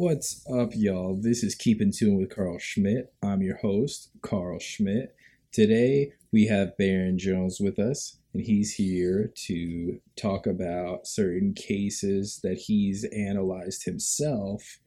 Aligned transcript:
What's 0.00 0.44
up, 0.48 0.70
y'all? 0.74 1.16
This 1.20 1.42
is 1.42 1.54
Keep 1.54 1.80
in 1.80 1.92
Tune 1.92 2.18
with 2.18 2.34
Carl 2.34 2.58
Schmidt. 2.58 3.12
I'm 3.22 3.42
your 3.42 3.56
host, 3.56 4.10
Carl 4.22 4.58
Schmidt. 4.58 5.14
Today 5.50 6.12
we 6.30 6.46
have 6.46 6.76
Baron 6.76 7.18
Jones 7.18 7.58
with 7.58 7.78
us, 7.78 8.18
and 8.32 8.42
he's 8.42 8.74
here 8.74 9.32
to 9.46 10.00
talk 10.14 10.46
about 10.46 11.06
certain 11.06 11.54
cases 11.54 12.40
that 12.42 12.58
he's 12.58 13.04
analyzed 13.04 13.84
himself 13.84 14.78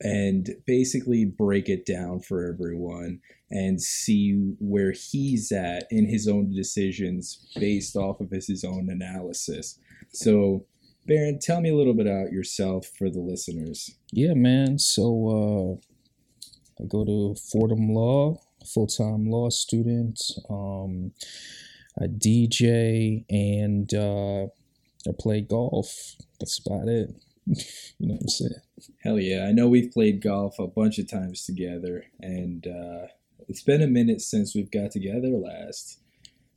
and 0.00 0.50
basically 0.66 1.24
break 1.24 1.68
it 1.68 1.86
down 1.86 2.20
for 2.20 2.44
everyone 2.44 3.20
and 3.50 3.80
see 3.80 4.32
where 4.58 4.92
he's 4.92 5.50
at 5.52 5.86
in 5.90 6.06
his 6.06 6.28
own 6.28 6.54
decisions 6.54 7.48
based 7.56 7.96
off 7.96 8.20
of 8.20 8.30
his, 8.30 8.46
his 8.46 8.64
own 8.64 8.88
analysis. 8.90 9.78
So, 10.12 10.66
Baron, 11.06 11.38
tell 11.40 11.60
me 11.60 11.70
a 11.70 11.74
little 11.74 11.94
bit 11.94 12.06
about 12.06 12.32
yourself 12.32 12.86
for 12.98 13.08
the 13.08 13.20
listeners. 13.20 13.90
Yeah, 14.12 14.34
man. 14.34 14.78
So 14.78 15.80
uh, 16.80 16.82
I 16.82 16.86
go 16.86 17.04
to 17.04 17.34
Fordham 17.50 17.94
Law, 17.94 18.40
full 18.66 18.86
time 18.86 19.30
law 19.30 19.48
student. 19.48 20.20
Um, 20.50 21.12
I 22.00 22.06
DJ 22.06 23.24
and 23.30 23.92
uh, 23.94 24.44
I 25.08 25.12
play 25.18 25.40
golf. 25.40 26.16
That's 26.38 26.60
about 26.64 26.88
it. 26.88 27.10
you 27.46 28.08
know 28.08 28.14
what 28.14 28.22
I'm 28.22 28.28
saying? 28.28 28.67
Hell 29.02 29.18
yeah. 29.18 29.46
I 29.46 29.52
know 29.52 29.68
we've 29.68 29.90
played 29.92 30.20
golf 30.20 30.58
a 30.58 30.66
bunch 30.66 30.98
of 30.98 31.08
times 31.08 31.44
together, 31.44 32.04
and 32.20 32.66
uh, 32.66 33.06
it's 33.48 33.62
been 33.62 33.82
a 33.82 33.86
minute 33.86 34.20
since 34.20 34.54
we've 34.54 34.70
got 34.70 34.90
together 34.90 35.28
last. 35.28 36.00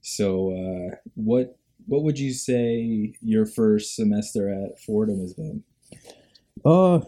So, 0.02 0.51
uh, 0.51 0.96
what 1.15 1.57
what 1.87 2.04
would 2.04 2.20
you 2.20 2.34
say 2.34 3.13
your 3.21 3.46
first 3.46 3.96
semester 3.96 4.49
at 4.49 4.79
Fordham 4.79 5.20
has 5.21 5.34
been? 5.34 5.63
Uh, 6.63 7.01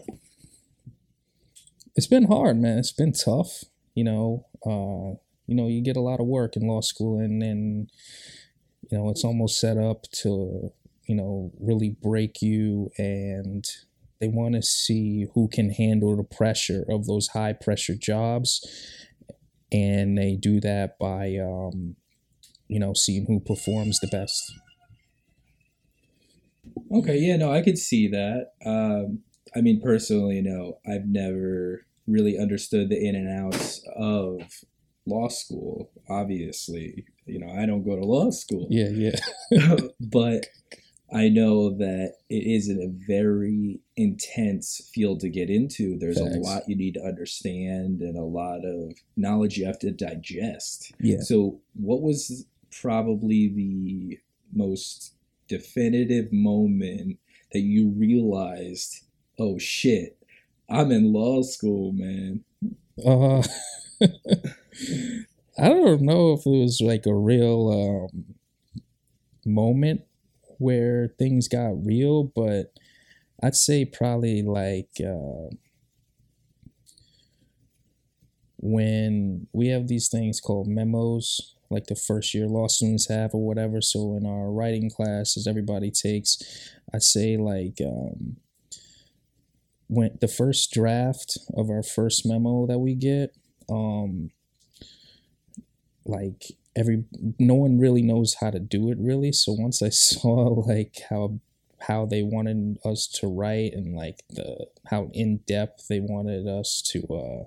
it's 1.96 2.06
been 2.06 2.24
hard, 2.24 2.58
man. 2.58 2.78
It's 2.78 2.92
been 2.92 3.12
tough. 3.12 3.64
You 3.94 4.04
know, 4.04 4.46
uh, 4.66 5.18
you 5.46 5.54
know, 5.54 5.68
you 5.68 5.82
get 5.82 5.96
a 5.96 6.00
lot 6.00 6.20
of 6.20 6.26
work 6.26 6.56
in 6.56 6.66
law 6.66 6.80
school, 6.80 7.18
and 7.18 7.42
and 7.42 7.90
you 8.90 8.98
know, 8.98 9.10
it's 9.10 9.24
almost 9.24 9.60
set 9.60 9.76
up 9.76 10.02
to 10.22 10.72
you 11.06 11.14
know 11.14 11.52
really 11.60 11.90
break 11.90 12.42
you, 12.42 12.90
and 12.98 13.64
they 14.24 14.28
want 14.28 14.54
to 14.54 14.62
see 14.62 15.26
who 15.34 15.48
can 15.48 15.70
handle 15.70 16.16
the 16.16 16.24
pressure 16.24 16.84
of 16.88 17.06
those 17.06 17.28
high 17.28 17.52
pressure 17.52 17.94
jobs, 17.94 18.66
and 19.70 20.16
they 20.16 20.34
do 20.34 20.60
that 20.60 20.98
by 20.98 21.36
um, 21.36 21.96
you 22.66 22.78
know 22.78 22.94
seeing 22.94 23.26
who 23.26 23.38
performs 23.40 24.00
the 24.00 24.06
best. 24.06 24.42
Okay, 26.90 27.18
yeah, 27.18 27.36
no, 27.36 27.52
I 27.52 27.60
could 27.60 27.76
see 27.76 28.08
that. 28.08 28.52
Um, 28.64 29.20
I 29.54 29.60
mean, 29.60 29.80
personally, 29.82 30.40
no, 30.40 30.78
I've 30.90 31.06
never 31.06 31.84
really 32.06 32.38
understood 32.38 32.88
the 32.88 32.96
in 32.96 33.14
and 33.14 33.28
outs 33.28 33.82
of 33.94 34.40
law 35.06 35.28
school. 35.28 35.90
Obviously, 36.08 37.04
you 37.26 37.40
know, 37.40 37.52
I 37.52 37.66
don't 37.66 37.84
go 37.84 37.94
to 37.96 38.04
law 38.04 38.30
school. 38.30 38.68
Yeah, 38.70 38.88
yeah. 38.88 39.76
but 40.00 40.46
I 41.12 41.28
know 41.28 41.70
that 41.76 42.14
it 42.30 42.46
is 42.46 42.68
a 42.68 42.90
very 43.06 43.80
intense 43.96 44.90
field 44.92 45.20
to 45.20 45.28
get 45.28 45.50
into. 45.50 45.98
There's 45.98 46.18
Thanks. 46.18 46.36
a 46.36 46.40
lot 46.40 46.68
you 46.68 46.76
need 46.76 46.94
to 46.94 47.02
understand 47.02 48.00
and 48.00 48.16
a 48.16 48.24
lot 48.24 48.64
of 48.64 48.94
knowledge 49.16 49.58
you 49.58 49.66
have 49.66 49.78
to 49.80 49.92
digest. 49.92 50.92
Yeah. 50.98 51.20
So, 51.20 51.60
what 51.74 52.00
was 52.00 52.46
probably 52.80 53.48
the 53.48 54.18
most 54.54 55.14
definitive 55.46 56.32
moment 56.32 57.18
that 57.52 57.60
you 57.60 57.90
realized, 57.90 59.04
oh 59.38 59.58
shit, 59.58 60.18
I'm 60.70 60.90
in 60.90 61.12
law 61.12 61.42
school, 61.42 61.92
man? 61.92 62.44
Uh, 63.04 63.42
I 65.58 65.68
don't 65.68 66.02
know 66.02 66.32
if 66.32 66.46
it 66.46 66.50
was 66.50 66.80
like 66.80 67.06
a 67.06 67.14
real 67.14 68.08
um, 68.12 68.34
moment 69.44 70.00
where 70.58 71.08
things 71.18 71.48
got 71.48 71.84
real, 71.84 72.24
but 72.24 72.72
I'd 73.42 73.56
say 73.56 73.84
probably 73.84 74.42
like 74.42 74.90
uh, 75.00 75.54
when 78.58 79.46
we 79.52 79.68
have 79.68 79.88
these 79.88 80.08
things 80.08 80.40
called 80.40 80.68
memos, 80.68 81.54
like 81.70 81.86
the 81.86 81.94
first 81.94 82.32
year 82.32 82.46
law 82.46 82.68
students 82.68 83.08
have 83.08 83.34
or 83.34 83.44
whatever. 83.46 83.80
So 83.80 84.16
in 84.16 84.24
our 84.26 84.50
writing 84.50 84.90
classes, 84.90 85.46
everybody 85.46 85.90
takes, 85.90 86.38
I'd 86.92 87.02
say 87.02 87.36
like 87.36 87.78
um, 87.84 88.36
when 89.88 90.16
the 90.20 90.28
first 90.28 90.72
draft 90.72 91.36
of 91.54 91.68
our 91.68 91.82
first 91.82 92.26
memo 92.26 92.66
that 92.66 92.78
we 92.78 92.94
get, 92.94 93.36
um, 93.68 94.30
like 96.06 96.52
every 96.76 97.04
no 97.38 97.54
one 97.54 97.78
really 97.78 98.02
knows 98.02 98.36
how 98.40 98.50
to 98.50 98.58
do 98.58 98.90
it 98.90 98.98
really 99.00 99.32
so 99.32 99.52
once 99.52 99.82
i 99.82 99.88
saw 99.90 100.48
like 100.66 100.96
how 101.10 101.38
how 101.80 102.06
they 102.06 102.22
wanted 102.22 102.78
us 102.84 103.06
to 103.06 103.26
write 103.26 103.72
and 103.74 103.94
like 103.94 104.22
the 104.30 104.66
how 104.86 105.10
in 105.12 105.38
depth 105.46 105.86
they 105.88 106.00
wanted 106.00 106.46
us 106.46 106.82
to 106.82 107.00
uh 107.12 107.44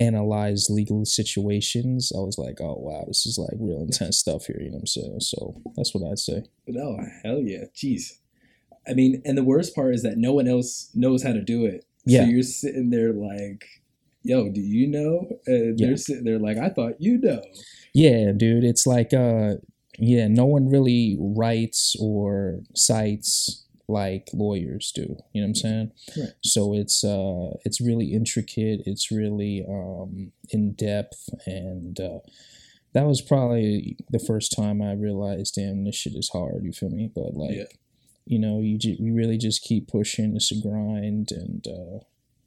analyze 0.00 0.68
legal 0.70 1.04
situations 1.04 2.10
i 2.16 2.18
was 2.18 2.38
like 2.38 2.60
oh 2.60 2.76
wow 2.78 3.04
this 3.06 3.26
is 3.26 3.38
like 3.38 3.56
real 3.60 3.82
intense 3.82 4.18
stuff 4.18 4.46
here 4.46 4.56
you 4.58 4.70
know 4.70 4.76
what 4.76 4.80
i'm 4.80 4.86
saying 4.86 5.20
so 5.20 5.60
that's 5.76 5.94
what 5.94 6.10
i'd 6.10 6.18
say 6.18 6.42
No, 6.66 6.98
hell 7.22 7.40
yeah. 7.40 7.64
Jeez. 7.74 8.18
I 8.88 8.94
mean, 8.94 9.22
and 9.24 9.36
the 9.36 9.44
worst 9.44 9.74
part 9.74 9.94
is 9.94 10.02
that 10.02 10.16
no 10.16 10.32
one 10.32 10.48
else 10.48 10.90
knows 10.94 11.22
how 11.22 11.32
to 11.32 11.42
do 11.42 11.66
it. 11.66 11.84
Yeah. 12.04 12.24
So 12.24 12.30
you're 12.30 12.42
sitting 12.42 12.90
there 12.90 13.12
like, 13.12 13.64
yo, 14.22 14.48
do 14.48 14.60
you 14.60 14.86
know? 14.86 15.28
And 15.46 15.78
Yeah. 15.78 15.86
they're 15.88 15.96
sitting 15.96 16.24
there 16.24 16.38
like, 16.38 16.58
I 16.58 16.68
thought 16.68 16.94
you 17.00 17.18
know. 17.18 17.42
yeah 17.94 18.32
dude 18.34 18.64
it's 18.64 18.86
like 18.86 19.12
uh 19.12 19.54
yeah 19.98 20.26
no 20.26 20.46
one 20.46 20.66
really 20.70 21.16
writes 21.20 21.94
or 22.00 22.60
cites 22.74 23.66
like 23.88 24.28
lawyers 24.32 24.92
do 24.94 25.02
you 25.32 25.40
know 25.42 25.42
what 25.42 25.48
i'm 25.48 25.54
saying 25.54 25.92
Right. 26.16 26.30
so 26.42 26.72
it's 26.72 27.04
uh 27.04 27.50
it's 27.66 27.80
really 27.82 28.06
intricate 28.14 28.80
it's 28.86 29.10
really 29.10 29.62
um 29.68 30.32
in 30.48 30.72
depth 30.72 31.28
and 31.46 32.00
uh 32.00 32.20
that 32.94 33.04
was 33.06 33.20
probably 33.20 33.98
the 34.08 34.18
first 34.26 34.52
time 34.56 34.80
i 34.80 34.92
realized 34.92 35.56
damn 35.56 35.84
this 35.84 35.96
shit 35.96 36.14
is 36.14 36.30
hard 36.32 36.64
you 36.64 36.72
feel 36.72 36.88
me 36.90 37.10
but 37.14 37.34
like 37.34 37.56
Yeah. 37.56 37.64
you 38.24 38.38
know 38.38 38.58
you 38.60 38.78
ju- 38.78 38.96
you 38.98 39.12
really 39.14 39.36
just 39.36 39.62
keep 39.62 39.88
pushing 39.88 40.34
it's 40.34 40.50
a 40.50 40.58
grind 40.58 41.30
and 41.32 41.66
uh 41.68 41.98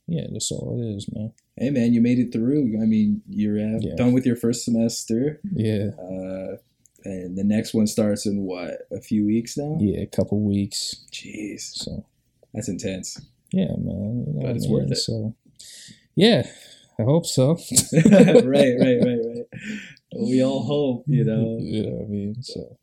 yeah 0.08 0.26
that's 0.32 0.52
all 0.52 0.80
it 0.82 0.86
is 0.98 1.06
man 1.14 1.34
Hey 1.58 1.70
man, 1.70 1.94
you 1.94 2.02
made 2.02 2.20
it 2.20 2.34
through. 2.34 2.80
I 2.82 2.86
mean, 2.86 3.22
you're 3.30 3.58
uh, 3.60 3.80
Yeah. 3.82 3.96
done 3.96 4.12
with 4.14 4.26
your 4.26 4.36
first 4.36 4.66
semester, 4.66 5.40
yeah 5.54 5.92
uh, 5.98 6.58
and 7.06 7.38
the 7.38 7.44
next 7.44 7.74
one 7.74 7.88
starts 7.88 8.26
in 8.26 8.42
what 8.42 8.88
a 8.92 9.00
few 9.00 9.26
weeks 9.26 9.56
now. 9.58 9.78
yeah 9.80 10.02
a 10.02 10.06
couple 10.08 10.42
weeks 10.42 11.06
Jeez, 11.12 11.62
so 11.62 12.06
that's 12.54 12.68
intense. 12.68 13.22
Yeah, 13.52 13.72
man. 13.78 14.26
But 14.28 14.44
what 14.48 14.56
it's 14.58 14.68
worth 14.68 14.92
it. 14.92 14.98
So, 14.98 15.34
yeah, 16.16 16.46
I 17.00 17.04
hope 17.04 17.26
so. 17.26 17.52
right, 18.12 18.76
right, 18.80 19.00
right, 19.02 19.22
right. 19.26 19.46
We 20.18 20.44
all 20.44 20.64
hope, 20.64 21.06
you 21.08 21.24
know. 21.24 21.58
you 21.62 21.84
know 21.84 21.92
what 21.92 22.06
I 22.06 22.10
mean? 22.10 22.44
So, 22.44 22.78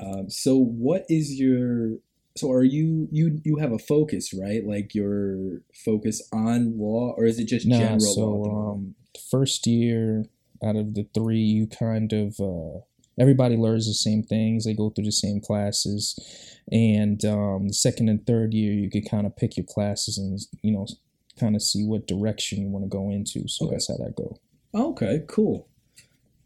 Um, 0.00 0.30
so 0.30 0.56
what 0.56 1.04
is 1.10 1.38
your 1.38 1.98
so 2.36 2.50
are 2.50 2.64
you 2.64 3.08
you 3.12 3.40
you 3.44 3.56
have 3.58 3.72
a 3.72 3.78
focus 3.78 4.32
right 4.34 4.66
like 4.66 4.94
your 4.94 5.60
focus 5.84 6.26
on 6.32 6.76
law 6.78 7.14
or 7.16 7.24
is 7.24 7.38
it 7.38 7.46
just 7.48 7.66
nah, 7.66 7.78
general 7.78 7.98
law 8.00 8.14
so 8.14 8.26
moment? 8.50 8.76
um, 8.76 8.94
first 9.30 9.66
year 9.66 10.24
out 10.64 10.76
of 10.76 10.94
the 10.94 11.06
three, 11.14 11.40
you 11.40 11.66
kind 11.66 12.12
of 12.12 12.38
uh, 12.40 12.80
everybody 13.20 13.56
learns 13.56 13.86
the 13.86 13.94
same 13.94 14.22
things. 14.22 14.64
They 14.64 14.74
go 14.74 14.90
through 14.90 15.04
the 15.04 15.12
same 15.12 15.40
classes, 15.40 16.18
and 16.72 17.22
um, 17.24 17.68
the 17.68 17.74
second 17.74 18.08
and 18.08 18.26
third 18.26 18.54
year, 18.54 18.72
you 18.72 18.90
could 18.90 19.08
kind 19.08 19.26
of 19.26 19.36
pick 19.36 19.56
your 19.56 19.66
classes 19.66 20.16
and 20.18 20.38
you 20.62 20.72
know 20.72 20.86
kind 21.38 21.54
of 21.56 21.62
see 21.62 21.84
what 21.84 22.06
direction 22.06 22.62
you 22.62 22.68
want 22.68 22.84
to 22.84 22.88
go 22.88 23.10
into. 23.10 23.46
So 23.48 23.66
Okay. 23.66 23.74
that's 23.74 23.88
how 23.88 23.96
that 23.98 24.14
go. 24.16 24.38
okay 24.74 25.22
cool 25.28 25.68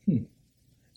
hmm. 0.06 0.24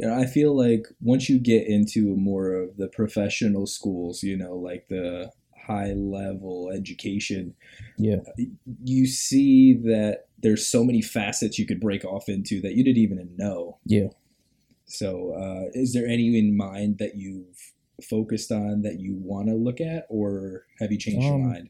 Yeah 0.01 0.17
i 0.17 0.25
feel 0.25 0.55
like 0.57 0.85
once 1.01 1.29
you 1.29 1.37
get 1.39 1.65
into 1.67 2.15
more 2.15 2.53
of 2.53 2.75
the 2.77 2.87
professional 2.87 3.65
schools 3.67 4.23
you 4.23 4.35
know 4.35 4.55
like 4.55 4.87
the 4.89 5.31
high 5.67 5.93
level 5.93 6.71
education 6.73 7.53
Yeah. 7.97 8.21
you 8.83 9.05
see 9.05 9.73
that 9.91 10.25
there's 10.43 10.65
so 10.67 10.83
many 10.83 11.01
facets 11.03 11.59
you 11.59 11.65
could 11.67 11.79
break 11.79 12.03
off 12.03 12.27
into 12.27 12.59
that 12.61 12.73
you 12.75 12.83
didn't 12.83 13.03
even 13.07 13.29
know 13.37 13.77
Yeah. 13.85 14.07
So, 14.85 15.31
uh, 15.43 15.69
is 15.73 15.93
there 15.93 16.05
any 16.05 16.37
in 16.37 16.57
mind 16.57 16.97
that 16.97 17.15
you've 17.15 17.71
focused 18.03 18.51
on 18.51 18.81
that 18.81 18.99
you 18.99 19.15
want 19.15 19.47
to 19.47 19.55
look 19.55 19.79
at, 19.79 20.05
or 20.09 20.65
have 20.79 20.91
you 20.91 20.97
changed 20.97 21.23
your 21.25 21.35
Um, 21.35 21.47
mind? 21.49 21.69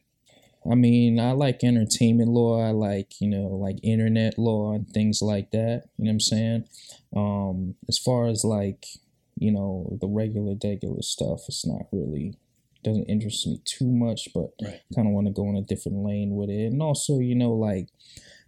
I 0.70 0.76
mean, 0.76 1.20
I 1.20 1.32
like 1.32 1.64
entertainment 1.64 2.30
law. 2.30 2.62
I 2.62 2.72
like, 2.72 3.20
you 3.20 3.28
know, 3.28 3.48
like 3.48 3.78
internet 3.84 4.38
law 4.38 4.74
and 4.74 4.88
things 4.88 5.22
like 5.22 5.52
that. 5.52 5.86
You 5.98 6.06
know 6.06 6.10
what 6.10 6.12
I'm 6.12 6.20
saying? 6.20 6.66
Um, 7.16 7.76
as 7.90 7.98
far 7.98 8.28
as 8.28 8.44
like, 8.44 8.86
you 9.38 9.52
know, 9.52 9.98
the 10.00 10.08
regular, 10.08 10.54
regular 10.64 11.02
stuff, 11.02 11.42
it's 11.48 11.66
not 11.66 11.88
really 11.92 12.38
doesn't 12.84 13.06
interest 13.06 13.46
me 13.46 13.60
too 13.64 13.88
much, 13.92 14.30
but 14.34 14.50
Right. 14.62 14.82
kind 14.96 15.08
of 15.08 15.14
want 15.14 15.28
to 15.28 15.34
go 15.34 15.48
in 15.50 15.56
a 15.56 15.62
different 15.62 16.00
lane 16.00 16.36
with 16.36 16.50
it. 16.50 16.72
And 16.72 16.82
also, 16.82 17.20
you 17.20 17.36
know, 17.36 17.54
like 17.54 17.90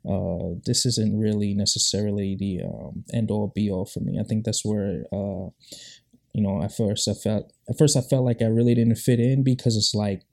uh, 0.10 0.60
this 0.66 0.86
isn't 0.86 1.18
really 1.18 1.54
necessarily 1.54 2.36
the 2.36 2.62
um, 2.64 3.06
end 3.14 3.32
all 3.32 3.52
be 3.54 3.70
all 3.70 3.86
for 3.86 4.00
me. 4.02 4.20
I 4.20 4.24
think 4.24 4.44
that's 4.44 4.66
where 4.66 5.04
uh, 5.12 5.50
you 6.34 6.42
know, 6.42 6.64
at 6.64 6.76
first 6.76 7.08
I 7.08 7.14
felt 7.14 7.54
at 7.70 7.78
first 7.78 7.96
I 7.96 8.02
felt 8.02 8.26
like 8.26 8.42
I 8.42 8.46
really 8.46 8.74
didn't 8.76 8.96
fit 8.98 9.20
in 9.20 9.44
because 9.44 9.78
it's 9.78 9.94
like 9.94 10.24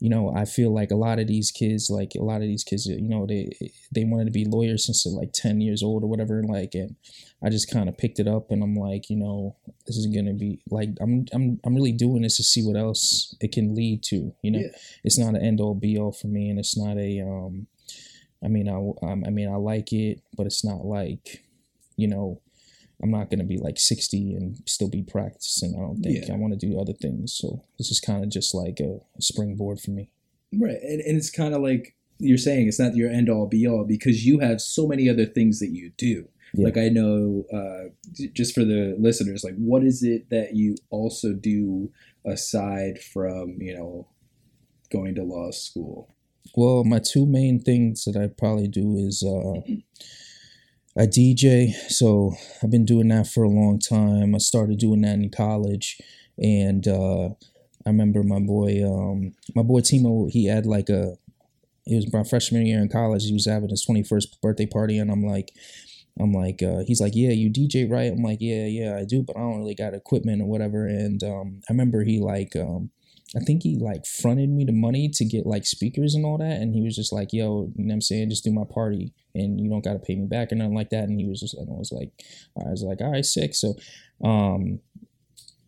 you 0.00 0.08
know, 0.08 0.32
I 0.34 0.44
feel 0.46 0.72
like 0.74 0.90
a 0.90 0.96
lot 0.96 1.18
of 1.18 1.26
these 1.28 1.50
kids, 1.50 1.90
like 1.90 2.12
a 2.16 2.22
lot 2.24 2.36
of 2.42 2.48
these 2.48 2.64
kids, 2.64 2.86
you 2.86 3.08
know, 3.08 3.26
they 3.26 3.50
they 3.94 4.04
wanted 4.04 4.24
to 4.24 4.30
be 4.30 4.44
lawyers 4.46 4.86
since 4.86 5.04
they're 5.04 5.12
like 5.12 5.32
ten 5.32 5.60
years 5.60 5.82
old 5.82 6.02
or 6.02 6.06
whatever, 6.08 6.38
and 6.38 6.48
like, 6.48 6.74
and 6.74 6.96
I 7.44 7.50
just 7.50 7.70
kind 7.70 7.88
of 7.88 7.98
picked 7.98 8.18
it 8.18 8.26
up, 8.26 8.50
and 8.50 8.62
I'm 8.62 8.74
like, 8.74 9.10
you 9.10 9.16
know, 9.16 9.56
this 9.86 9.96
is 9.96 10.06
gonna 10.06 10.32
be 10.34 10.60
like, 10.70 10.90
I'm 11.00 11.26
I'm 11.32 11.60
I'm 11.64 11.74
really 11.74 11.92
doing 11.92 12.22
this 12.22 12.36
to 12.38 12.42
see 12.42 12.62
what 12.66 12.76
else 12.76 13.36
it 13.40 13.52
can 13.52 13.74
lead 13.74 14.02
to. 14.04 14.32
You 14.42 14.50
know, 14.52 14.58
Yeah. 14.60 14.68
it's 15.04 15.18
not 15.18 15.34
an 15.34 15.42
end 15.44 15.60
all 15.60 15.74
be 15.74 15.98
all 15.98 16.12
for 16.12 16.28
me, 16.28 16.48
and 16.48 16.58
it's 16.58 16.76
not 16.76 16.96
a 16.96 17.20
um, 17.20 17.66
I 18.42 18.48
mean, 18.48 18.68
I 18.68 18.78
I 19.26 19.30
mean, 19.30 19.48
I 19.52 19.56
like 19.56 19.92
it, 19.92 20.22
but 20.36 20.46
it's 20.46 20.64
not 20.64 20.84
like, 20.84 21.44
you 21.96 22.08
know. 22.08 22.40
I'm 23.02 23.10
not 23.10 23.30
gonna 23.30 23.44
be 23.44 23.58
like 23.58 23.78
60 23.78 24.34
and 24.34 24.56
still 24.66 24.88
be 24.88 25.02
practicing. 25.02 25.74
I 25.76 25.80
don't 25.80 26.02
think 26.02 26.26
Yeah. 26.26 26.34
I 26.34 26.36
want 26.36 26.58
to 26.58 26.66
do 26.66 26.78
other 26.78 26.92
things. 26.92 27.34
So 27.34 27.64
this 27.78 27.90
is 27.90 28.00
kind 28.00 28.24
of 28.24 28.30
just 28.30 28.54
like 28.54 28.80
a 28.80 29.00
springboard 29.20 29.80
for 29.80 29.90
me. 29.90 30.10
Right. 30.52 30.78
And, 30.82 31.00
and 31.00 31.16
it's 31.16 31.30
kind 31.30 31.54
of 31.54 31.62
like 31.62 31.94
you're 32.18 32.38
saying, 32.38 32.68
it's 32.68 32.78
not 32.78 32.94
your 32.94 33.10
end 33.10 33.30
all 33.30 33.46
be 33.46 33.66
all 33.66 33.84
because 33.84 34.26
you 34.26 34.40
have 34.40 34.60
so 34.60 34.86
many 34.86 35.08
other 35.08 35.24
things 35.26 35.58
that 35.60 35.70
you 35.70 35.92
do. 35.96 36.28
Yeah. 36.52 36.64
Like 36.64 36.76
I 36.76 36.88
know, 36.88 37.44
uh, 37.52 37.90
just 38.32 38.54
for 38.54 38.64
the 38.64 38.96
listeners, 38.98 39.44
like 39.44 39.54
what 39.56 39.84
is 39.84 40.02
it 40.02 40.28
that 40.30 40.54
you 40.54 40.76
also 40.90 41.32
do 41.32 41.92
aside 42.26 42.98
from, 43.00 43.56
you 43.60 43.74
know, 43.74 44.08
going 44.92 45.14
to 45.14 45.22
law 45.22 45.50
school? 45.52 46.12
Well, 46.56 46.84
my 46.84 46.98
two 46.98 47.26
main 47.26 47.60
things 47.60 48.04
that 48.04 48.16
I 48.16 48.26
probably 48.26 48.66
do 48.66 48.96
is 48.96 49.22
uh, 49.22 49.60
I 51.00 51.06
DJ. 51.06 51.72
So 51.88 52.34
I've 52.62 52.70
been 52.70 52.84
doing 52.84 53.08
that 53.08 53.26
for 53.26 53.42
a 53.42 53.48
long 53.48 53.78
time. 53.78 54.34
I 54.34 54.38
started 54.38 54.78
doing 54.78 55.00
that 55.00 55.14
in 55.14 55.30
college, 55.30 55.98
and 56.36 56.86
uh, 56.86 57.28
I 57.86 57.88
remember 57.88 58.22
my 58.22 58.38
boy, 58.40 58.82
um, 58.84 59.32
my 59.54 59.62
boy 59.62 59.80
Timo. 59.80 60.30
He 60.30 60.44
had 60.44 60.66
like 60.66 60.90
a, 60.90 61.16
it 61.86 61.96
was 61.96 62.12
my 62.12 62.24
freshman 62.24 62.66
year 62.66 62.80
in 62.82 62.90
college. 62.90 63.24
He 63.24 63.32
was 63.32 63.46
having 63.46 63.70
his 63.70 63.84
twenty 63.84 64.02
first 64.02 64.40
birthday 64.42 64.66
party, 64.66 64.98
and 64.98 65.10
I'm 65.10 65.24
like. 65.24 65.52
I'm 66.18 66.32
like, 66.32 66.62
uh, 66.62 66.80
he's 66.86 67.00
like, 67.00 67.14
yeah, 67.14 67.30
you 67.30 67.50
DJ, 67.50 67.90
right? 67.90 68.12
I'm 68.12 68.22
like, 68.22 68.38
yeah, 68.42 68.66
yeah, 68.66 68.96
I 68.98 69.04
do, 69.06 69.22
but 69.22 69.36
I 69.36 69.40
don't 69.40 69.58
really 69.58 69.76
got 69.76 69.94
equipment 69.94 70.42
or 70.42 70.46
whatever. 70.46 70.86
And 70.86 71.22
um, 71.22 71.62
I 71.68 71.72
remember 71.72 72.04
he 72.04 72.20
like, 72.20 72.54
um, 72.56 72.90
I 73.36 73.40
think 73.40 73.62
he 73.62 73.76
like 73.78 74.06
fronted 74.06 74.50
me 74.50 74.64
the 74.64 74.72
money 74.72 75.08
to 75.14 75.24
get 75.24 75.46
like 75.46 75.64
speakers 75.64 76.14
and 76.14 76.24
all 76.24 76.38
that. 76.38 76.60
And 76.60 76.74
he 76.74 76.82
was 76.82 76.96
just 76.96 77.12
like, 77.12 77.32
yo, 77.32 77.70
you 77.76 77.84
know 77.84 77.88
what 77.88 77.94
I'm 77.94 78.00
saying? 78.00 78.30
Just 78.30 78.44
do 78.44 78.52
my 78.52 78.64
party 78.68 79.12
and 79.34 79.60
you 79.60 79.70
don't 79.70 79.84
got 79.84 79.92
to 79.92 80.00
pay 80.00 80.16
me 80.16 80.26
back 80.26 80.50
or 80.50 80.56
nothing 80.56 80.74
like 80.74 80.90
that. 80.90 81.04
And 81.04 81.20
he 81.20 81.28
was 81.28 81.40
just, 81.40 81.54
and 81.54 81.68
I 81.70 81.74
was 81.74 81.92
like, 81.92 82.10
I 82.58 82.70
was 82.70 82.82
like, 82.82 83.00
all 83.00 83.12
right, 83.12 83.24
sick. 83.24 83.54
So, 83.54 83.74
um, 84.24 84.80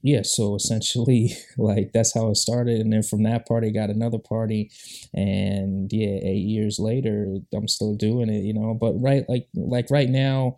yeah, 0.02 0.22
so 0.22 0.56
essentially, 0.56 1.32
like 1.56 1.92
that's 1.92 2.12
how 2.12 2.28
it 2.30 2.36
started, 2.36 2.80
and 2.80 2.92
then 2.92 3.02
from 3.02 3.22
that 3.22 3.46
party, 3.46 3.70
got 3.70 3.88
another 3.88 4.18
party, 4.18 4.70
and 5.14 5.90
yeah, 5.92 6.18
eight 6.22 6.44
years 6.44 6.78
later, 6.80 7.36
I'm 7.54 7.68
still 7.68 7.94
doing 7.94 8.28
it, 8.28 8.42
you 8.42 8.52
know. 8.52 8.74
But 8.74 8.94
right, 9.00 9.24
like 9.28 9.46
like 9.54 9.90
right 9.90 10.08
now, 10.08 10.56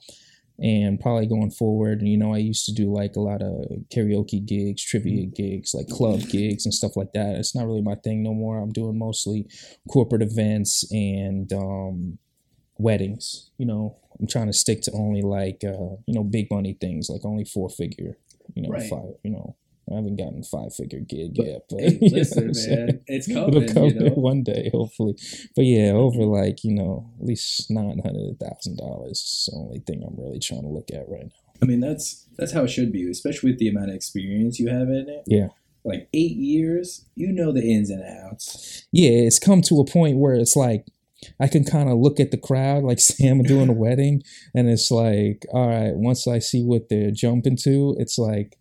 and 0.58 1.00
probably 1.00 1.26
going 1.26 1.50
forward, 1.50 2.00
you 2.02 2.16
know, 2.16 2.32
I 2.32 2.38
used 2.38 2.64
to 2.66 2.72
do 2.72 2.92
like 2.92 3.16
a 3.16 3.20
lot 3.20 3.42
of 3.42 3.66
karaoke 3.92 4.44
gigs, 4.44 4.84
trivia 4.84 5.26
gigs, 5.26 5.74
like 5.74 5.88
club 5.88 6.20
gigs 6.28 6.64
and 6.64 6.72
stuff 6.72 6.96
like 6.96 7.12
that. 7.14 7.36
It's 7.36 7.54
not 7.56 7.66
really 7.66 7.82
my 7.82 7.96
thing 7.96 8.22
no 8.22 8.32
more. 8.34 8.58
I'm 8.58 8.72
doing 8.72 8.96
mostly 8.98 9.46
corporate 9.88 10.22
events 10.22 10.84
and 10.92 11.52
um, 11.52 12.18
weddings. 12.78 13.50
You 13.58 13.66
know, 13.66 13.96
I'm 14.20 14.26
trying 14.28 14.46
to 14.46 14.52
stick 14.52 14.82
to 14.82 14.92
only 14.92 15.22
like 15.22 15.64
uh, 15.64 15.96
you 16.06 16.14
know 16.14 16.22
big 16.24 16.50
money 16.50 16.76
things, 16.80 17.08
like 17.08 17.24
only 17.24 17.44
four 17.44 17.68
figure. 17.68 18.16
You 18.54 18.62
know, 18.62 18.68
Right. 18.68 18.88
five. 18.88 19.14
You 19.24 19.30
know, 19.32 19.56
I 19.90 19.96
haven't 19.96 20.16
gotten 20.16 20.40
a 20.40 20.42
five 20.44 20.74
figure 20.74 21.00
gig 21.00 21.34
But, 21.36 21.46
yet, 21.46 21.62
but 21.68 21.80
Hey, 21.80 21.98
listen, 22.00 22.46
man, 22.46 23.00
it's 23.06 23.28
It'll 23.30 23.50
coming. 23.50 23.68
come 23.68 23.84
You 23.84 23.94
know? 23.94 24.14
one 24.14 24.42
day, 24.42 24.70
hopefully. 24.72 25.14
But 25.54 25.64
yeah, 25.66 25.90
over 25.92 26.24
like 26.24 26.64
you 26.64 26.72
know, 26.74 27.10
at 27.20 27.26
least 27.26 27.70
nine 27.70 28.00
hundred 28.04 28.38
thousand 28.40 28.78
dollars 28.78 29.18
is 29.20 29.48
the 29.52 29.58
only 29.58 29.80
thing 29.80 30.02
I'm 30.06 30.16
really 30.22 30.38
trying 30.38 30.62
to 30.62 30.68
look 30.68 30.90
at 30.92 31.08
right 31.08 31.24
now. 31.24 31.52
I 31.62 31.66
mean, 31.66 31.80
that's 31.80 32.26
that's 32.36 32.52
how 32.52 32.64
it 32.64 32.68
should 32.70 32.92
be, 32.92 33.08
especially 33.10 33.50
with 33.50 33.58
the 33.58 33.68
amount 33.68 33.90
of 33.90 33.94
experience 33.96 34.58
you 34.58 34.68
have 34.68 34.88
in 34.88 35.06
it. 35.08 35.22
Yeah. 35.26 35.48
Like 35.86 36.08
eight 36.14 36.36
years, 36.36 37.04
you 37.14 37.30
know 37.30 37.52
the 37.52 37.60
ins 37.62 37.90
and 37.90 38.02
outs. 38.02 38.86
yeah, 38.90 39.10
it's 39.10 39.38
come 39.38 39.60
to 39.62 39.80
a 39.80 39.84
point 39.84 40.16
where 40.16 40.34
it's 40.34 40.56
like 40.56 40.86
I 41.38 41.46
can 41.46 41.62
kind 41.64 41.90
of 41.90 41.98
look 41.98 42.18
at 42.20 42.30
the 42.30 42.38
crowd, 42.38 42.84
like 42.84 42.98
say 43.00 43.28
I'm 43.28 43.42
doing 43.42 43.68
a 43.68 43.72
wedding, 43.74 44.22
and 44.54 44.68
it's 44.70 44.90
like, 44.90 45.44
all 45.52 45.68
right, 45.68 45.94
once 45.94 46.26
I 46.26 46.38
see 46.38 46.62
what 46.64 46.88
they're 46.88 47.10
jumping 47.10 47.56
to, 47.64 47.94
it's 47.98 48.16
like 48.18 48.56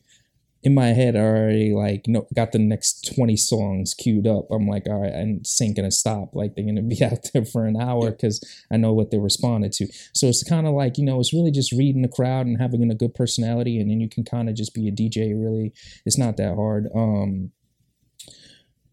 in 0.64 0.74
my 0.74 0.88
head 0.88 1.16
I 1.16 1.20
already 1.20 1.74
like 1.74 2.06
no 2.08 2.26
got 2.34 2.54
the 2.54 2.60
next 2.60 3.14
20 3.16 3.36
songs 3.36 3.94
queued 3.94 4.26
up. 4.26 4.48
I'm 4.50 4.68
like, 4.68 4.88
all 4.88 5.02
right, 5.02 5.14
and 5.14 5.42
this 5.42 5.62
ain't 5.62 5.76
gonna 5.76 5.92
stop. 5.92 6.34
Like 6.34 6.56
they're 6.56 6.66
gonna 6.66 6.82
be 6.82 7.04
out 7.04 7.30
there 7.34 7.46
for 7.46 7.66
an 7.66 7.80
hour 7.80 8.12
because 8.12 8.44
I 8.72 8.78
know 8.78 8.94
what 8.94 9.12
they 9.12 9.20
responded 9.20 9.74
to. 9.74 9.88
So 10.14 10.28
it's 10.28 10.44
kind 10.44 10.66
of 10.66 10.74
like, 10.74 10.98
you 10.98 11.06
know, 11.06 11.20
it's 11.20 11.34
really 11.34 11.52
just 11.52 11.74
reading 11.74 12.02
the 12.02 12.08
crowd 12.08 12.46
and 12.46 12.60
having 12.60 12.90
a 12.90 12.96
good 12.96 13.14
personality 13.14 13.80
and 13.80 13.92
then 13.92 14.00
you 14.00 14.10
can 14.10 14.24
kind 14.24 14.50
of 14.50 14.56
just 14.56 14.74
be 14.74 14.88
a 14.88 14.92
DJ 14.92 15.34
really. 15.40 15.74
It's 16.06 16.18
not 16.18 16.38
that 16.38 16.56
hard. 16.56 16.88
Um 16.96 17.52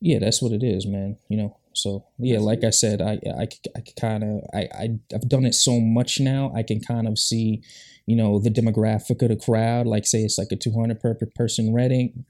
yeah, 0.00 0.18
that's 0.18 0.42
what 0.42 0.52
it 0.52 0.62
is, 0.62 0.86
man. 0.86 1.18
You 1.28 1.36
know, 1.36 1.56
so 1.74 2.06
yeah, 2.18 2.38
like 2.38 2.64
I 2.64 2.70
said, 2.70 3.00
I 3.00 3.20
I, 3.38 3.48
I 3.76 3.82
kind 3.98 4.24
of 4.24 4.42
I, 4.52 4.68
I 4.74 4.88
I've 5.14 5.28
done 5.28 5.44
it 5.44 5.54
so 5.54 5.78
much 5.80 6.20
now. 6.20 6.52
I 6.54 6.62
can 6.62 6.80
kind 6.80 7.06
of 7.06 7.18
see, 7.18 7.62
you 8.10 8.16
know, 8.16 8.40
the 8.40 8.50
demographic 8.50 9.22
of 9.22 9.28
the 9.28 9.36
crowd. 9.36 9.86
Like 9.86 10.06
say 10.06 10.20
it's 10.20 10.38
like 10.38 10.52
a 10.52 10.56
two 10.56 10.72
hundred 10.72 11.00
per 11.00 11.14
per 11.14 11.26
person 11.34 11.72
wedding, 11.72 12.24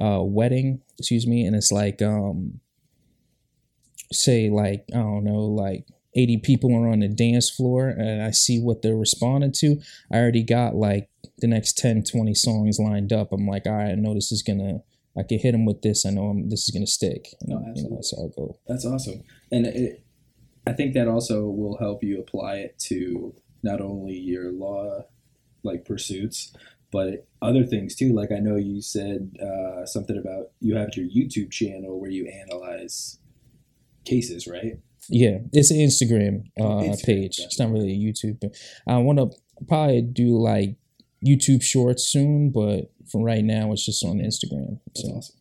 uh, 0.00 0.20
wedding, 0.22 0.82
excuse 0.98 1.26
me, 1.26 1.46
and 1.46 1.56
it's 1.56 1.72
like 1.72 2.02
um, 2.02 2.60
say 4.12 4.50
like 4.50 4.84
I 4.94 4.98
don't 4.98 5.24
know, 5.24 5.40
like. 5.40 5.86
80 6.14 6.40
people 6.40 6.76
are 6.76 6.88
on 6.88 6.98
the 6.98 7.08
dance 7.08 7.48
floor 7.48 7.88
and 7.88 8.22
I 8.22 8.32
see 8.32 8.60
what 8.60 8.82
they're 8.82 8.94
responding 8.94 9.50
to. 9.60 9.80
I 10.12 10.18
already 10.18 10.42
got 10.42 10.74
like 10.74 11.08
the 11.38 11.46
next 11.46 11.78
10, 11.78 12.04
20 12.04 12.34
songs 12.34 12.78
lined 12.78 13.14
up. 13.14 13.32
I'm 13.32 13.46
like, 13.46 13.62
all 13.64 13.72
right, 13.72 13.92
I 13.92 13.94
know 13.94 14.12
this 14.12 14.30
is 14.30 14.42
gonna 14.42 14.80
I 15.18 15.22
can 15.22 15.38
hit 15.38 15.52
them 15.52 15.64
with 15.64 15.80
this. 15.80 16.04
I 16.04 16.10
know 16.10 16.24
I'm, 16.24 16.50
this 16.50 16.68
is 16.68 16.70
gonna 16.70 16.86
stick. 16.86 17.28
No, 17.46 17.56
And, 17.56 17.76
you 17.76 17.84
know, 17.84 17.94
that's 17.94 18.14
how 18.14 18.24
I 18.24 18.28
go. 18.36 18.58
That's 18.66 18.84
awesome, 18.84 19.22
and 19.50 19.66
it, 19.66 20.04
I 20.66 20.72
think 20.72 20.94
that 20.94 21.08
also 21.08 21.46
will 21.46 21.76
help 21.78 22.02
you 22.04 22.20
apply 22.20 22.56
it 22.56 22.78
to 22.88 23.34
not 23.62 23.80
only 23.80 24.14
your 24.14 24.50
law 24.52 25.04
like 25.62 25.84
pursuits, 25.84 26.54
but 26.90 27.26
other 27.40 27.64
things 27.64 27.94
too. 27.94 28.12
Like 28.12 28.30
I 28.32 28.38
know 28.38 28.56
you 28.56 28.82
said 28.82 29.30
uh, 29.40 29.86
something 29.86 30.16
about 30.16 30.50
you 30.60 30.76
have 30.76 30.90
your 30.96 31.06
YouTube 31.06 31.50
channel 31.50 32.00
where 32.00 32.10
you 32.10 32.26
analyze 32.26 33.18
cases, 34.04 34.46
right? 34.46 34.78
Yeah, 35.08 35.38
it's 35.52 35.70
an 35.70 35.78
Instagram 35.78 36.44
uh, 36.60 36.62
Instagram, 36.84 37.04
page. 37.04 37.36
gotcha. 37.38 37.46
It's 37.46 37.58
not 37.58 37.70
really 37.70 37.92
a 37.92 37.96
YouTube. 37.96 38.54
I 38.86 38.98
want 38.98 39.18
to 39.18 39.30
probably 39.66 40.02
do 40.02 40.38
like 40.40 40.76
YouTube 41.26 41.62
Shorts 41.62 42.04
soon, 42.04 42.50
but 42.50 42.92
for 43.10 43.24
right 43.24 43.44
now, 43.44 43.72
it's 43.72 43.84
just 43.84 44.04
on 44.04 44.18
Instagram. 44.18 44.78
That's 44.86 45.02
So 45.02 45.08
awesome. 45.08 45.36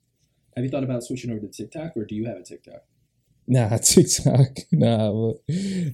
Have 0.56 0.66
you 0.66 0.72
thought 0.72 0.84
about 0.84 1.04
switching 1.04 1.32
over 1.32 1.40
to 1.40 1.48
TikTok, 1.48 1.96
or 1.96 2.06
do 2.06 2.16
you 2.16 2.26
have 2.26 2.38
a 2.38 2.44
TikTok? 2.44 2.84
Nah, 3.52 3.78
TikTok. 3.92 4.52
Nah, 4.72 5.12
but, 5.12 5.36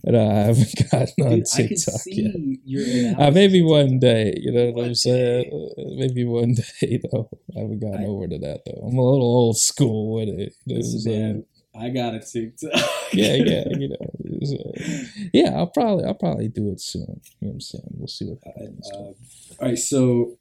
nah, 0.06 0.32
I 0.32 0.44
haven't 0.50 0.76
gotten 0.92 1.26
on 1.26 1.30
Dude, 1.32 1.46
I 1.54 1.58
can 1.58 1.68
TikTok 1.68 2.02
see 2.02 2.22
yet. 2.22 2.60
your 2.64 3.20
Uh, 3.20 3.32
maybe 3.32 3.62
on 3.62 3.68
one 3.68 4.00
day, 4.00 4.34
you 4.38 4.52
know 4.52 4.66
what 4.68 4.76
One 4.76 4.86
I'm 4.86 4.96
saying? 4.96 5.46
Uh, 5.52 5.84
maybe 5.98 6.24
one 6.26 6.54
day, 6.82 7.02
though. 7.12 7.30
I 7.56 7.60
haven't 7.62 7.80
gotten 7.80 8.04
I- 8.06 8.08
over 8.08 8.28
to 8.28 8.38
that, 8.38 8.62
though. 8.66 8.82
I'm 8.88 8.98
a 8.98 9.02
little 9.04 9.26
old 9.26 9.58
school 9.58 10.14
with 10.16 10.30
it. 10.30 10.54
You 10.66 10.76
know 10.76 10.80
I'm 10.80 10.94
Listen, 10.94 11.12
man, 11.12 11.46
I 11.76 11.90
got 11.90 12.14
a 12.16 12.20
TikTok. 12.20 12.72
yeah, 13.14 13.34
yeah, 13.36 13.64
you 13.78 13.90
know. 13.90 13.98
uh, 14.02 15.04
yeah, 15.34 15.52
I'll 15.58 15.68
probably 15.68 16.06
I'll 16.06 16.14
probably 16.16 16.48
do 16.48 16.72
it 16.72 16.82
soon. 16.82 17.02
You 17.40 17.48
know 17.48 17.48
what 17.50 17.54
I'm 17.54 17.62
saying? 17.62 17.84
We'll 17.98 18.08
see 18.08 18.26
what 18.26 18.40
happens. 18.46 18.90
Uh, 18.92 18.98
all 18.98 19.16
right, 19.62 19.78
so 19.78 20.38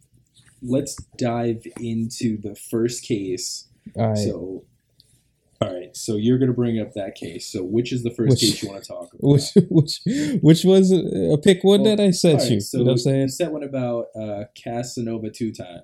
let's 0.62 0.96
dive 1.18 1.66
into 1.80 2.40
the 2.40 2.54
first 2.54 3.04
case. 3.04 3.68
All 3.96 4.08
right. 4.08 4.18
So, 4.18 4.64
all 5.60 5.72
right, 5.74 5.96
so 5.96 6.16
you're 6.16 6.38
going 6.38 6.50
to 6.50 6.54
bring 6.54 6.78
up 6.80 6.92
that 6.94 7.14
case. 7.14 7.50
So, 7.50 7.62
which 7.64 7.92
is 7.92 8.02
the 8.02 8.10
first 8.10 8.30
Which- 8.32 8.40
case 8.40 8.62
you 8.62 8.68
want 8.68 8.82
to 8.82 8.88
talk 8.88 9.12
about? 9.14 9.20
which 9.22 9.44
which 9.70 10.00
which 10.42 10.64
was 10.64 10.92
a 10.92 11.32
a 11.32 11.38
pick 11.38 11.64
one 11.64 11.82
Well, 11.82 11.96
that 11.96 12.02
I 12.02 12.10
sent 12.10 12.40
right, 12.40 12.50
you. 12.52 12.60
so 12.60 12.78
you 12.78 12.84
know 12.84 12.88
what 12.88 12.92
I'm 12.92 12.98
saying? 12.98 13.20
you 13.22 13.28
said 13.28 13.52
one 13.52 13.62
about 13.62 14.06
uh, 14.14 14.44
Casanova 14.54 15.30
two 15.30 15.52
time. 15.52 15.82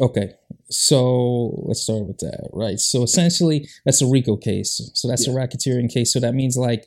Okay. 0.00 0.34
so 0.70 1.54
let's 1.66 1.80
start 1.82 2.06
with 2.06 2.18
that, 2.18 2.50
right? 2.52 2.78
So 2.78 3.02
essentially, 3.02 3.68
that's 3.84 4.02
a 4.02 4.06
RICO 4.06 4.36
case. 4.36 4.90
So 4.94 5.08
that's 5.08 5.26
Yeah. 5.26 5.32
a 5.32 5.36
racketeering 5.36 5.92
case. 5.92 6.12
So 6.12 6.20
that 6.20 6.34
means 6.34 6.56
like, 6.56 6.86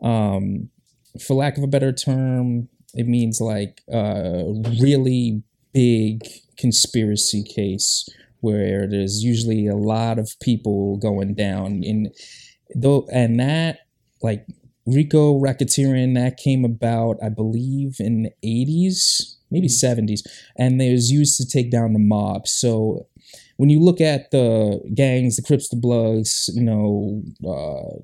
um, 0.00 0.70
for 1.26 1.34
lack 1.34 1.58
of 1.58 1.64
a 1.64 1.66
better 1.66 1.92
term, 1.92 2.68
it 2.94 3.06
means 3.08 3.40
like 3.40 3.82
a 3.92 4.44
really 4.80 5.42
big 5.74 6.22
conspiracy 6.56 7.42
case 7.42 8.08
where 8.40 8.86
there's 8.86 9.22
usually 9.22 9.66
a 9.66 9.76
lot 9.76 10.18
of 10.18 10.30
people 10.40 10.96
going 10.98 11.34
down. 11.34 11.82
In 11.82 12.12
though 12.74 13.06
and 13.12 13.38
that 13.40 13.80
like 14.22 14.46
Rico 14.86 15.38
racketeering 15.38 16.14
that 16.14 16.36
came 16.36 16.64
about 16.64 17.16
I 17.22 17.28
believe 17.28 17.96
in 17.98 18.22
the 18.22 18.32
80s 18.44 19.36
maybe 19.50 19.68
70s 19.68 20.20
and 20.56 20.80
it 20.80 20.92
was 20.92 21.10
used 21.10 21.36
to 21.38 21.46
take 21.46 21.70
down 21.70 21.92
the 21.92 21.98
mob. 21.98 22.46
So 22.46 23.06
when 23.56 23.70
you 23.70 23.80
look 23.80 24.00
at 24.00 24.30
the 24.30 24.80
gangs 24.94 25.36
the 25.36 25.42
Crips 25.42 25.68
the 25.68 25.76
Bloods 25.76 26.50
you 26.54 26.62
know 26.62 27.22
uh 27.44 27.98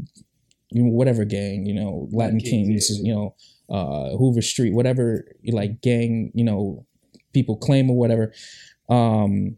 you 0.71 0.83
know 0.83 0.91
whatever 0.91 1.25
gang 1.25 1.67
you 1.67 1.75
know 1.75 2.09
Latin 2.13 2.41
Kings, 2.41 2.91
you 3.03 3.15
know 3.15 3.35
uh 3.71 4.17
Hoover 4.17 4.43
Street 4.43 4.75
whatever 4.75 5.25
like 5.53 5.81
gang 5.81 6.31
you 6.35 6.45
know 6.45 6.87
people 7.33 7.57
claim 7.57 7.91
or 7.91 7.97
whatever 7.97 8.33
um 8.89 9.57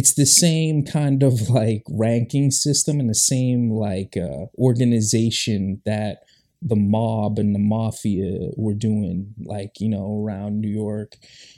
it's 0.00 0.14
the 0.14 0.24
same 0.24 0.82
kind 0.82 1.22
of 1.22 1.50
like 1.50 1.82
ranking 1.90 2.50
system 2.50 2.98
and 2.98 3.10
the 3.10 3.14
same 3.14 3.70
like 3.70 4.16
uh, 4.16 4.46
organization 4.56 5.82
that 5.84 6.20
the 6.62 6.74
mob 6.74 7.38
and 7.38 7.54
the 7.54 7.58
mafia 7.58 8.48
were 8.56 8.72
doing 8.72 9.34
like 9.44 9.78
you 9.78 9.90
know 9.90 10.22
around 10.22 10.58
new 10.58 10.68
york 10.68 11.16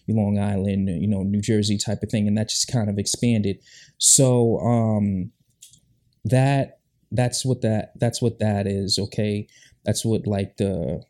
long 0.09 0.41
island 0.41 0.89
you 0.89 1.07
know 1.07 1.23
new 1.23 1.41
jersey 1.41 1.79
type 1.79 2.03
of 2.03 2.11
thing 2.11 2.27
and 2.27 2.37
that 2.37 2.49
just 2.49 2.67
kind 2.67 2.91
of 2.91 2.99
expanded. 2.99 3.59
So 3.99 4.59
um 4.59 5.31
that 6.25 6.81
that's 7.13 7.45
what 7.45 7.63
that 7.63 7.93
that's 8.01 8.21
what 8.21 8.41
that 8.41 8.67
is 8.67 8.99
okay? 8.99 9.47
That's 9.85 10.05
what 10.05 10.27
like 10.27 10.57
the 10.57 11.05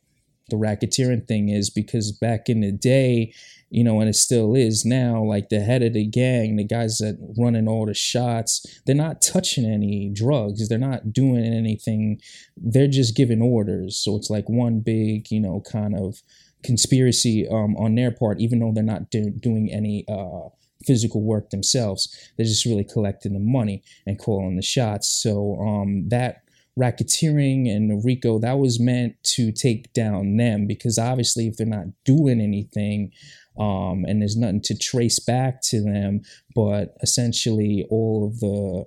the 0.51 0.57
racketeering 0.57 1.27
thing 1.27 1.49
is 1.49 1.71
because 1.71 2.13
back 2.13 2.51
in 2.51 2.61
the 2.61 2.73
day 2.73 3.33
you 3.73 3.83
know, 3.83 4.01
and 4.01 4.09
it 4.11 4.15
still 4.15 4.55
is 4.55 4.85
now, 4.85 5.25
like 5.25 5.49
the 5.49 5.61
head 5.61 5.83
of 5.83 5.95
the 5.95 6.05
gang, 6.07 6.57
the 6.57 6.65
guys 6.65 6.99
that 6.99 7.17
running 7.39 7.67
all 7.67 7.87
the 7.87 7.95
shots, 7.95 8.67
they're 8.85 8.95
not 8.95 9.23
touching 9.23 9.65
any 9.65 10.11
drugs. 10.15 10.69
They're 10.69 10.77
not 10.77 11.11
doing 11.11 11.43
anything. 11.43 12.21
They're 12.55 12.87
just 12.87 13.17
giving 13.17 13.41
orders. 13.41 13.97
So 13.97 14.15
it's 14.15 14.29
like 14.29 14.47
one 14.47 14.81
big, 14.81 15.31
you 15.31 15.41
know, 15.41 15.63
kind 15.73 15.97
of 15.97 16.23
conspiracy 16.63 17.49
um, 17.49 17.75
on 17.79 17.95
their 17.95 18.11
part, 18.11 18.41
even 18.41 18.59
though 18.59 18.73
they're 18.75 18.85
not 18.85 19.11
do- 19.11 19.31
doing 19.31 19.73
any 19.73 20.05
uh, 20.07 20.51
physical 20.85 21.23
work 21.23 21.49
themselves. 21.49 22.15
They're 22.37 22.45
just 22.45 22.67
really 22.67 22.85
collecting 22.85 23.33
the 23.33 23.41
money 23.41 23.83
and 24.07 24.19
calling 24.19 24.57
the 24.57 24.63
shots. 24.63 25.09
So 25.09 25.57
um, 25.61 26.11
that 26.11 26.43
racketeering 26.79 27.75
and 27.75 28.05
RICO, 28.05 28.39
that 28.41 28.59
was 28.59 28.81
meant 28.81 29.23
to 29.23 29.53
take 29.53 29.93
down 29.93 30.37
them 30.37 30.67
because 30.67 30.99
obviously 30.99 31.47
if 31.47 31.57
they're 31.57 31.67
not 31.67 31.87
doing 32.05 32.41
anything, 32.41 33.13
um, 33.59 34.05
and 34.07 34.21
there's 34.21 34.37
nothing 34.37 34.63
to 34.63 34.77
trace 34.77 35.19
back 35.19 35.63
to 35.63 35.83
them. 35.83 36.23
But 36.55 36.97
essentially, 37.03 37.87
all 37.91 38.27
of 38.27 38.41
the 38.41 38.85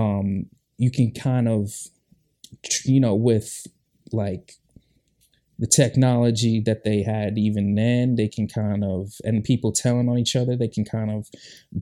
um, 0.00 0.46
you 0.76 0.90
can 0.90 1.12
kind 1.12 1.48
of, 1.48 1.72
you 2.84 3.00
know, 3.00 3.14
with 3.14 3.66
like 4.12 4.52
the 5.58 5.66
technology 5.66 6.62
that 6.64 6.84
they 6.84 7.02
had 7.02 7.36
even 7.36 7.74
then, 7.74 8.14
they 8.14 8.28
can 8.28 8.46
kind 8.46 8.84
of 8.84 9.12
and 9.24 9.42
people 9.42 9.72
telling 9.72 10.08
on 10.08 10.18
each 10.18 10.36
other, 10.36 10.56
they 10.56 10.68
can 10.68 10.84
kind 10.84 11.10
of 11.10 11.28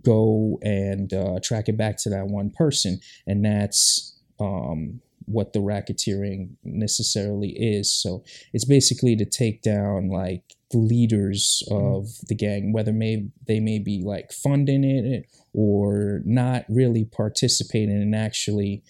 go 0.03 0.59
and 0.63 1.13
uh, 1.13 1.39
track 1.43 1.69
it 1.69 1.77
back 1.77 1.97
to 1.99 2.11
that 2.11 2.27
one 2.27 2.51
person, 2.51 2.99
and 3.27 3.45
that's 3.45 4.19
um, 4.41 5.01
what 5.27 5.53
the 5.53 5.59
racketeering 5.59 6.51
necessarily 6.65 7.51
is. 7.51 7.93
So 7.93 8.25
it's 8.53 8.65
basically 8.65 9.15
to 9.17 9.25
take 9.25 9.63
down 9.63 10.09
like 10.09 10.56
the 10.71 10.79
leaders 10.79 11.63
of 11.71 12.09
the 12.29 12.35
gang, 12.35 12.73
whether 12.73 12.93
may 12.93 13.29
they 13.47 13.61
may 13.61 13.79
be 13.79 14.03
like 14.05 14.33
funding 14.33 14.85
it 14.85 15.27
or 15.53 16.23
not 16.25 16.65
really 16.69 17.05
participating 17.05 17.91
and 18.03 18.15
actually, 18.15 18.83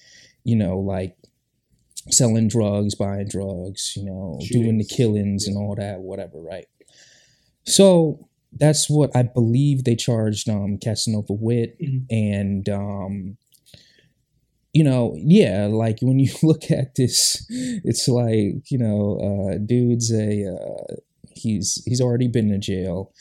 you 0.45 0.57
know, 0.57 0.79
like 0.79 1.17
selling 2.11 2.49
drugs, 2.49 2.95
buying 2.95 3.29
drugs, 3.29 3.93
you 3.97 4.05
know, 4.05 4.41
doing 4.51 4.79
the 4.79 4.85
killings 4.85 5.47
and 5.47 5.57
all 5.57 5.75
that, 5.77 6.01
whatever, 6.01 6.41
right? 6.41 6.67
So 7.65 8.29
that's 8.53 8.89
what 8.89 9.15
I 9.15 9.23
believe 9.23 9.85
they 9.85 9.97
charged 9.97 10.49
um 10.49 10.79
Casanova 10.79 11.33
with, 11.35 11.71
Mhm. 11.81 12.07
and 12.11 12.69
um 12.69 13.37
you 14.73 14.85
know, 14.85 15.15
yeah, 15.17 15.67
like 15.71 15.99
when 16.03 16.19
you 16.19 16.31
look 16.43 16.71
at 16.71 16.95
this, 16.97 17.47
it's 17.49 18.09
like 18.09 18.71
you 18.71 18.79
know, 18.79 19.19
uh, 19.55 19.59
dude's 19.59 20.13
a 20.13 20.47
uh, 20.55 20.95
he's 21.37 21.83
he's 21.87 22.01
already 22.01 22.29
been 22.29 22.51
to 22.51 22.59
jail. 22.59 23.13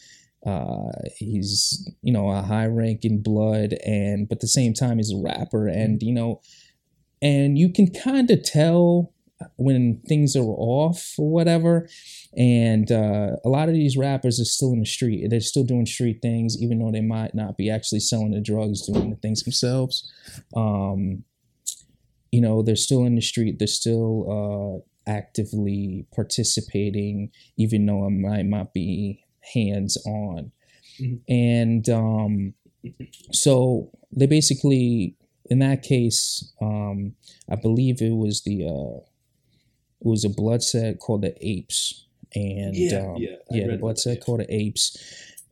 Uh, 0.46 0.92
he's 1.18 1.92
you 2.02 2.14
know 2.14 2.30
a 2.30 2.42
high 2.42 2.68
rank 2.68 3.04
in 3.04 3.22
blood, 3.22 3.74
and 3.86 4.28
but 4.30 4.38
at 4.38 4.42
the 4.42 4.48
same 4.48 4.74
time 4.74 4.98
he's 4.98 5.12
a 5.12 5.22
rapper, 5.22 5.68
and 5.68 6.02
you 6.04 6.14
know, 6.14 6.42
and 7.22 7.58
you 7.58 7.72
can 7.72 7.92
kind 7.92 8.30
of 8.30 8.44
tell 8.44 9.12
when 9.58 10.02
things 10.08 10.36
are 10.36 10.44
off 10.44 11.14
or 11.18 11.30
whatever. 11.30 11.90
And 12.38 12.92
uh, 12.92 13.32
a 13.44 13.50
lot 13.50 13.68
of 13.68 13.74
these 13.76 13.98
rappers 13.98 14.40
are 14.40 14.46
still 14.46 14.74
in 14.74 14.80
the 14.80 14.86
street. 14.86 15.28
They're 15.30 15.40
still 15.40 15.64
doing 15.64 15.86
street 15.86 16.20
things, 16.22 16.62
even 16.62 16.80
though 16.80 16.92
they 16.92 17.02
might 17.02 17.36
not 17.36 17.58
be 17.58 17.70
actually 17.70 18.00
selling 18.00 18.32
the 18.32 18.42
drugs, 18.42 18.86
doing 18.86 19.10
the 19.10 19.16
things 19.18 19.44
themselves. 19.44 20.12
Um, 20.56 21.24
you 22.32 22.42
know, 22.42 22.62
they're 22.62 22.76
still 22.76 23.06
in 23.06 23.16
the 23.16 23.22
street. 23.22 23.60
They're 23.60 23.68
still 23.68 24.26
uh, 24.30 24.90
actively 25.08 26.06
participating, 26.14 27.32
even 27.58 27.86
though 27.86 28.06
I 28.06 28.10
might 28.10 28.46
not 28.46 28.74
be 28.74 29.24
hands 29.54 29.98
on. 30.06 30.52
Mhm. 31.00 31.22
And 31.28 31.90
um, 31.90 32.54
so 33.32 33.92
they 34.12 34.28
basically, 34.28 35.16
in 35.50 35.60
that 35.60 35.84
case, 35.84 36.54
um, 36.62 37.16
I 37.50 37.56
believe 37.56 38.02
it 38.02 38.16
was 38.16 38.42
the 38.44 38.66
uh, 38.66 39.00
it 40.02 40.08
was 40.08 40.26
a 40.26 40.30
blood 40.30 40.64
set 40.64 41.00
called 41.00 41.24
the 41.24 41.36
Apes, 41.42 42.06
and 42.34 42.76
Yeah, 42.76 43.00
um, 43.00 43.18
yeah, 43.18 43.36
yeah, 43.52 43.68
the 43.68 43.78
blood 43.78 44.00
set 44.00 44.24
called 44.24 44.42
the 44.42 44.54
Apes, 44.54 44.98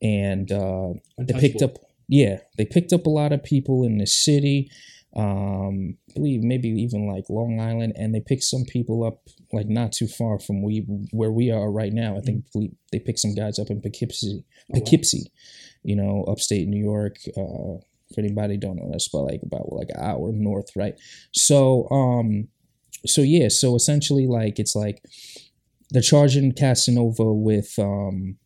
and 0.01 0.51
uh, 0.51 0.93
they 1.17 1.33
picked 1.39 1.61
up 1.61 1.77
yeah 2.09 2.39
they 2.57 2.65
picked 2.65 2.91
up 2.91 3.05
a 3.05 3.09
lot 3.09 3.31
of 3.31 3.41
people 3.43 3.85
in 3.85 3.97
the 3.97 4.05
city 4.05 4.69
um 5.15 5.95
I 6.09 6.13
believe 6.15 6.43
maybe 6.43 6.69
even 6.69 7.07
like 7.07 7.29
long 7.29 7.59
island. 7.59 7.93
And 7.95 8.13
they 8.13 8.19
picked 8.19 8.43
some 8.43 8.65
people 8.65 9.03
up 9.03 9.21
like 9.53 9.67
not 9.69 9.91
too 9.93 10.07
far 10.07 10.39
from 10.39 10.61
we 10.63 10.79
where 11.11 11.31
we 11.31 11.51
are 11.51 11.71
right 11.71 11.93
now. 11.93 12.17
I 12.17 12.21
think 12.21 12.45
we- 12.55 12.75
they 12.91 12.99
picked 12.99 13.19
some 13.19 13.35
guys 13.35 13.59
up 13.59 13.69
in 13.69 13.81
poughkeepsie 13.81 14.43
Mm-hmm. 14.43 14.75
Oh, 14.75 14.79
poughkeepsie 14.79 15.31
you 15.83 15.95
know 15.97 16.23
upstate 16.27 16.67
new 16.69 16.81
york 16.81 17.17
uh 17.37 17.75
for 18.13 18.19
anybody 18.19 18.55
don't 18.57 18.77
know 18.77 18.89
that's 18.91 19.07
about 19.13 19.25
like 19.31 19.41
about 19.43 19.71
like 19.73 19.89
an 19.89 20.01
hour 20.01 20.31
north 20.31 20.69
right? 20.75 20.95
So 21.33 21.89
um 21.89 22.47
so 23.05 23.21
yeah 23.21 23.49
so 23.49 23.75
essentially 23.75 24.25
like 24.27 24.59
it's 24.59 24.75
like 24.75 25.01
they're 25.91 26.01
charging 26.01 26.53
casanova 26.53 27.33
with 27.33 27.73
um 27.77 28.37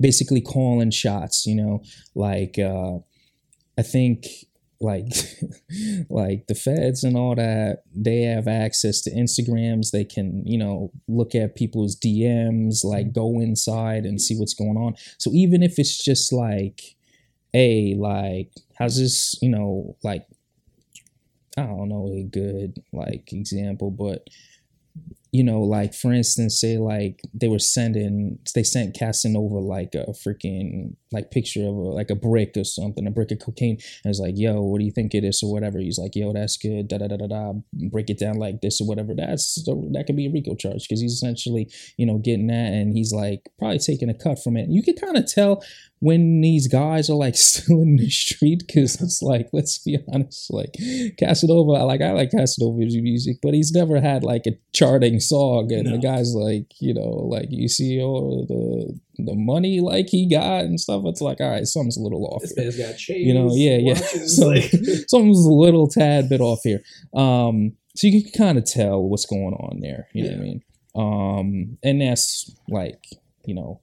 basically 0.00 0.40
calling 0.42 0.90
shots 0.90 1.46
you 1.46 1.54
know? 1.56 1.82
Like 2.14 2.58
uh 2.58 2.98
i 3.78 3.82
think 3.82 4.26
like 4.82 5.06
like 6.10 6.46
the 6.46 6.54
feds 6.54 7.04
and 7.04 7.16
all 7.16 7.34
that 7.34 7.82
they 7.94 8.22
have 8.22 8.48
access 8.48 9.00
to 9.02 9.10
instagrams. 9.10 9.90
They 9.90 10.04
can 10.04 10.42
you 10.46 10.58
know 10.58 10.92
look 11.08 11.34
at 11.34 11.56
people's 11.56 11.96
dms 11.96 12.84
like 12.84 13.12
go 13.12 13.40
inside 13.40 14.04
and 14.04 14.20
see 14.20 14.36
what's 14.36 14.54
going 14.54 14.76
on. 14.76 14.94
So 15.18 15.30
even 15.32 15.62
if 15.62 15.78
it's 15.78 16.02
just 16.02 16.32
like 16.32 16.96
hey 17.52 17.94
like 17.96 18.50
how's 18.78 18.98
this 18.98 19.36
you 19.42 19.48
know 19.48 19.96
like 20.02 20.26
i 21.58 21.62
don't 21.62 21.88
know 21.88 22.08
a 22.08 22.22
good 22.22 22.82
like 22.92 23.32
example 23.32 23.90
but 23.90 24.26
you 25.32 25.42
know, 25.42 25.62
like 25.62 25.94
for 25.94 26.12
instance, 26.12 26.60
say 26.60 26.76
like 26.76 27.22
they 27.32 27.48
were 27.48 27.58
sending, 27.58 28.38
they 28.54 28.62
sent 28.62 28.96
Casanova 28.96 29.54
like 29.54 29.94
a 29.94 30.12
freaking 30.12 30.94
like 31.10 31.30
picture 31.30 31.62
of 31.62 31.74
a, 31.74 31.88
like 31.98 32.10
a 32.10 32.14
brick 32.14 32.52
or 32.54 32.64
something, 32.64 33.06
a 33.06 33.10
brick 33.10 33.30
of 33.30 33.38
cocaine, 33.38 33.78
and 34.04 34.10
it's 34.10 34.20
like, 34.20 34.34
yo, 34.36 34.60
what 34.60 34.78
do 34.78 34.84
you 34.84 34.90
think 34.90 35.14
it 35.14 35.24
is 35.24 35.42
or 35.42 35.50
whatever? 35.50 35.78
He's 35.78 35.98
like, 35.98 36.14
yo, 36.14 36.34
that's 36.34 36.58
good, 36.58 36.88
da 36.88 36.98
da 36.98 37.08
da 37.08 37.16
da 37.16 37.26
da, 37.28 37.52
break 37.90 38.10
it 38.10 38.18
down 38.18 38.36
like 38.36 38.60
this 38.60 38.78
or 38.82 38.86
whatever. 38.86 39.14
That's 39.14 39.54
that 39.64 40.04
could 40.06 40.16
be 40.16 40.26
a 40.26 40.30
RICO 40.30 40.54
charge 40.54 40.86
because 40.86 41.00
he's 41.00 41.14
essentially, 41.14 41.70
you 41.96 42.04
know, 42.04 42.18
getting 42.18 42.48
that, 42.48 42.72
and 42.72 42.94
he's 42.94 43.14
like 43.14 43.48
probably 43.58 43.78
taking 43.78 44.10
a 44.10 44.14
cut 44.14 44.42
from 44.42 44.58
it. 44.58 44.68
You 44.68 44.82
can 44.82 44.96
kind 44.96 45.16
of 45.16 45.26
tell 45.26 45.64
when 46.04 46.40
these 46.40 46.66
guys 46.66 47.08
are 47.08 47.14
like 47.14 47.36
still 47.50 47.80
in 47.80 47.94
the 47.96 48.10
street 48.10 48.64
because 48.66 49.00
it's 49.00 49.22
like 49.22 49.48
let's 49.52 49.78
be 49.78 49.96
honest 50.12 50.52
like 50.52 50.74
casanova 51.18 51.84
like 51.84 52.00
i 52.00 52.10
like 52.10 52.30
casanova's 52.32 52.96
music 52.96 53.36
but 53.40 53.54
he's 53.54 53.70
never 53.72 54.00
had 54.00 54.24
like 54.24 54.42
a 54.46 54.52
charting 54.72 55.20
song. 55.20 55.72
And 55.72 55.84
No. 55.84 55.92
the 55.92 55.98
guy's 55.98 56.34
like 56.34 56.66
you 56.80 56.92
know 56.92 57.10
like 57.34 57.46
you 57.50 57.68
see 57.68 58.00
all 58.00 58.44
the 58.48 58.98
the 59.18 59.34
money 59.36 59.78
like 59.80 60.08
he 60.08 60.28
got 60.28 60.64
and 60.64 60.80
stuff 60.80 61.02
it's 61.06 61.20
like 61.20 61.40
all 61.40 61.50
right 61.50 61.66
something's 61.66 61.96
a 61.96 62.02
little 62.02 62.26
off 62.26 62.42
This 62.42 62.52
here. 62.54 62.64
man's 62.64 62.78
got 62.78 62.96
chains. 62.98 63.26
you 63.26 63.34
know 63.34 63.50
yeah 63.54 63.76
yeah. 63.76 63.94
so, 64.26 64.48
like- 64.48 64.70
something's 65.08 65.44
a 65.46 65.52
little 65.52 65.86
tad 65.86 66.28
bit 66.28 66.40
off 66.40 66.60
here. 66.64 66.82
Um 67.14 67.76
so 67.94 68.06
you 68.08 68.22
can 68.24 68.32
kind 68.32 68.58
of 68.58 68.64
tell 68.64 69.02
what's 69.02 69.26
going 69.26 69.54
on 69.54 69.78
there 69.80 70.08
you 70.14 70.24
know 70.24 70.30
what 70.30 70.38
i 70.38 70.42
mean? 70.42 70.62
Um 70.96 71.78
and 71.84 72.00
that's 72.00 72.50
like 72.68 73.04
you 73.44 73.54
know 73.54 73.80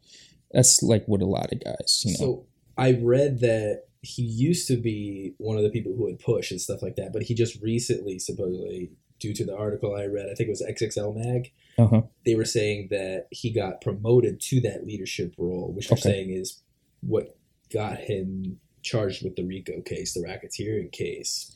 that's 0.52 0.82
like 0.82 1.06
what 1.06 1.22
a 1.22 1.26
lot 1.26 1.52
of 1.52 1.64
guys 1.64 2.04
you 2.06 2.14
know. 2.14 2.18
So 2.18 2.46
I 2.78 2.94
read 2.94 3.40
that 3.42 3.84
he 4.02 4.22
used 4.22 4.68
to 4.68 4.78
be 4.78 5.34
one 5.38 5.58
of 5.58 5.64
the 5.64 5.70
people 5.70 5.94
who 5.94 6.04
would 6.04 6.20
push 6.20 6.52
and 6.52 6.62
stuff 6.62 6.82
like 6.82 6.96
that, 6.96 7.12
but 7.12 7.24
he 7.24 7.34
just 7.34 7.62
recently, 7.62 8.18
supposedly, 8.18 8.92
due 9.20 9.34
to 9.34 9.46
the 9.46 9.56
article 9.56 9.96
I 9.96 10.06
read, 10.06 10.28
I 10.32 10.36
think 10.36 10.48
it 10.48 10.52
was 10.52 10.62
XXL 10.62 11.16
Mag, 11.16 11.52
uh-huh. 11.78 12.04
they 12.26 12.36
were 12.36 12.46
saying 12.46 12.88
that 12.92 13.28
he 13.32 13.52
got 13.52 13.82
promoted 13.82 14.40
to 14.42 14.62
that 14.62 14.86
leadership 14.86 15.36
role, 15.38 15.74
which 15.74 15.90
they're 15.90 15.98
saying 15.98 16.30
is 16.30 16.62
what 17.02 17.38
got 17.72 17.98
him 17.98 18.60
charged 18.82 19.24
with 19.24 19.36
the 19.36 19.44
RICO 19.44 19.82
case, 19.82 20.14
the 20.14 20.22
racketeering 20.22 20.92
case. 20.92 21.54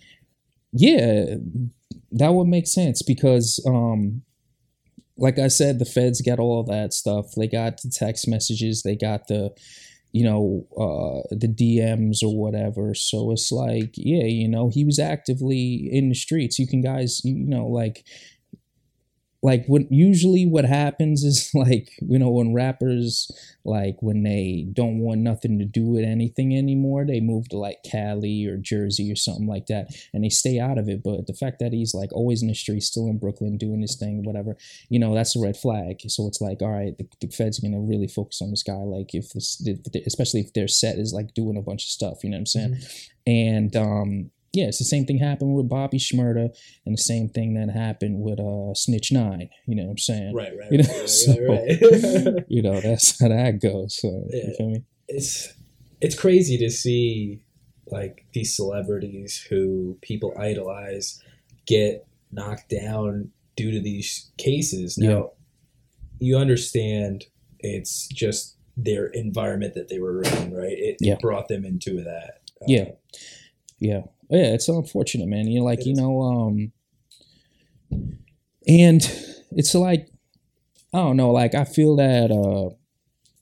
yeah 0.73 1.35
that 2.11 2.33
would 2.33 2.47
make 2.47 2.67
sense 2.67 3.01
because 3.01 3.63
um 3.67 4.23
like 5.17 5.39
i 5.39 5.47
said 5.47 5.79
the 5.79 5.85
feds 5.85 6.21
got 6.21 6.39
all 6.39 6.63
that 6.63 6.93
stuff. 6.93 7.31
They 7.35 7.47
got 7.47 7.81
the 7.81 7.89
text 7.89 8.27
messages. 8.27 8.83
They 8.83 8.95
got 8.95 9.27
the 9.27 9.51
you 10.11 10.23
know 10.23 10.67
uh 10.77 11.27
the 11.31 11.47
dms 11.47 12.23
or 12.23 12.37
whatever. 12.37 12.93
So 12.93 13.31
it's 13.31 13.51
like 13.51 13.93
yeah 13.95 14.25
you 14.25 14.47
know 14.47 14.69
he 14.69 14.85
was 14.85 14.99
actively 14.99 15.89
in 15.91 16.09
the 16.09 16.15
streets. 16.15 16.59
You 16.59 16.67
can 16.67 16.81
guys 16.81 17.21
you 17.23 17.35
know 17.47 17.67
like 17.67 18.05
like 19.43 19.65
what 19.67 19.91
usually 19.91 20.45
what 20.45 20.63
happens 20.63 21.23
is 21.23 21.51
like 21.53 21.89
you 22.01 22.17
know 22.17 22.29
when 22.29 22.53
rappers 22.53 23.29
like 23.65 23.97
when 23.99 24.23
they 24.23 24.65
don't 24.73 24.99
want 24.99 25.19
nothing 25.19 25.59
to 25.59 25.65
do 25.65 25.85
with 25.85 26.03
anything 26.03 26.57
anymore 26.57 27.05
they 27.05 27.19
move 27.19 27.47
to 27.49 27.57
like 27.57 27.77
cali 27.83 28.45
or 28.45 28.57
jersey 28.57 29.11
or 29.11 29.15
something 29.15 29.45
like 29.45 29.67
that 29.67 29.93
and 30.13 30.23
they 30.23 30.29
stay 30.29 30.59
out 30.59 30.77
of 30.77 30.87
it. 30.87 31.03
But 31.03 31.27
the 31.27 31.33
fact 31.33 31.59
that 31.59 31.73
he's 31.73 31.93
like 31.93 32.11
always 32.13 32.41
in 32.41 32.47
the 32.47 32.55
street 32.55 32.81
still 32.81 33.07
in 33.07 33.19
brooklyn 33.19 33.57
doing 33.57 33.81
his 33.81 33.95
thing 33.95 34.23
whatever 34.23 34.57
you 34.89 34.97
know 34.97 35.13
that's 35.13 35.35
a 35.35 35.39
red 35.39 35.57
flag. 35.57 35.99
So 36.07 36.27
it's 36.27 36.41
like 36.41 36.61
all 36.61 36.71
right 36.71 36.97
the, 36.97 37.07
the 37.21 37.27
feds 37.27 37.59
are 37.59 37.67
gonna 37.67 37.81
really 37.81 38.07
focus 38.07 38.41
on 38.41 38.49
this 38.49 38.63
guy 38.63 38.73
like 38.73 39.13
if 39.13 39.29
this 39.33 39.65
especially 40.05 40.39
if 40.39 40.53
their 40.53 40.67
set 40.67 40.97
is 40.97 41.13
like 41.13 41.33
doing 41.33 41.57
a 41.57 41.61
bunch 41.61 41.83
of 41.83 41.89
stuff 41.89 42.23
you 42.23 42.29
know 42.29 42.37
what 42.37 42.39
i'm 42.39 42.45
saying? 42.45 42.77
And 43.27 43.75
um 43.75 44.31
yeah, 44.53 44.65
it's 44.65 44.77
the 44.79 44.85
same 44.85 45.05
thing 45.05 45.17
happened 45.17 45.55
with 45.55 45.67
Bobby 45.67 45.97
Shmurda, 45.97 46.49
and 46.85 46.97
the 46.97 47.01
same 47.01 47.27
thing 47.29 47.55
that 47.55 47.69
happened 47.73 48.21
with 48.21 48.39
uh 48.39 48.73
Snitch 48.75 49.11
Nine. 49.11 49.49
You 49.67 49.75
know 49.75 49.83
what 49.83 49.91
I'm 49.91 49.97
saying? 49.97 50.33
Right, 50.35 50.51
right, 50.59 50.71
You 50.71 50.77
know, 50.79 50.99
right, 50.99 51.09
so- 51.09 52.35
right. 52.35 52.45
You 52.49 52.61
know 52.61 52.79
that's 52.81 53.19
how 53.19 53.29
that 53.29 53.59
goes. 53.61 53.97
So 53.99 54.07
you 54.07 54.29
Yeah. 54.31 54.57
feel 54.57 54.69
me? 54.69 54.83
it's 55.07 55.53
it's 56.01 56.15
crazy 56.19 56.57
to 56.57 56.69
see 56.69 57.43
like 57.87 58.25
these 58.33 58.55
celebrities 58.55 59.45
who 59.49 59.97
people 60.01 60.33
idolize 60.39 61.19
get 61.67 62.05
knocked 62.31 62.69
down 62.69 63.29
due 63.55 63.71
to 63.71 63.79
these 63.79 64.31
cases. 64.37 64.97
Now, 64.97 65.09
Yeah. 65.09 65.23
you 66.19 66.37
understand 66.37 67.25
it's 67.59 68.07
just 68.07 68.57
their 68.75 69.07
environment 69.07 69.73
that 69.75 69.87
they 69.89 69.99
were 69.99 70.23
in, 70.23 70.53
right? 70.53 70.75
It, 70.77 70.97
Yeah. 70.99 71.13
it 71.13 71.19
brought 71.19 71.47
them 71.47 71.63
into 71.65 72.03
that. 72.03 72.39
Yeah. 72.67 72.91
Yeah, 73.79 74.01
yeah, 74.29 74.53
it's 74.53 74.67
unfortunate, 74.67 75.27
man. 75.27 75.47
You 75.47 75.63
like, 75.63 75.85
you 75.85 75.93
know, 75.95 76.21
um, 76.21 76.71
and 78.67 79.01
it's 79.51 79.75
like, 79.75 80.09
I 80.93 80.97
don't 80.97 81.17
know, 81.17 81.31
like 81.31 81.55
I 81.55 81.65
feel 81.65 81.95
that 81.97 82.31
uh, 82.31 82.75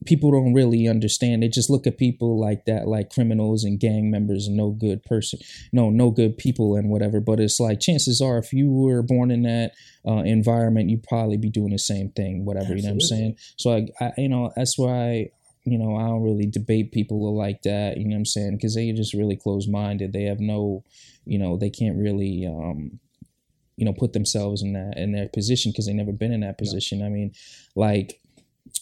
people 0.05 0.31
don't 0.31 0.53
really 0.53 0.87
understand. 0.87 1.43
They 1.43 1.47
just 1.47 1.69
look 1.69 1.85
at 1.85 1.97
people 1.97 2.39
like 2.39 2.65
that, 2.65 2.87
like 2.87 3.09
criminals 3.09 3.63
and 3.63 3.79
gang 3.79 4.09
members, 4.09 4.47
and 4.47 4.57
no 4.57 4.71
good 4.71 5.03
person, 5.03 5.39
no, 5.71 5.89
no 5.89 6.11
good 6.11 6.37
people 6.37 6.75
and 6.75 6.89
whatever. 6.89 7.19
But 7.19 7.39
it's 7.39 7.59
like 7.59 7.79
chances 7.79 8.21
are, 8.21 8.37
if 8.37 8.53
you 8.53 8.71
were 8.71 9.03
born 9.03 9.31
in 9.31 9.43
that 9.43 9.73
uh, 10.07 10.23
environment, 10.23 10.89
you'd 10.89 11.03
probably 11.03 11.37
be 11.37 11.49
doing 11.49 11.71
the 11.71 11.79
same 11.79 12.09
thing, 12.11 12.45
whatever. 12.45 12.75
You 12.75 12.83
know 12.83 12.89
what 12.89 12.93
I'm 12.93 13.01
saying? 13.01 13.37
So 13.57 13.75
I, 13.75 13.87
I, 13.99 14.11
you 14.17 14.29
know, 14.29 14.51
that's 14.55 14.77
why 14.77 15.31
you 15.63 15.77
know, 15.77 15.95
I 15.95 16.07
don't 16.07 16.23
really 16.23 16.47
debate 16.47 16.91
people 16.91 17.35
like 17.37 17.61
that, 17.63 17.97
you 17.97 18.05
know 18.05 18.15
what 18.15 18.19
I'm 18.19 18.25
saying? 18.25 18.57
Because 18.57 18.75
they 18.75 18.89
are 18.89 18.95
just 18.95 19.13
really 19.13 19.35
close 19.35 19.67
minded. 19.67 20.13
They 20.13 20.23
have 20.23 20.39
no, 20.39 20.83
you 21.25 21.37
know, 21.37 21.57
they 21.57 21.69
can't 21.69 21.97
really, 21.97 22.45
um, 22.47 22.99
you 23.75 23.85
know, 23.85 23.93
put 23.93 24.13
themselves 24.13 24.63
in 24.63 24.73
that 24.73 24.97
in 24.97 25.11
their 25.11 25.29
position 25.29 25.71
because 25.71 25.85
they 25.85 25.93
never 25.93 26.11
been 26.11 26.31
in 26.31 26.41
that 26.41 26.57
position. 26.57 27.03
I 27.03 27.09
mean, 27.09 27.33
like 27.75 28.21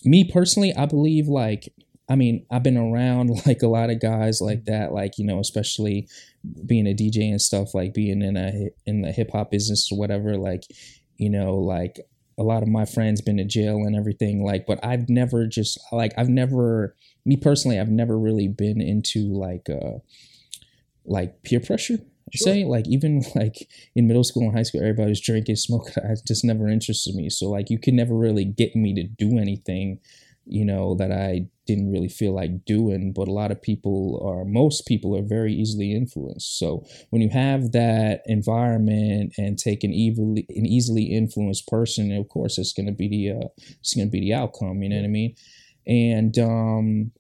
me 0.03 0.30
personally, 0.30 0.73
I 0.75 0.86
believe 0.86 1.27
like 1.27 1.73
I 2.10 2.15
mean, 2.15 2.45
I've 2.49 2.63
been 2.63 2.77
around 2.77 3.30
like 3.45 3.62
a 3.62 3.67
lot 3.67 3.91
of 3.91 4.01
guys 4.01 4.41
like 4.41 4.65
that, 4.65 4.91
like 4.91 5.17
you 5.17 5.25
know, 5.25 5.39
especially 5.39 6.08
being 6.65 6.88
a 6.88 6.95
DJ 6.95 7.30
and 7.30 7.41
stuff, 7.41 7.73
like 7.73 7.93
being 7.93 8.21
in 8.21 8.36
a 8.36 8.69
in 8.86 9.01
the 9.01 9.12
hip 9.12 9.32
hop 9.32 9.51
business 9.51 9.89
or 9.91 9.97
whatever. 9.97 10.36
Like, 10.38 10.63
you 11.17 11.30
know, 11.30 11.56
like 11.56 11.99
a 12.39 12.43
lot 12.43 12.63
of 12.63 12.69
my 12.69 12.86
friends 12.86 13.21
been 13.21 13.38
to 13.38 13.43
jail 13.43 13.84
and 13.84 13.95
everything. 13.95 14.43
Like, 14.43 14.65
but 14.65 14.80
I've 14.84 15.10
never 15.10 15.45
just 15.45 15.78
like 15.91 16.13
I've 16.17 16.30
never 16.30 16.95
me 17.25 17.36
personally, 17.36 17.80
I've 17.80 17.89
never 17.89 18.17
really 18.17 18.47
been 18.47 18.82
into 18.82 19.34
like 19.34 19.69
uh 19.69 19.99
like 21.06 21.43
peer 21.43 21.60
pressure. 21.60 21.97
Sure. 22.32 22.54
Say 22.54 22.63
like 22.63 22.88
even 22.88 23.23
like 23.36 23.67
in 23.95 24.08
middle 24.08 24.23
school 24.23 24.43
and 24.43 24.56
high 24.56 24.63
school, 24.63 24.82
everybody's 24.82 25.21
drinking, 25.21 25.58
smoking. 25.58 25.93
It 26.04 26.21
just 26.25 26.45
never 26.45 26.69
interested 26.69 27.13
me. 27.13 27.30
So 27.30 27.49
like 27.49 27.69
you 27.69 27.78
can 27.78 27.95
never 27.95 28.15
really 28.15 28.45
get 28.45 28.75
me 28.75 28.93
to 28.95 29.04
do 29.04 29.38
anything, 29.38 29.99
you 30.45 30.63
know, 30.63 30.95
that 30.95 31.12
I 31.12 31.47
didn't 31.69 31.91
really 31.91 32.10
feel 32.10 32.34
like 32.34 32.65
doing. 32.65 33.13
But 33.13 33.27
a 33.27 33.32
lot 33.32 33.51
of 33.51 33.62
people 33.62 34.17
or 34.21 34.43
most 34.43 34.88
people 34.88 35.15
are 35.15 35.21
very 35.21 35.53
easily 35.53 35.93
influenced. 35.93 36.58
So 36.58 36.86
when 37.12 37.21
you 37.21 37.29
have 37.29 37.71
that 37.73 38.23
environment 38.25 39.34
and 39.38 39.58
take 39.58 39.84
an 39.84 39.93
easily 39.93 40.45
an 40.49 40.65
easily 40.65 41.03
influenced 41.03 41.67
person, 41.67 42.12
of 42.12 42.27
course 42.29 42.58
it's 42.58 42.73
gonna 42.73 42.91
be 42.91 43.08
the 43.08 43.38
uh, 43.38 43.47
it's 43.79 43.93
gonna 43.93 44.10
be 44.10 44.19
the 44.19 44.34
outcome. 44.34 44.82
You 44.82 44.89
know 44.89 44.97
what 44.97 45.05
I 45.05 45.10
mean? 45.10 45.36
And 45.86 46.38
um 46.39 47.12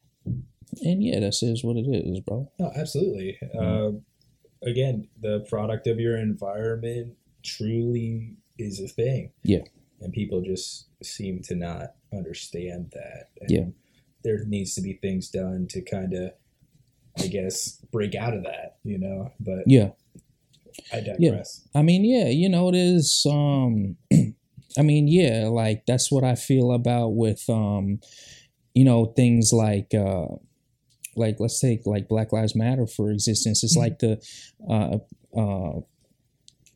and 0.81 1.03
yeah, 1.03 1.19
that's 1.19 1.43
is 1.43 1.63
what 1.63 1.77
it 1.77 1.87
is, 1.87 2.19
bro. 2.21 2.51
No, 2.59 2.71
absolutely. 2.75 3.37
Mm-hmm. 3.43 3.97
Uh, 3.97 4.67
again, 4.69 5.07
the 5.21 5.45
product 5.47 5.87
of 5.87 5.99
your 5.99 6.17
environment 6.17 7.13
truly 7.43 8.35
is 8.57 8.79
a 8.79 8.87
thing. 8.87 9.31
Yeah. 9.43 9.63
And 10.01 10.13
people 10.13 10.41
just 10.41 10.87
seem 11.03 11.41
to 11.43 11.55
not 11.55 11.95
understand 12.13 12.91
that. 12.93 13.29
And 13.41 13.51
Yeah. 13.51 13.65
There 14.23 14.43
needs 14.45 14.75
to 14.75 14.81
be 14.81 14.93
things 14.93 15.29
done 15.29 15.67
to 15.69 15.81
kind 15.81 16.13
of, 16.13 16.31
I 17.17 17.27
guess, 17.27 17.77
break 17.91 18.15
out 18.15 18.33
of 18.33 18.43
that, 18.43 18.77
you 18.83 18.97
know? 18.99 19.31
But 19.39 19.63
Yeah. 19.65 19.91
I 20.93 21.01
digress. 21.01 21.67
I 21.75 21.81
mean, 21.81 22.05
yeah, 22.05 22.29
you 22.29 22.49
know, 22.49 22.69
it 22.69 22.75
is 22.75 23.25
um 23.29 23.97
I 24.77 24.81
mean, 24.81 25.07
yeah, 25.07 25.47
like 25.47 25.85
that's 25.85 26.11
what 26.11 26.23
I 26.23 26.35
feel 26.35 26.71
about 26.71 27.09
with 27.09 27.43
um 27.49 27.99
you 28.73 28.85
know, 28.85 29.05
things 29.05 29.51
like 29.51 29.93
uh 29.93 30.27
like 31.15 31.37
let's 31.39 31.59
take 31.59 31.85
like 31.85 32.07
Black 32.07 32.31
Lives 32.31 32.55
Matter 32.55 32.87
for 32.87 33.11
existence. 33.11 33.63
It's 33.63 33.75
like 33.75 33.99
the 33.99 34.21
uh 34.69 34.97
uh 35.37 35.81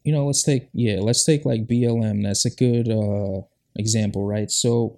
you 0.03 0.11
know, 0.11 0.25
let's 0.25 0.43
take 0.43 0.69
yeah, 0.73 0.99
let's 0.99 1.23
take 1.23 1.45
like 1.45 1.67
BLM. 1.67 2.23
That's 2.23 2.45
a 2.45 2.49
good 2.49 2.89
uh 2.89 3.41
example, 3.75 4.25
right? 4.25 4.51
So, 4.51 4.97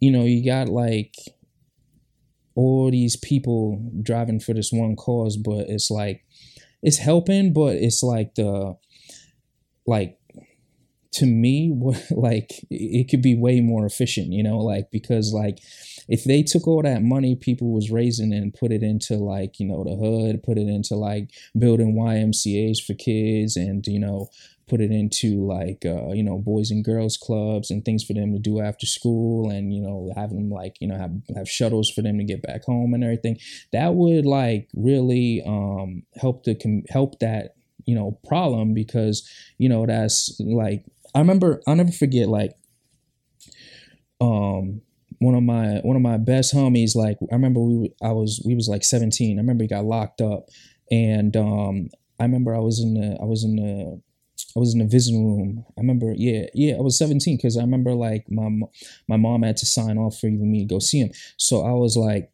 you 0.00 0.10
know, 0.10 0.24
you 0.24 0.44
got 0.44 0.68
like 0.68 1.14
all 2.58 2.90
these 2.90 3.14
people 3.14 3.80
driving 4.02 4.40
for 4.40 4.52
this 4.52 4.72
one 4.72 4.96
cause, 4.96 5.36
but 5.36 5.66
it's 5.68 5.92
like 5.92 6.24
it's 6.82 6.98
helping, 6.98 7.52
but 7.52 7.76
it's 7.76 8.02
like 8.02 8.34
the 8.34 8.76
like 9.86 10.18
to 11.12 11.24
me 11.24 11.72
like 12.10 12.50
it 12.68 13.00
it 13.00 13.08
could 13.08 13.22
be 13.22 13.34
way 13.34 13.60
more 13.60 13.86
efficient 13.86 14.32
you 14.32 14.42
know 14.42 14.58
like 14.58 14.90
because 14.90 15.32
like 15.32 15.58
if 16.08 16.24
they 16.24 16.42
took 16.42 16.66
all 16.68 16.82
that 16.82 17.02
money 17.02 17.34
people 17.34 17.72
was 17.72 17.90
raising 17.90 18.32
and 18.32 18.52
put 18.52 18.70
it 18.70 18.82
into 18.82 19.14
like 19.14 19.58
you 19.58 19.66
know 19.66 19.84
the 19.84 19.96
hood 19.96 20.42
put 20.42 20.58
it 20.58 20.68
into 20.68 20.94
like 20.94 21.30
building 21.58 21.94
ymcas 21.96 22.78
for 22.84 22.94
kids 22.94 23.56
and 23.56 23.86
you 23.86 23.98
know 23.98 24.28
put 24.68 24.80
it 24.80 24.90
into 24.90 25.46
like 25.46 25.84
uh, 25.84 26.12
you 26.12 26.22
know 26.22 26.38
boys 26.38 26.70
and 26.70 26.84
girls 26.84 27.16
clubs 27.16 27.70
and 27.70 27.84
things 27.84 28.04
for 28.04 28.12
them 28.12 28.32
to 28.32 28.38
do 28.38 28.60
after 28.60 28.86
school 28.86 29.50
and 29.50 29.74
you 29.74 29.82
know 29.82 30.12
have 30.16 30.30
them 30.30 30.50
like 30.50 30.76
you 30.80 30.88
know 30.88 30.96
have 30.96 31.12
have 31.36 31.48
shuttles 31.48 31.90
for 31.90 32.02
them 32.02 32.18
to 32.18 32.24
get 32.24 32.42
back 32.42 32.64
home 32.64 32.94
and 32.94 33.02
everything. 33.02 33.38
That 33.72 33.94
would 33.94 34.26
like 34.26 34.68
really 34.74 35.42
um 35.46 36.02
help 36.20 36.44
the 36.44 36.54
com- 36.54 36.84
help 36.90 37.18
that 37.20 37.54
you 37.88 37.94
know 37.94 38.18
problem 38.26 38.74
because 38.74 39.26
you 39.56 39.68
know 39.68 39.86
that's 39.86 40.38
like 40.40 40.84
i 41.14 41.18
remember 41.18 41.62
i'll 41.66 41.74
never 41.74 41.90
forget 41.90 42.28
like 42.28 42.52
um 44.20 44.82
one 45.20 45.34
of 45.34 45.42
my 45.42 45.80
one 45.82 45.96
of 45.96 46.02
my 46.02 46.18
best 46.18 46.54
homies 46.54 46.94
like 46.94 47.16
i 47.32 47.34
remember 47.34 47.60
we 47.60 47.90
i 48.02 48.12
was 48.12 48.42
we 48.44 48.54
was 48.54 48.68
like 48.68 48.84
17 48.84 49.38
i 49.38 49.40
remember 49.40 49.64
he 49.64 49.68
got 49.68 49.86
locked 49.86 50.20
up 50.20 50.50
and 50.90 51.34
um 51.34 51.88
i 52.20 52.24
remember 52.24 52.54
i 52.54 52.58
was 52.58 52.78
in 52.78 52.92
the 52.92 53.18
i 53.22 53.24
was 53.24 53.42
in 53.42 53.56
the 53.56 54.00
I 54.56 54.60
was 54.60 54.72
in 54.72 54.80
the 54.80 54.86
visiting 54.86 55.26
room. 55.26 55.64
I 55.76 55.80
remember, 55.80 56.14
yeah, 56.16 56.46
yeah, 56.54 56.74
I 56.74 56.80
was 56.80 56.98
17 56.98 57.36
because 57.36 57.56
I 57.56 57.60
remember 57.60 57.94
like 57.94 58.26
my 58.30 58.48
my 59.08 59.16
mom 59.16 59.42
had 59.42 59.56
to 59.58 59.66
sign 59.66 59.98
off 59.98 60.18
for 60.18 60.26
even 60.26 60.50
me 60.50 60.60
to 60.60 60.74
go 60.74 60.78
see 60.78 61.00
him. 61.00 61.10
So 61.36 61.64
I 61.64 61.72
was 61.72 61.96
like, 61.96 62.30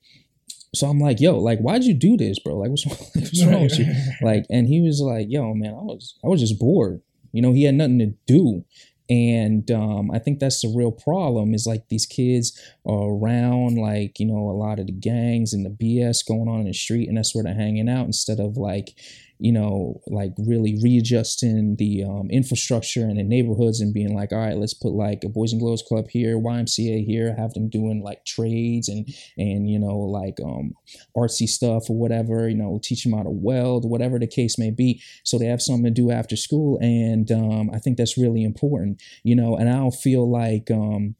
so 0.74 0.88
I'm 0.88 0.98
like, 0.98 1.20
yo, 1.20 1.38
like, 1.38 1.60
why'd 1.60 1.84
you 1.84 1.94
do 1.94 2.16
this, 2.16 2.38
bro? 2.38 2.56
Like, 2.56 2.70
what's, 2.70 2.84
what's 3.14 3.44
wrong 3.44 3.62
with 3.62 3.78
you? 3.78 3.92
Like, 4.22 4.46
and 4.50 4.66
he 4.66 4.80
was 4.80 5.00
like, 5.00 5.26
yo, 5.28 5.54
man, 5.54 5.74
I 5.74 5.82
was 5.82 6.18
I 6.24 6.28
was 6.28 6.40
just 6.40 6.58
bored. 6.58 7.00
You 7.32 7.42
know, 7.42 7.52
he 7.52 7.64
had 7.64 7.74
nothing 7.74 7.98
to 7.98 8.14
do 8.26 8.64
and 9.10 9.70
um, 9.70 10.10
i 10.10 10.18
think 10.18 10.38
that's 10.38 10.62
the 10.62 10.72
real 10.74 10.92
problem 10.92 11.52
is 11.52 11.66
like 11.66 11.88
these 11.88 12.06
kids 12.06 12.58
are 12.86 13.10
around 13.10 13.76
like 13.76 14.18
you 14.18 14.26
know 14.26 14.48
a 14.48 14.56
lot 14.56 14.78
of 14.78 14.86
the 14.86 14.92
gangs 14.92 15.52
and 15.52 15.64
the 15.64 15.70
bs 15.70 16.26
going 16.26 16.48
on 16.48 16.60
in 16.60 16.66
the 16.66 16.72
street 16.72 17.08
and 17.08 17.18
that's 17.18 17.34
where 17.34 17.44
they're 17.44 17.54
hanging 17.54 17.88
out 17.88 18.06
instead 18.06 18.40
of 18.40 18.56
like 18.56 18.94
you 19.38 19.52
know, 19.52 20.00
like 20.06 20.32
really 20.38 20.78
readjusting 20.82 21.76
the 21.76 22.04
um, 22.04 22.30
infrastructure 22.30 23.02
and 23.02 23.18
the 23.18 23.24
neighborhoods 23.24 23.80
and 23.80 23.92
being 23.92 24.14
like, 24.14 24.32
all 24.32 24.38
right, 24.38 24.56
let's 24.56 24.74
put 24.74 24.92
like 24.92 25.24
a 25.24 25.28
Boys 25.28 25.52
and 25.52 25.60
Girls 25.60 25.82
Club 25.82 26.06
here, 26.08 26.38
YMCA 26.38 27.04
here, 27.04 27.34
have 27.36 27.52
them 27.54 27.68
doing 27.68 28.02
like 28.02 28.24
trades 28.24 28.88
and 28.88 29.06
and 29.36 29.68
you 29.68 29.78
know 29.78 29.98
like 29.98 30.38
um, 30.44 30.72
artsy 31.16 31.46
stuff 31.46 31.90
or 31.90 31.96
whatever, 31.96 32.48
you 32.48 32.56
know, 32.56 32.80
teach 32.82 33.02
them 33.02 33.12
how 33.12 33.22
to 33.22 33.30
weld, 33.30 33.88
whatever 33.88 34.18
the 34.18 34.26
case 34.26 34.58
may 34.58 34.70
be, 34.70 35.02
so 35.24 35.38
they 35.38 35.46
have 35.46 35.62
something 35.62 35.84
to 35.84 35.90
do 35.90 36.10
after 36.10 36.36
school. 36.36 36.78
And 36.80 37.30
um, 37.32 37.70
I 37.72 37.78
think 37.78 37.96
that's 37.96 38.16
really 38.16 38.44
important, 38.44 39.02
you 39.24 39.34
know. 39.34 39.56
And 39.56 39.68
I 39.68 39.74
don't 39.74 39.94
feel 39.94 40.30
like 40.30 40.70
um, 40.70 41.16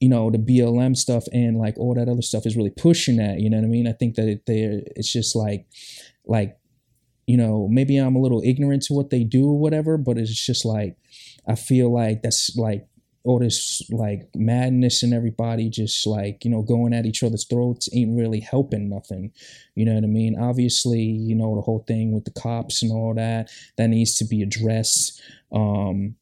you 0.00 0.08
know 0.08 0.30
the 0.30 0.38
BLM 0.38 0.96
stuff 0.96 1.24
and 1.32 1.56
like 1.56 1.78
all 1.78 1.94
that 1.94 2.08
other 2.08 2.22
stuff 2.22 2.46
is 2.46 2.56
really 2.56 2.70
pushing 2.70 3.16
that. 3.16 3.40
You 3.40 3.48
know 3.48 3.58
what 3.58 3.64
I 3.64 3.68
mean? 3.68 3.86
I 3.86 3.92
think 3.92 4.16
that 4.16 4.28
it, 4.28 4.42
it's 4.46 5.12
just 5.12 5.34
like 5.34 5.66
like 6.26 6.56
you 7.30 7.36
know, 7.36 7.68
maybe 7.70 7.96
I'm 7.96 8.16
a 8.16 8.20
little 8.20 8.42
ignorant 8.44 8.82
to 8.86 8.92
what 8.92 9.10
they 9.10 9.22
do 9.22 9.46
or 9.46 9.56
whatever, 9.60 9.96
but 9.96 10.18
it's 10.18 10.44
just 10.44 10.64
like 10.64 10.96
I 11.46 11.54
feel 11.54 11.94
like 11.94 12.22
that's 12.22 12.56
like 12.56 12.88
all 13.22 13.38
this 13.38 13.82
like 13.92 14.28
madness 14.34 15.04
and 15.04 15.14
everybody 15.14 15.68
just 15.68 16.08
like 16.08 16.44
you 16.44 16.50
know 16.50 16.62
going 16.62 16.92
at 16.92 17.06
each 17.06 17.22
other's 17.22 17.46
throats 17.46 17.88
ain't 17.94 18.18
really 18.18 18.40
helping 18.40 18.88
nothing. 18.88 19.30
You 19.76 19.84
know 19.84 19.94
what 19.94 20.02
i 20.02 20.08
mean? 20.08 20.36
Obviously 20.40 21.02
you 21.02 21.36
know 21.36 21.54
the 21.54 21.60
whole 21.60 21.84
thing 21.86 22.12
with 22.12 22.24
the 22.24 22.32
cops 22.32 22.82
and 22.82 22.90
all 22.90 23.14
that 23.14 23.48
that 23.76 23.86
needs 23.86 24.16
to 24.16 24.24
be 24.24 24.42
addressed. 24.42 25.22
Um 25.52 26.16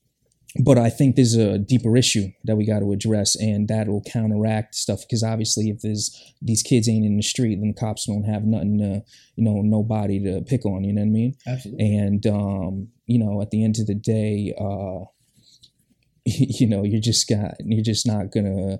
but 0.58 0.78
I 0.78 0.90
think 0.90 1.14
there's 1.14 1.36
a 1.36 1.58
deeper 1.58 1.96
issue 1.96 2.28
that 2.44 2.56
we 2.56 2.66
got 2.66 2.80
to 2.80 2.92
address, 2.92 3.36
and 3.36 3.68
that'll 3.68 4.02
counteract 4.02 4.74
stuff. 4.74 5.02
Because 5.02 5.22
obviously, 5.22 5.70
if 5.70 5.80
there's 5.82 6.34
these 6.42 6.62
kids 6.62 6.88
ain't 6.88 7.06
in 7.06 7.16
the 7.16 7.22
street, 7.22 7.56
then 7.60 7.68
the 7.68 7.80
cops 7.80 8.06
don't 8.06 8.24
have 8.24 8.44
nothing 8.44 8.78
to, 8.78 9.02
you 9.36 9.44
know, 9.44 9.62
nobody 9.62 10.22
to 10.24 10.40
pick 10.42 10.66
on. 10.66 10.84
You 10.84 10.94
know 10.94 11.02
what 11.02 11.08
I 11.08 11.10
mean? 11.10 11.36
Absolutely. 11.46 11.96
And 11.96 12.26
um, 12.26 12.88
you 13.06 13.18
know, 13.18 13.40
at 13.40 13.50
the 13.50 13.64
end 13.64 13.78
of 13.78 13.86
the 13.86 13.94
day, 13.94 14.54
uh, 14.58 15.04
you 16.24 16.66
know, 16.66 16.82
you're 16.84 17.00
just 17.00 17.28
got, 17.28 17.54
you're 17.60 17.84
just 17.84 18.06
not 18.06 18.32
gonna 18.32 18.78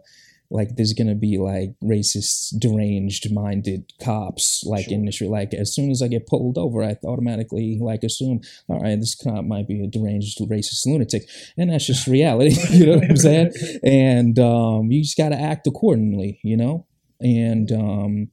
like 0.51 0.77
there's 0.77 0.95
gonna 0.95 1.15
be 1.15 1.39
like 1.39 1.75
racist, 1.83 2.59
deranged 2.59 3.33
minded 3.33 3.93
cops 4.03 4.65
like 4.65 4.87
sure. 4.87 4.95
in 4.95 5.05
the 5.05 5.13
street. 5.13 5.31
Like 5.31 5.53
as 5.53 5.75
soon 5.75 5.91
as 5.91 6.01
I 6.01 6.09
get 6.09 6.27
pulled 6.27 6.57
over, 6.57 6.83
I 6.83 6.97
automatically 7.05 7.79
like 7.81 8.03
assume, 8.03 8.41
all 8.69 8.81
right, 8.81 8.99
this 8.99 9.15
cop 9.15 9.45
might 9.45 9.69
be 9.69 9.85
a 9.85 9.87
deranged 9.87 10.39
racist 10.41 10.87
lunatic. 10.87 11.29
And 11.57 11.71
that's 11.71 11.87
just 11.87 12.07
reality. 12.07 12.57
you 12.71 12.87
know 12.87 12.97
what 12.97 13.11
I'm 13.11 13.17
saying? 13.17 13.53
And 13.83 14.39
um, 14.39 14.91
you 14.91 15.03
just 15.03 15.19
gotta 15.19 15.39
act 15.39 15.67
accordingly, 15.67 16.41
you 16.43 16.57
know? 16.57 16.87
And 17.21 17.71
um 17.73 18.31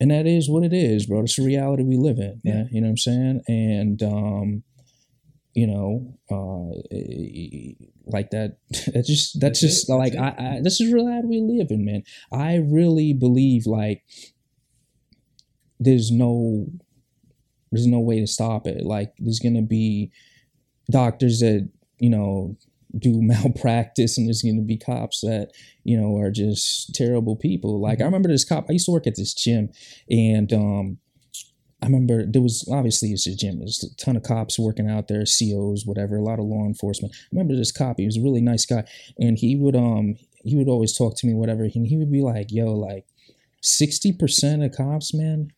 and 0.00 0.10
that 0.10 0.26
is 0.26 0.50
what 0.50 0.64
it 0.64 0.72
is, 0.72 1.06
bro. 1.06 1.20
It's 1.20 1.36
the 1.36 1.44
reality 1.44 1.82
we 1.82 1.96
live 1.96 2.18
in. 2.18 2.40
Yeah. 2.44 2.64
You 2.70 2.80
know 2.80 2.88
what 2.88 2.90
I'm 2.90 2.96
saying? 2.98 3.42
And 3.46 4.02
um 4.02 4.62
you 5.56 5.66
know, 5.66 6.18
uh, 6.30 6.68
like 8.04 8.28
that. 8.30 8.58
That's 8.92 9.08
just 9.08 9.40
that's, 9.40 9.58
just 9.58 9.88
like 9.88 10.14
I, 10.14 10.34
I, 10.38 10.60
This 10.62 10.82
is 10.82 10.92
really 10.92 11.10
how 11.10 11.22
we 11.22 11.40
live 11.40 11.68
in, 11.70 11.82
man. 11.82 12.02
I 12.30 12.56
really 12.56 13.14
believe 13.14 13.66
like 13.66 14.02
there's 15.80 16.10
no 16.10 16.66
there's 17.72 17.86
no 17.86 18.00
way 18.00 18.20
to 18.20 18.26
stop 18.26 18.66
it. 18.66 18.84
Like 18.84 19.14
there's 19.18 19.38
gonna 19.38 19.62
be 19.62 20.12
doctors 20.90 21.40
that 21.40 21.70
you 22.00 22.10
know 22.10 22.58
do 22.98 23.12
malpractice 23.22 24.18
and 24.18 24.28
there's 24.28 24.42
going 24.42 24.56
to 24.56 24.62
be 24.62 24.76
cops 24.76 25.20
that 25.20 25.50
you 25.84 25.98
know 26.00 26.16
are 26.16 26.30
just 26.30 26.94
terrible 26.94 27.36
people 27.36 27.80
like 27.80 27.94
i 27.94 27.96
mm-hmm. 27.96 28.04
remember 28.04 28.28
this 28.28 28.44
cop 28.44 28.64
i 28.70 28.72
used 28.72 28.86
to 28.86 28.92
work 28.92 29.06
at 29.06 29.16
this 29.16 29.34
gym 29.34 29.68
and 30.08 30.52
um 30.52 30.98
I 31.86 31.88
remember 31.88 32.26
there 32.26 32.42
was 32.42 32.68
obviously 32.70 33.10
it's 33.10 33.28
a 33.28 33.36
gym. 33.36 33.60
There's 33.60 33.84
a 33.84 33.94
ton 33.94 34.16
of 34.16 34.24
cops 34.24 34.58
working 34.58 34.90
out 34.90 35.06
there, 35.06 35.20
COs, 35.20 35.86
whatever, 35.86 36.16
a 36.16 36.22
lot 36.22 36.40
of 36.40 36.46
law 36.46 36.64
enforcement. 36.66 37.14
I 37.14 37.26
remember 37.30 37.54
this 37.54 37.70
cop, 37.70 37.98
he 37.98 38.06
was 38.06 38.16
a 38.16 38.22
really 38.22 38.40
nice 38.40 38.66
guy. 38.66 38.84
And 39.20 39.38
he 39.38 39.54
would 39.54 39.76
um 39.76 40.16
he 40.44 40.56
would 40.56 40.68
always 40.68 40.96
talk 40.96 41.16
to 41.18 41.26
me, 41.28 41.34
whatever, 41.34 41.62
and 41.62 41.86
he 41.86 41.96
would 41.96 42.10
be 42.10 42.22
like, 42.22 42.48
yo, 42.50 42.72
like 42.72 43.06
60% 43.62 44.64
of 44.64 44.76
cops, 44.76 45.14
man, 45.14 45.52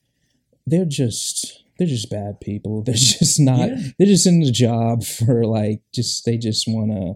they're 0.66 0.84
just 0.84 1.64
they're 1.78 1.88
just 1.88 2.10
bad 2.10 2.42
people. 2.42 2.82
They're 2.84 2.94
just 2.94 3.40
not 3.40 3.70
yeah. 3.70 3.76
they're 3.96 4.06
just 4.06 4.26
in 4.26 4.40
the 4.40 4.50
job 4.50 5.04
for 5.04 5.46
like 5.46 5.80
just 5.94 6.26
they 6.26 6.36
just 6.36 6.66
wanna 6.68 7.14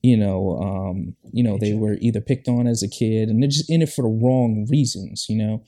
you 0.00 0.16
know, 0.16 0.58
um, 0.60 1.16
you 1.32 1.42
know, 1.42 1.58
they 1.58 1.74
were 1.74 1.96
either 2.00 2.20
picked 2.20 2.46
on 2.46 2.68
as 2.68 2.84
a 2.84 2.88
kid 2.88 3.28
and 3.28 3.42
they're 3.42 3.50
just 3.50 3.68
in 3.68 3.82
it 3.82 3.88
for 3.88 4.02
the 4.02 4.08
wrong 4.24 4.66
reasons, 4.68 5.26
you 5.28 5.36
know 5.36 5.64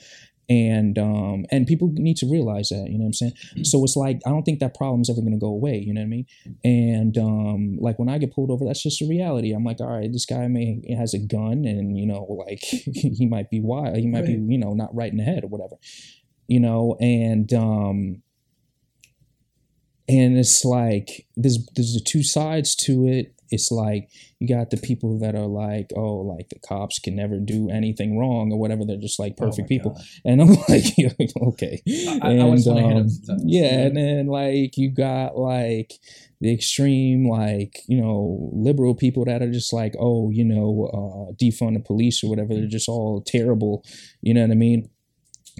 and 0.50 0.98
um 0.98 1.46
and 1.52 1.66
people 1.66 1.90
need 1.94 2.16
to 2.16 2.26
realize 2.28 2.70
that 2.70 2.88
you 2.90 2.98
know 2.98 3.04
what 3.04 3.06
i'm 3.06 3.12
saying 3.12 3.32
mm-hmm. 3.32 3.62
so 3.62 3.82
it's 3.84 3.96
like 3.96 4.20
i 4.26 4.30
don't 4.30 4.42
think 4.42 4.58
that 4.58 4.74
problem's 4.74 5.08
ever 5.08 5.20
going 5.20 5.32
to 5.32 5.38
go 5.38 5.46
away 5.46 5.78
you 5.78 5.94
know 5.94 6.00
what 6.00 6.06
i 6.06 6.08
mean 6.08 6.26
and 6.64 7.16
um 7.16 7.78
like 7.80 7.98
when 8.00 8.08
i 8.08 8.18
get 8.18 8.34
pulled 8.34 8.50
over 8.50 8.64
that's 8.64 8.82
just 8.82 9.00
a 9.00 9.06
reality 9.06 9.52
i'm 9.52 9.64
like 9.64 9.80
all 9.80 9.86
right 9.86 10.12
this 10.12 10.26
guy 10.26 10.48
may 10.48 10.82
has 10.98 11.14
a 11.14 11.18
gun 11.18 11.64
and 11.64 11.96
you 11.96 12.06
know 12.06 12.26
like 12.46 12.58
he 12.62 13.26
might 13.30 13.48
be 13.48 13.60
wild 13.60 13.96
he 13.96 14.08
might 14.08 14.20
right. 14.20 14.26
be 14.26 14.52
you 14.52 14.58
know 14.58 14.74
not 14.74 14.94
right 14.94 15.12
in 15.12 15.18
the 15.18 15.24
head 15.24 15.44
or 15.44 15.46
whatever 15.46 15.76
you 16.48 16.58
know 16.58 16.96
and 17.00 17.54
um 17.54 18.20
and 20.08 20.36
it's 20.36 20.64
like 20.64 21.26
there's 21.36 21.64
there's 21.76 21.94
the 21.94 22.00
two 22.00 22.24
sides 22.24 22.74
to 22.74 23.06
it 23.06 23.39
it's 23.50 23.70
like 23.70 24.10
you 24.38 24.48
got 24.48 24.70
the 24.70 24.76
people 24.76 25.18
that 25.18 25.34
are 25.34 25.46
like, 25.46 25.90
oh, 25.96 26.16
like 26.16 26.48
the 26.48 26.58
cops 26.60 26.98
can 26.98 27.16
never 27.16 27.38
do 27.38 27.68
anything 27.70 28.18
wrong 28.18 28.52
or 28.52 28.58
whatever. 28.58 28.84
They're 28.84 28.96
just 28.96 29.18
like 29.18 29.34
oh 29.40 29.46
perfect 29.46 29.66
oh 29.66 29.68
people, 29.68 29.90
God. 29.92 30.04
and 30.24 30.40
I'm 30.40 30.48
like, 30.68 30.84
okay, 31.42 31.82
I, 32.22 32.30
and 32.30 32.42
I 32.42 32.44
um, 32.44 33.08
yeah, 33.44 33.80
and 33.80 33.96
then 33.96 34.26
like 34.26 34.76
you 34.76 34.90
got 34.90 35.36
like 35.36 35.92
the 36.40 36.54
extreme 36.54 37.28
like 37.28 37.80
you 37.88 38.00
know 38.00 38.50
liberal 38.52 38.94
people 38.94 39.24
that 39.24 39.42
are 39.42 39.50
just 39.50 39.72
like, 39.72 39.94
oh, 39.98 40.30
you 40.30 40.44
know, 40.44 40.88
uh, 40.92 41.32
defund 41.32 41.74
the 41.74 41.80
police 41.80 42.22
or 42.22 42.30
whatever. 42.30 42.54
They're 42.54 42.66
just 42.66 42.88
all 42.88 43.22
terrible, 43.26 43.84
you 44.22 44.32
know 44.32 44.42
what 44.42 44.52
I 44.52 44.54
mean? 44.54 44.88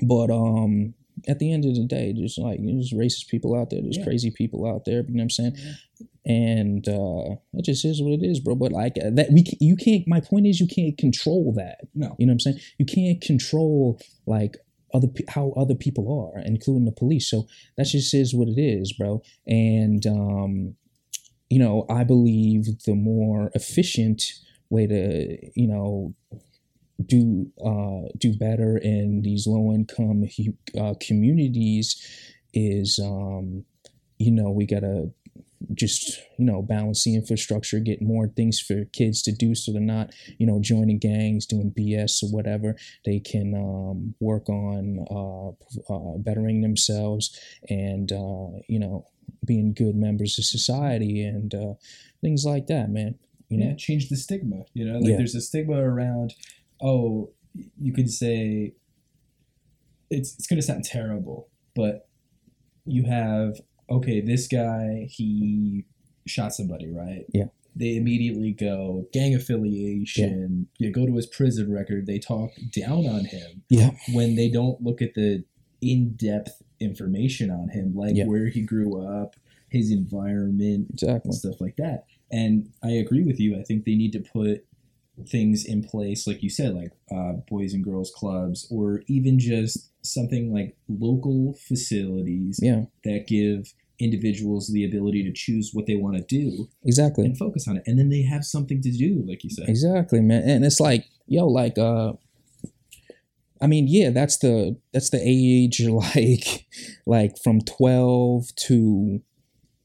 But 0.03 0.31
um, 0.31 0.95
at 1.29 1.39
the 1.41 1.53
end 1.53 1.65
of 1.65 1.75
the 1.75 1.87
day, 1.87 2.15
there's 2.17 2.39
like 2.39 2.61
there's 2.63 2.93
racist 2.93 3.29
people 3.29 3.59
out 3.59 3.71
there, 3.71 3.83
there's 3.83 3.99
yeah. 3.99 4.05
crazy 4.05 4.31
people 4.31 4.67
out 4.67 4.85
there. 4.85 5.03
You 5.03 5.15
know 5.15 5.15
what 5.15 5.23
I'm 5.23 5.31
saying? 5.31 5.57
Yeah 5.57 6.07
and 6.27 6.87
uh 6.89 7.37
it 7.55 7.65
just 7.65 7.85
is 7.85 8.03
what 8.03 8.13
it 8.13 8.25
is 8.25 8.41
bro. 8.41 8.55
But 8.55 8.73
like 8.73 8.95
that 8.95 9.29
we 9.33 9.45
you 9.61 9.77
can't 9.77 10.07
my 10.07 10.21
point 10.21 10.47
is 10.47 10.61
you 10.61 10.69
can't 10.69 10.97
control 10.99 11.53
that. 11.57 11.79
No. 11.95 12.15
You 12.19 12.27
know 12.27 12.33
what 12.33 12.35
i'm 12.35 12.41
saying? 12.41 12.61
You 12.79 12.87
can't 12.87 13.21
control 13.21 14.01
like 14.27 14.57
other 14.93 15.09
how 15.29 15.53
other 15.57 15.75
people 15.75 16.33
are 16.35 16.41
including 16.45 16.85
the 16.85 16.93
police. 16.93 17.31
So 17.31 17.47
that 17.77 17.87
just 17.87 18.13
is 18.15 18.35
what 18.35 18.49
it 18.49 18.61
is 18.61 18.93
bro. 18.93 19.23
And 19.47 20.07
um 20.07 20.77
you 21.51 21.59
know 21.59 21.85
i 21.91 22.05
believe 22.05 22.65
the 22.87 22.95
more 22.95 23.51
efficient 23.55 24.23
way 24.71 24.87
to 24.87 25.37
you 25.55 25.67
know 25.67 26.15
do 27.05 27.51
uh 27.65 28.09
do 28.19 28.37
better 28.39 28.79
in 28.79 29.23
these 29.23 29.47
low 29.47 29.73
income 29.73 30.25
uh, 30.79 30.95
communities 31.01 31.97
is 32.55 32.99
um 33.03 33.65
you 34.19 34.31
know 34.31 34.51
we 34.51 34.65
gotta 34.65 35.11
just 35.75 36.21
you 36.39 36.45
know 36.45 36.63
balance 36.63 37.05
the 37.05 37.15
infrastructure 37.15 37.79
get 37.79 38.01
more 38.01 38.29
things 38.29 38.61
for 38.61 38.85
kids 38.93 39.23
to 39.23 39.33
do 39.33 39.55
so 39.55 39.73
they're 39.73 39.81
not 39.81 40.11
you 40.39 40.47
know 40.47 40.59
joining 40.61 40.99
gangs 40.99 41.47
doing 41.47 41.73
bs 41.77 42.23
or 42.23 42.31
whatever. 42.31 42.77
They 43.05 43.21
can 43.21 43.55
um, 43.55 44.15
work 44.21 44.49
on 44.49 45.05
uh, 45.11 45.93
uh, 45.93 46.19
bettering 46.19 46.63
themselves 46.63 47.39
and 47.69 48.11
uh, 48.11 48.59
you 48.69 48.79
know 48.79 49.07
being 49.45 49.73
good 49.73 49.95
members 49.95 50.39
of 50.39 50.45
society 50.45 51.23
and 51.23 51.55
uh, 51.55 51.75
things 52.21 52.45
like 52.45 52.67
that 52.67 52.91
man 52.91 53.17
you 53.49 53.59
know? 53.59 53.67
Yeah, 53.67 53.75
change 53.75 54.09
the 54.09 54.17
stigma 54.17 54.65
you 54.75 54.85
know? 54.85 54.99
Like 54.99 55.11
yeah. 55.11 55.17
there's 55.17 55.35
a 55.35 55.41
stigma 55.41 55.77
around 55.77 56.35
oh 56.81 57.31
you 57.79 57.93
could 57.93 58.11
say 58.11 58.75
it's, 60.11 60.35
it's 60.35 60.47
going 60.47 60.61
to 60.61 60.67
sound 60.67 60.85
terrible 60.85 61.49
but 61.75 62.09
you 62.87 63.05
have 63.05 63.61
okay, 63.91 64.21
this 64.21 64.47
guy 64.47 65.07
he 65.11 65.85
shot 66.27 66.55
somebody, 66.55 66.91
right? 66.91 67.25
Yeah. 67.33 67.47
they 67.77 67.97
immediately 67.97 68.51
go 68.53 69.07
gang 69.13 69.33
affiliation. 69.33 70.67
You 70.79 70.91
go 70.91 71.07
to 71.07 71.15
his 71.15 71.27
prison 71.27 71.73
record. 71.73 72.05
They 72.07 72.19
talk 72.19 72.51
down 72.73 73.07
on 73.07 73.25
him 73.27 73.63
Yeah. 73.71 73.93
when 74.13 74.35
they 74.35 74.49
don't 74.51 74.83
look 74.83 75.01
at 75.01 75.15
the 75.15 75.45
in-depth 75.81 76.63
information 76.81 77.49
on 77.51 77.69
him, 77.69 77.95
like 77.95 78.17
Yeah. 78.17 78.27
where 78.27 78.49
he 78.49 78.63
grew 78.63 79.01
up, 79.01 79.37
his 79.69 79.91
environment, 79.93 80.89
Exactly. 80.91 81.29
and 81.29 81.35
stuff 81.35 81.61
like 81.61 81.77
that. 81.77 82.07
And 82.31 82.71
I 82.83 82.91
agree 82.93 83.23
with 83.23 83.39
you. 83.39 83.57
I 83.57 83.63
think 83.63 83.85
they 83.85 83.95
need 83.95 84.13
to 84.13 84.21
put 84.21 84.65
things 85.29 85.65
in 85.65 85.83
place, 85.85 86.27
like 86.27 86.43
you 86.43 86.51
said, 86.51 86.75
like 86.75 86.93
uh, 87.13 87.35
boys 87.49 87.73
and 87.73 87.85
girls 87.85 88.11
clubs, 88.11 88.67
or 88.71 89.03
even 89.07 89.39
just 89.39 89.91
something 90.05 90.53
like 90.53 90.77
local 90.89 91.53
facilities 91.55 92.59
Yeah. 92.63 92.87
that 93.05 93.27
give 93.29 93.75
individuals 94.01 94.71
the 94.73 94.85
ability 94.85 95.23
to 95.25 95.33
choose 95.33 95.71
what 95.73 95.87
they 95.87 95.97
want 95.97 96.17
to 96.17 96.23
do 96.23 96.69
Exactly. 96.85 97.25
and 97.25 97.37
focus 97.37 97.67
on 97.69 97.77
it. 97.77 97.83
And 97.87 97.99
then 97.99 98.09
they 98.09 98.23
have 98.23 98.45
something 98.45 98.81
to 98.83 98.91
do, 98.91 99.25
like 99.27 99.45
you 99.45 99.51
said. 99.51 99.69
Exactly, 99.69 100.21
man. 100.21 100.49
And 100.49 100.65
it's 100.65 100.81
like, 100.81 101.05
yo, 101.27 101.47
like 101.47 101.79
uh 101.79 102.13
I 103.63 103.67
mean, 103.67 103.87
yeah, 103.89 104.11
that's 104.11 104.39
the 104.39 104.77
that's 104.93 105.11
the 105.11 105.21
age 105.23 105.81
like 105.89 106.67
like 107.07 107.37
from 107.43 107.61
12 107.61 108.55
to 108.67 109.21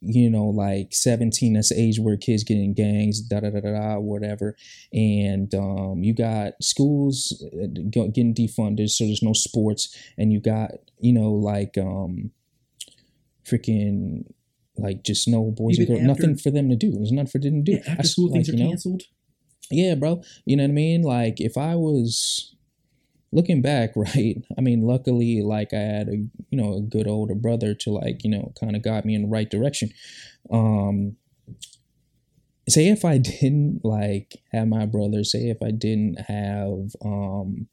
you 0.08 0.30
know, 0.30 0.46
like 0.46 0.94
17, 0.94 1.54
that's 1.54 1.70
the 1.70 1.82
age 1.82 2.00
where 2.00 2.18
kids 2.18 2.44
get 2.44 2.58
in 2.58 2.74
gangs, 2.74 3.22
da 3.22 3.40
da 3.40 3.50
da 3.50 3.60
da 3.60 3.72
da, 3.72 4.00
whatever. 4.00 4.56
And 4.94 5.54
um, 5.56 6.04
you 6.04 6.14
got 6.14 6.54
schools 6.62 7.44
uh, 7.54 7.68
getting 7.92 8.36
defunded, 8.36 8.90
so 8.90 9.06
there's 9.06 9.24
no 9.24 9.34
sports. 9.34 9.96
And 10.18 10.32
you 10.32 10.40
got, 10.40 10.72
you 11.00 11.14
know, 11.14 11.32
like 11.32 11.78
um, 11.78 12.32
freaking, 13.46 14.26
like 14.78 15.04
just 15.04 15.28
no 15.28 15.52
boys 15.52 15.78
and 15.78 15.90
Even 15.90 16.06
girls, 16.06 16.18
nothing 16.18 16.38
for 16.38 16.52
them 16.52 16.70
to 16.70 16.76
do. 16.76 16.92
There's 16.92 17.12
nothing 17.12 17.32
for 17.32 17.40
them 17.40 17.64
to 17.64 17.72
do. 17.72 17.80
Yeah, 17.84 17.92
after 17.92 18.08
school 18.08 18.32
things 18.32 18.50
are 18.50 18.54
know, 18.54 18.70
canceled. 18.70 19.04
yeah, 19.72 19.96
bro. 19.96 20.22
You 20.46 20.58
know 20.58 20.64
what 20.64 20.70
I 20.70 20.74
mean? 20.74 21.02
Like 21.02 21.40
if 21.40 21.58
I 21.58 21.76
was 21.76 22.56
looking 23.36 23.62
back, 23.62 23.92
right? 23.96 24.38
I 24.58 24.62
mean, 24.62 24.82
luckily, 24.82 25.42
like 25.42 25.74
I 25.74 25.80
had 25.80 26.08
a 26.08 26.16
you 26.50 26.58
know 26.58 26.76
a 26.76 26.82
good 26.82 27.08
older 27.08 27.36
brother 27.36 27.76
to 27.76 27.92
like 27.92 28.24
you 28.24 28.30
know 28.30 28.54
kind 28.60 28.76
of 28.76 28.82
got 28.82 29.06
me 29.06 29.14
in 29.14 29.24
the 29.24 29.28
right 29.28 29.50
direction. 29.50 29.92
Um, 30.52 31.18
say 32.68 32.88
if 32.88 33.06
I 33.06 33.18
didn't 33.42 33.82
like 33.84 34.36
have 34.52 34.68
my 34.68 34.86
brother, 34.86 35.24
say 35.24 35.50
if 35.50 35.62
I 35.62 35.72
didn't 35.72 36.22
have 36.28 36.96
um, 37.04 37.68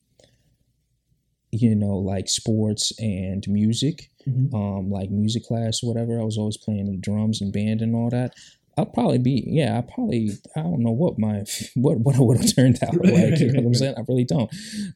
you 1.51 1.75
know 1.75 1.97
like 1.97 2.29
sports 2.29 2.93
and 2.99 3.45
music, 3.49 4.11
Mhm. 4.27 4.55
um, 4.55 4.91
like 4.91 5.11
music 5.11 5.45
class 5.45 5.83
or 5.83 5.93
whatever. 5.93 6.21
I 6.21 6.25
was 6.25 6.39
always 6.39 6.57
playing 6.57 6.91
the 6.91 6.97
drums 6.97 7.41
and 7.41 7.53
band 7.53 7.83
and 7.83 7.95
all 7.95 8.11
that. 8.11 8.35
I'll 8.79 8.87
probably 8.87 9.19
be 9.19 9.45
yeah. 9.47 9.79
I 9.79 9.83
probably 9.83 10.31
I 10.57 10.63
don't 10.63 10.81
know 10.81 10.93
what 10.93 11.19
my 11.19 11.45
what 11.75 11.99
what 12.01 12.17
I 12.17 12.21
would 12.21 12.39
have 12.39 12.55
turned 12.55 12.79
out 12.83 12.95
like. 13.05 13.39
You 13.41 13.53
know 13.53 13.61
what 13.63 13.67
I'm 13.69 13.75
saying? 13.75 13.95
I 13.99 14.03
really 14.09 14.25
don't. 14.25 14.51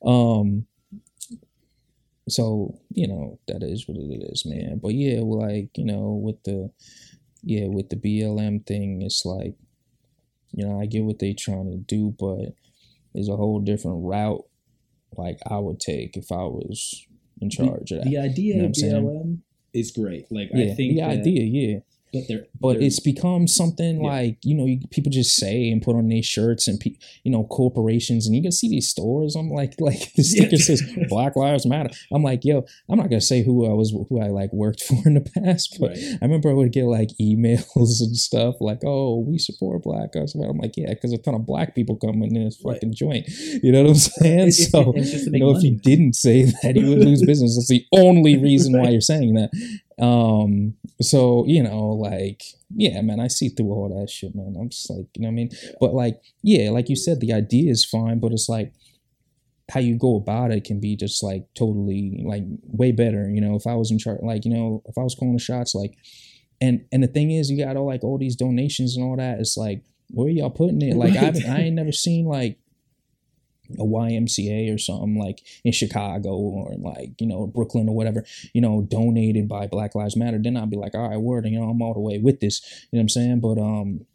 Um. 0.04 0.66
So 2.28 2.78
you 2.92 3.06
know 3.06 3.38
that 3.46 3.62
is 3.62 3.86
what 3.86 3.96
it 3.98 4.22
is, 4.32 4.44
man. 4.44 4.80
But 4.82 4.94
yeah, 4.94 5.20
like 5.20 5.70
you 5.76 5.84
know 5.84 6.20
with 6.20 6.42
the 6.44 6.70
yeah 7.42 7.68
with 7.68 7.88
the 7.90 7.96
BLM 7.96 8.66
thing, 8.66 9.02
it's 9.02 9.24
like 9.24 9.54
you 10.52 10.66
know 10.66 10.80
I 10.80 10.86
get 10.86 11.04
what 11.04 11.18
they 11.20 11.34
trying 11.34 11.70
to 11.70 11.76
do, 11.76 12.14
but 12.18 12.54
there's 13.14 13.28
a 13.28 13.36
whole 13.36 13.60
different 13.60 14.04
route 14.04 14.44
like 15.16 15.38
I 15.50 15.58
would 15.58 15.80
take 15.80 16.16
if 16.16 16.32
I 16.32 16.44
was 16.44 17.06
in 17.40 17.50
charge 17.50 17.90
of 17.92 17.98
that. 17.98 18.04
The 18.04 18.18
idea 18.18 18.56
You 18.56 18.62
know 18.62 18.68
of? 18.68 18.72
BLM 18.72 19.38
is 19.72 19.90
great. 19.90 20.30
Like 20.30 20.50
yeah, 20.52 20.72
I 20.72 20.74
think 20.74 20.94
the 20.94 21.00
that- 21.00 21.10
idea, 21.20 21.42
yeah. 21.42 21.78
But 22.20 22.28
they're 22.28 22.46
but 22.60 22.72
they're- 22.74 22.82
it's 22.82 23.00
become 23.00 23.46
something 23.46 24.00
Yeah. 24.02 24.10
like 24.10 24.38
you 24.44 24.54
know 24.54 24.66
you, 24.66 24.80
people 24.90 25.10
just 25.10 25.36
say 25.36 25.70
and 25.70 25.80
put 25.82 25.96
on 25.96 26.08
these 26.08 26.26
shirts 26.26 26.66
and 26.68 26.78
pe- 26.80 26.96
you 27.24 27.30
know 27.30 27.44
corporations 27.44 28.26
and 28.26 28.34
you 28.36 28.42
can 28.42 28.52
see 28.52 28.68
these 28.68 28.88
stores. 28.88 29.34
I'm 29.36 29.50
like 29.50 29.74
like 29.80 30.12
the 30.14 30.22
sticker 30.22 30.56
Yeah. 30.56 30.64
says 30.64 30.82
black 31.08 31.36
lives 31.36 31.66
matter. 31.66 31.90
I'm 32.12 32.22
like 32.22 32.44
yo 32.44 32.64
i'm 32.88 32.98
not 32.98 33.10
gonna 33.10 33.20
say 33.20 33.42
who 33.42 33.66
i 33.66 33.72
was 33.72 33.90
who 34.08 34.20
i 34.20 34.28
like 34.28 34.52
worked 34.52 34.82
for 34.82 34.96
in 35.06 35.14
the 35.14 35.20
past 35.20 35.76
but 35.80 35.90
Right. 35.90 35.98
i 36.20 36.24
remember 36.24 36.50
i 36.50 36.52
would 36.52 36.72
get 36.72 36.84
like 36.86 37.10
emails 37.20 38.00
and 38.00 38.16
stuff 38.16 38.56
like 38.60 38.80
oh 38.84 39.20
we 39.20 39.38
support 39.38 39.82
black 39.82 40.14
lives 40.14 40.34
matter. 40.34 40.50
I'm 40.50 40.58
like 40.58 40.76
yeah 40.76 40.90
because 40.90 41.12
a 41.12 41.18
ton 41.18 41.34
of 41.34 41.46
black 41.46 41.74
people 41.74 41.96
come 41.96 42.22
in 42.22 42.34
this 42.34 42.60
Right. 42.64 42.74
fucking 42.74 42.94
joint. 42.94 43.26
You 43.62 43.72
know 43.72 43.82
what 43.82 43.90
i'm 43.90 43.94
saying? 43.96 44.48
It- 44.48 44.52
so 44.52 44.94
you 44.94 45.38
know 45.40 45.50
if 45.50 45.56
money, 45.56 45.68
you 45.70 45.76
didn't 45.78 46.14
say 46.14 46.44
that 46.62 46.76
you 46.76 46.88
would 46.90 47.04
lose 47.04 47.22
business. 47.24 47.56
That's 47.56 47.68
the 47.68 47.84
only 47.92 48.36
reason 48.36 48.78
why 48.78 48.88
you're 48.90 49.00
saying 49.00 49.34
that 49.34 49.50
um 49.98 50.74
so 51.00 51.44
you 51.46 51.62
know 51.62 51.88
like 51.88 52.42
yeah 52.74 53.00
man 53.00 53.18
i 53.18 53.26
see 53.26 53.48
through 53.48 53.72
all 53.72 53.88
that 53.88 54.10
shit 54.10 54.34
man. 54.34 54.54
I'm 54.60 54.68
just 54.68 54.90
like 54.90 55.06
you 55.14 55.22
know 55.22 55.28
what 55.28 55.32
i 55.32 55.34
mean? 55.34 55.50
But 55.80 55.94
like 55.94 56.20
yeah 56.42 56.70
like 56.70 56.88
you 56.90 56.96
said 56.96 57.20
the 57.20 57.32
idea 57.32 57.70
is 57.70 57.84
fine 57.84 58.18
but 58.20 58.32
it's 58.32 58.48
like 58.48 58.72
how 59.70 59.80
you 59.80 59.98
go 59.98 60.16
about 60.16 60.50
it 60.52 60.64
can 60.64 60.80
be 60.80 60.96
just 60.96 61.22
like 61.22 61.46
totally 61.54 62.22
like 62.26 62.44
way 62.64 62.92
better 62.92 63.28
you 63.30 63.40
know? 63.40 63.56
If 63.56 63.66
i 63.66 63.74
was 63.74 63.90
in 63.90 63.98
charge 63.98 64.20
like 64.22 64.44
you 64.44 64.52
know 64.52 64.82
if 64.86 64.98
i 64.98 65.02
was 65.02 65.14
calling 65.14 65.34
the 65.34 65.40
shots 65.42 65.74
like 65.74 65.94
and 66.60 66.84
and 66.92 67.02
the 67.02 67.08
thing 67.08 67.30
is 67.30 67.50
you 67.50 67.64
got 67.64 67.76
all 67.76 67.86
like 67.86 68.04
all 68.04 68.18
these 68.18 68.36
donations 68.36 68.96
and 68.96 69.04
all 69.04 69.16
that 69.16 69.40
it's 69.40 69.56
like 69.56 69.82
where 70.10 70.28
y'all 70.28 70.50
putting 70.50 70.82
it? 70.82 70.96
Like 70.96 71.12
I, 71.12 71.14
Right. 71.16 71.24
haven't, 71.24 71.46
I 71.46 71.60
ain't 71.62 71.74
never 71.76 71.92
seen 71.92 72.26
like 72.26 72.58
a 73.78 73.84
YMCA 73.84 74.74
or 74.74 74.78
something 74.78 75.18
like 75.18 75.40
in 75.64 75.72
Chicago 75.72 76.30
or 76.30 76.74
like 76.78 77.20
you 77.20 77.26
know 77.26 77.46
Brooklyn 77.46 77.88
or 77.88 77.96
whatever, 77.96 78.24
you 78.52 78.60
know, 78.60 78.86
donated 78.88 79.48
by 79.48 79.66
Black 79.66 79.94
Lives 79.94 80.16
Matter, 80.16 80.38
then 80.42 80.56
I'd 80.56 80.70
be 80.70 80.76
like, 80.76 80.94
all 80.94 81.08
right, 81.08 81.20
word, 81.20 81.46
you 81.46 81.58
know, 81.58 81.68
I'm 81.68 81.82
all 81.82 81.94
the 81.94 82.00
way 82.00 82.18
with 82.18 82.40
this, 82.40 82.60
you 82.90 82.96
know 82.96 83.00
what 83.00 83.02
I'm 83.02 83.08
saying? 83.08 83.40
But 83.40 83.58
um, 83.58 84.06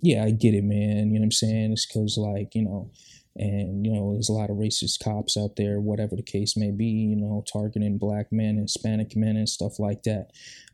yeah, 0.00 0.24
I 0.24 0.30
get 0.30 0.54
it, 0.54 0.64
man. 0.64 1.08
You 1.08 1.14
know 1.14 1.20
what 1.20 1.24
I'm 1.24 1.32
saying? 1.32 1.72
It's 1.72 1.86
because 1.86 2.16
like 2.18 2.54
you 2.54 2.62
know, 2.62 2.90
and 3.36 3.84
you 3.84 3.92
know, 3.92 4.12
there's 4.12 4.28
a 4.28 4.32
lot 4.34 4.50
of 4.50 4.56
racist 4.56 5.02
cops 5.02 5.36
out 5.36 5.56
there, 5.56 5.80
whatever 5.80 6.14
the 6.14 6.22
case 6.22 6.56
may 6.56 6.70
be, 6.70 6.84
you 6.84 7.16
know, 7.16 7.44
targeting 7.50 7.98
black 7.98 8.30
men, 8.30 8.58
Hispanic 8.58 9.16
men, 9.16 9.36
and 9.36 9.48
stuff 9.48 9.78
like 9.78 10.02
that. 10.04 10.28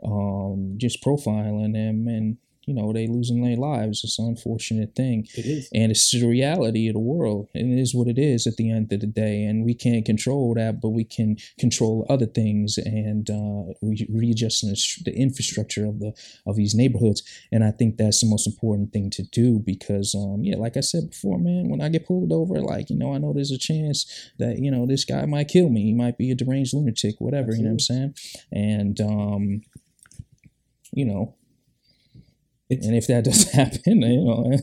Um, 0.04 0.74
just 0.76 1.02
profiling 1.02 1.72
them, 1.72 2.06
and 2.08 2.38
you 2.70 2.76
know, 2.76 2.92
they 2.92 3.06
losing 3.06 3.42
their 3.42 3.56
lives. 3.56 4.02
It's 4.04 4.18
an 4.18 4.26
unfortunate 4.28 4.94
thing. 4.94 5.26
It 5.34 5.46
is. 5.46 5.68
and 5.74 5.90
it's 5.90 6.10
the 6.10 6.26
reality 6.26 6.88
of 6.88 6.94
the 6.94 7.00
world. 7.14 7.48
And 7.54 7.72
it 7.72 7.80
is 7.80 7.94
what 7.94 8.08
it 8.08 8.18
is 8.18 8.46
at 8.46 8.56
the 8.56 8.70
end 8.70 8.92
of 8.92 9.00
the 9.00 9.06
day. 9.06 9.42
And 9.44 9.64
we 9.64 9.74
can't 9.74 10.04
control 10.04 10.54
that 10.54 10.80
but 10.80 10.90
we 10.90 11.04
can 11.04 11.36
control 11.58 12.06
other 12.08 12.26
things 12.26 12.78
and 12.78 13.28
uh, 13.30 13.74
re- 13.82 14.08
readjusting 14.10 14.70
the, 15.04 15.12
infrastructure 15.14 15.84
of 15.84 15.98
the 15.98 16.12
of 16.46 16.56
these 16.56 16.74
neighborhoods. 16.74 17.22
And 17.52 17.64
i 17.64 17.70
think 17.70 17.96
that's 17.96 18.20
the 18.20 18.28
most 18.28 18.46
important 18.46 18.92
thing 18.92 19.10
to 19.10 19.22
do 19.22 19.58
because 19.58 20.14
um 20.14 20.44
yeah 20.44 20.56
like 20.56 20.76
i 20.76 20.80
said 20.80 21.10
before 21.10 21.38
man 21.38 21.68
when 21.68 21.80
i 21.80 21.88
get 21.88 22.06
pulled 22.06 22.32
over 22.32 22.60
like 22.60 22.88
you 22.90 22.96
know 22.96 23.12
i 23.14 23.18
know 23.18 23.32
there's 23.32 23.50
a 23.50 23.58
chance 23.58 24.30
that 24.38 24.58
you 24.58 24.70
know 24.70 24.86
this 24.86 25.04
guy 25.04 25.26
might 25.26 25.48
kill 25.48 25.68
me. 25.68 25.82
He 25.82 25.94
might 25.94 26.16
be 26.16 26.30
a 26.30 26.34
deranged 26.34 26.74
lunatic 26.74 27.16
whatever 27.18 27.52
you 27.52 27.62
know 27.62 27.70
what 27.70 27.72
i'm 27.72 27.78
saying? 27.80 28.14
And 28.52 29.00
um 29.00 29.60
you 30.92 31.04
know 31.04 31.34
It's- 32.70 32.86
and 32.86 32.94
if 32.96 33.06
that 33.08 33.24
doesn't 33.24 33.52
happen, 33.62 34.02
you 34.02 34.24
know, 34.24 34.56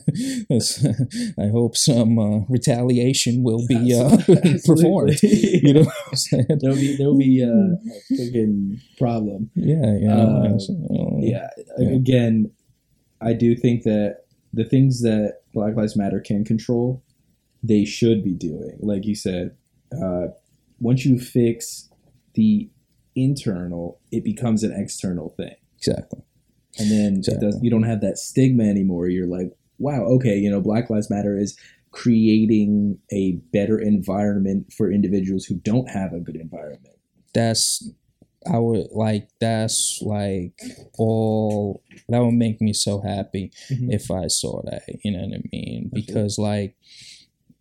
I 1.44 1.48
hope 1.48 1.76
some 1.76 2.18
uh, 2.18 2.38
retaliation 2.48 3.42
will 3.42 3.66
be 3.68 3.94
uh, 3.94 4.16
performed. 4.66 5.20
You 5.22 5.74
know, 5.74 5.82
what 5.82 5.94
I'm 6.10 6.16
saying? 6.16 6.46
there'll 6.60 6.76
be 6.76 6.96
there'll 6.96 7.18
be 7.18 7.42
uh, 7.44 7.48
a 7.48 8.14
freaking 8.14 8.80
problem. 8.98 9.50
yeah, 9.54 9.92
you 9.98 10.08
know, 10.08 10.56
so, 10.58 11.18
Yeah. 11.20 11.48
Yeah. 11.78 11.88
Again, 11.90 12.50
I 13.20 13.32
do 13.34 13.54
think 13.54 13.82
that 13.84 14.20
the 14.52 14.64
things 14.64 15.02
that 15.02 15.40
Black 15.52 15.76
Lives 15.76 15.96
Matter 15.96 16.20
can 16.20 16.44
control, 16.44 17.02
they 17.62 17.84
should 17.84 18.24
be 18.24 18.32
doing. 18.32 18.78
Like 18.80 19.04
you 19.04 19.14
said, 19.14 19.56
uh, 19.92 20.28
once 20.80 21.04
you 21.04 21.18
fix 21.18 21.88
the 22.34 22.70
internal, 23.14 24.00
it 24.12 24.22
becomes 24.24 24.62
an 24.62 24.72
external 24.72 25.30
thing. 25.36 25.56
exactly. 25.76 26.22
And 26.78 26.90
then 26.90 27.12
it 27.14 27.18
Exactly. 27.18 27.46
does, 27.50 27.58
you 27.62 27.70
don't 27.70 27.82
have 27.84 28.00
that 28.02 28.18
stigma 28.18 28.64
anymore. 28.64 29.08
You're 29.08 29.26
like, 29.26 29.52
wow, 29.78 30.02
okay, 30.04 30.36
you 30.36 30.50
know, 30.50 30.60
Black 30.60 30.90
Lives 30.90 31.10
Matter 31.10 31.36
is 31.36 31.56
creating 31.90 32.98
a 33.12 33.32
better 33.52 33.78
environment 33.78 34.72
for 34.72 34.90
individuals 34.92 35.44
who 35.46 35.56
don't 35.56 35.88
have 35.90 36.12
a 36.12 36.20
good 36.20 36.36
environment. 36.36 36.96
That's 37.34 37.90
I 38.50 38.58
would 38.58 38.86
like. 38.92 39.28
That's 39.40 39.98
like 40.02 40.58
all 40.98 41.82
that 42.08 42.20
would 42.20 42.34
make 42.34 42.60
me 42.60 42.72
so 42.72 43.00
happy 43.00 43.50
Mhm. 43.70 43.92
if 43.92 44.10
I 44.10 44.28
saw 44.28 44.62
that. 44.64 44.82
You 45.04 45.12
know 45.12 45.20
what 45.26 45.34
I 45.38 45.42
mean? 45.52 45.90
Because 45.92 46.38
like. 46.38 46.74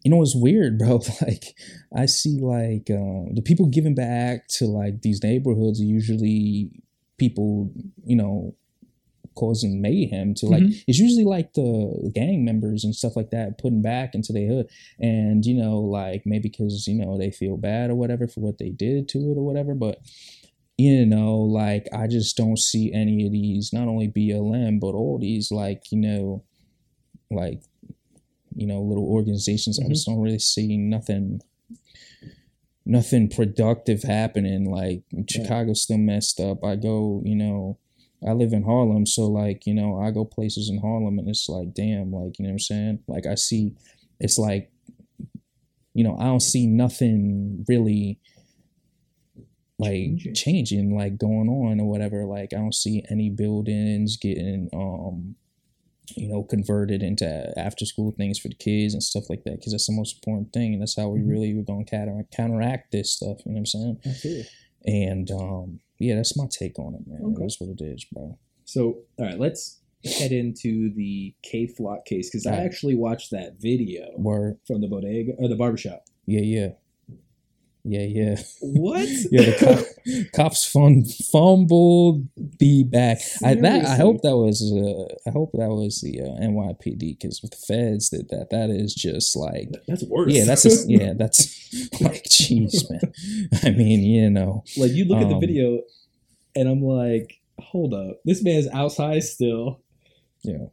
You 0.04 0.12
know 0.12 0.22
it's 0.22 0.36
weird, 0.36 0.78
bro? 0.78 1.02
Like, 1.22 1.54
I 1.94 2.06
see 2.06 2.40
like 2.40 2.90
um, 2.92 3.34
the 3.34 3.42
people 3.44 3.66
giving 3.66 3.94
back 3.96 4.48
to 4.58 4.66
like 4.66 5.02
these 5.02 5.22
neighborhoods 5.22 5.82
are 5.82 5.86
usually 5.86 6.72
people, 7.18 7.72
you 8.06 8.16
know, 8.16 8.56
causing 9.38 9.82
mayhem 9.82 10.34
to 10.34 10.48
like 10.48 10.64
mm-hmm. 10.64 10.80
it's 10.88 11.00
usually 11.00 11.24
like 11.24 11.54
the 11.54 12.12
gang 12.14 12.44
members 12.44 12.84
and 12.84 12.96
stuff 12.96 13.16
like 13.16 13.30
that 13.30 13.58
putting 13.58 13.82
back 13.82 14.14
into 14.14 14.34
their 14.34 14.48
hood 14.48 14.70
and 15.00 15.46
you 15.46 15.54
know 15.54 15.78
like 15.78 16.24
maybe 16.26 16.50
because 16.50 16.88
you 16.88 16.96
know 16.96 17.18
they 17.18 17.32
feel 17.32 17.58
bad 17.58 17.90
or 17.90 17.96
whatever 17.96 18.28
for 18.28 18.42
what 18.42 18.58
they 18.58 18.70
did 18.70 19.08
to 19.08 19.20
it 19.20 19.38
or 19.38 19.46
whatever 19.46 19.74
but 19.74 20.00
you 20.78 21.06
know 21.06 21.36
like 21.36 21.88
i 21.94 22.08
just 22.08 22.36
don't 22.36 22.60
see 22.60 22.92
any 22.94 23.26
of 23.26 23.32
these 23.32 23.72
not 23.72 23.88
only 23.88 24.08
blm 24.08 24.80
but 24.80 24.94
all 24.94 25.18
these 25.20 25.52
like 25.52 25.84
you 25.92 26.00
know 26.00 26.44
like 27.32 27.62
you 28.58 28.66
know 28.68 28.82
little 28.82 29.06
organizations. 29.06 29.80
I 29.80 29.84
mm-hmm. 29.84 29.94
just 29.94 30.08
don't 30.08 30.20
really 30.20 30.40
see 30.40 30.78
nothing 30.78 31.42
nothing 32.86 33.30
productive 33.30 34.04
happening. 34.04 34.70
Like 34.70 35.04
Chicago's 35.30 35.84
still 35.84 36.00
messed 36.00 36.40
up. 36.40 36.64
I 36.64 36.76
go, 36.76 37.22
you 37.24 37.36
know, 37.36 37.78
I 38.26 38.32
live 38.32 38.54
in 38.54 38.64
Harlem, 38.64 39.06
so 39.06 39.28
like, 39.28 39.66
you 39.68 39.74
know, 39.74 40.00
I 40.00 40.12
go 40.12 40.26
places 40.26 40.70
in 40.70 40.80
Harlem 40.80 41.20
and 41.20 41.28
it's 41.30 41.48
like, 41.50 41.74
damn, 41.74 42.12
like, 42.12 42.40
you 42.40 42.44
know 42.44 42.50
what 42.50 42.54
I'm 42.54 42.60
saying? 42.60 43.00
Like 43.08 43.26
I 43.26 43.36
see 43.36 43.76
it's 44.20 44.38
like 44.40 44.72
you 45.94 46.04
know, 46.04 46.16
I 46.20 46.26
don't 46.26 46.42
see 46.42 46.68
nothing 46.68 47.66
really 47.68 48.20
like 49.80 49.94
Changing. 49.94 50.34
changing. 50.36 50.96
like 50.96 51.18
going 51.18 51.50
on 51.50 51.80
or 51.80 51.90
whatever. 51.90 52.26
Like 52.26 52.54
I 52.54 52.58
don't 52.58 52.74
see 52.74 53.04
any 53.10 53.30
buildings 53.30 54.18
getting 54.18 54.70
um 54.74 55.36
you 56.16 56.28
know 56.30 56.42
converted 56.44 57.04
into 57.04 57.54
after 57.60 57.86
school 57.86 58.12
things 58.18 58.40
for 58.40 58.48
the 58.48 58.56
kids 58.56 58.94
and 58.94 59.04
stuff 59.04 59.30
like 59.30 59.44
that 59.44 59.58
because 59.58 59.74
that's 59.74 59.88
the 59.88 59.94
most 59.94 60.16
important 60.16 60.54
thing 60.54 60.72
and 60.74 60.82
that's 60.82 60.96
how 60.96 61.10
we 61.10 61.20
Mhm. 61.20 61.30
really 61.30 61.54
were 61.54 61.64
going 61.64 61.84
to 61.84 61.92
counter- 61.92 62.26
counteract 62.34 62.94
this 62.94 63.12
stuff 63.12 63.40
you 63.46 63.52
know 63.52 63.56
what 63.56 63.60
i'm 63.60 63.66
saying 63.66 64.00
Absolutely. 64.06 64.48
and 64.86 65.32
um 65.32 65.80
yeah 66.00 66.16
that's 66.16 66.38
my 66.38 66.46
take 66.50 66.78
on 66.80 66.96
it 66.96 67.02
man. 67.08 67.20
Okay. 67.24 67.42
that's 67.42 67.60
what 67.60 67.70
it 67.70 67.84
is 67.84 68.06
bro. 68.12 68.38
So, 68.66 68.98
all 69.18 69.26
right, 69.26 69.40
let's 69.40 69.80
head 70.04 70.32
into 70.34 70.94
the 70.94 71.34
Kay 71.42 71.68
Flock 71.68 72.06
case 72.06 72.30
because 72.30 72.46
I 72.46 72.56
actually 72.58 72.96
watched 72.96 73.32
that 73.32 73.54
video 73.60 74.10
word. 74.18 74.60
from 74.68 74.82
the 74.82 74.88
bodega 74.88 75.34
or 75.38 75.48
the 75.48 75.56
barbershop. 75.56 76.04
yeah 76.26 76.42
yeah 76.42 76.70
yeah 77.88 78.02
yeah 78.04 78.36
What? 78.62 79.08
yeah 79.32 79.44
the 79.50 79.56
cop, 79.60 80.32
cops 80.34 80.66
fun 80.66 81.04
fumbled 81.32 82.28
the 82.60 82.84
back 82.84 83.20
I, 83.44 83.56
that 83.56 83.86
i 83.86 83.96
hope 83.96 84.22
that 84.24 84.36
was 84.38 84.62
uh, 84.62 85.30
i 85.30 85.32
hope 85.32 85.52
that 85.54 85.70
was 85.70 86.02
the 86.02 86.22
uh, 86.22 86.42
nypd 86.42 87.00
because 87.00 87.42
with 87.42 87.52
the 87.52 87.58
feds 87.68 88.10
that 88.10 88.28
that 88.30 88.50
that 88.52 88.70
is 88.70 88.94
just 88.94 89.36
like 89.36 89.70
That's 89.88 90.04
worse. 90.04 90.34
Yeah, 90.34 90.46
that's 90.46 90.64
just, 90.64 90.90
yeah, 90.90 91.14
that's 91.18 91.40
like, 92.02 92.24
jeez, 92.26 92.90
man. 92.90 93.02
I 93.64 93.72
mean, 93.72 94.02
you 94.04 94.30
know, 94.30 94.64
like 94.78 94.92
you 94.92 95.06
look 95.06 95.22
at 95.22 95.28
the 95.30 95.36
Um, 95.36 95.42
video, 95.42 95.82
and 96.56 96.68
I'm 96.70 96.82
like, 96.82 97.40
hold 97.60 97.94
up, 97.94 98.20
this 98.26 98.44
man's 98.44 98.68
outside 98.74 99.24
still. 99.24 99.82
yeah, 100.44 100.68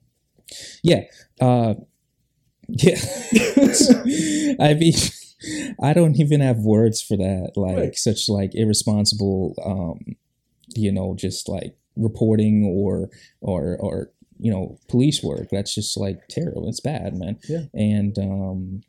yeah, 0.82 1.02
uh, 1.40 1.74
yeah. 2.68 2.96
I 4.60 4.74
mean, 4.74 4.94
I 5.82 5.92
don't 5.92 6.16
even 6.20 6.40
have 6.40 6.58
words 6.58 7.02
for 7.02 7.16
that. 7.16 7.52
Like 7.56 7.76
Right. 7.76 7.96
such 7.96 8.28
like 8.28 8.54
irresponsible, 8.54 9.54
um, 9.64 10.16
you 10.74 10.92
know, 10.92 11.14
just 11.16 11.48
like 11.48 11.76
reporting 11.96 12.64
or 12.64 13.10
or 13.40 13.76
or 13.78 14.10
you 14.38 14.50
know 14.50 14.78
police 14.88 15.22
work. 15.22 15.48
That's 15.50 15.74
just 15.74 15.96
like 15.96 16.26
terrible. 16.28 16.68
It's 16.68 16.80
bad, 16.80 17.14
man. 17.16 17.38
Yeah. 17.48 17.64
And 17.74 18.18
um, 18.18 18.80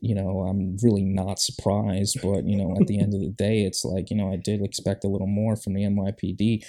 you 0.00 0.14
know, 0.14 0.40
I'm 0.40 0.76
really 0.82 1.02
not 1.04 1.38
surprised. 1.38 2.18
But 2.22 2.44
you 2.46 2.56
know, 2.56 2.76
at 2.80 2.86
the 2.86 2.98
end 3.00 3.14
of 3.14 3.20
the 3.20 3.30
day, 3.30 3.62
it's 3.62 3.84
like 3.84 4.10
you 4.10 4.16
know, 4.16 4.30
I 4.32 4.36
did 4.36 4.62
expect 4.62 5.04
a 5.04 5.08
little 5.08 5.26
more 5.26 5.56
from 5.56 5.74
the 5.74 5.82
NYPD. 5.82 6.64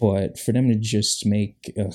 But 0.00 0.38
for 0.38 0.52
them 0.52 0.68
to 0.68 0.76
just 0.76 1.26
make, 1.26 1.72
uh, 1.78 1.90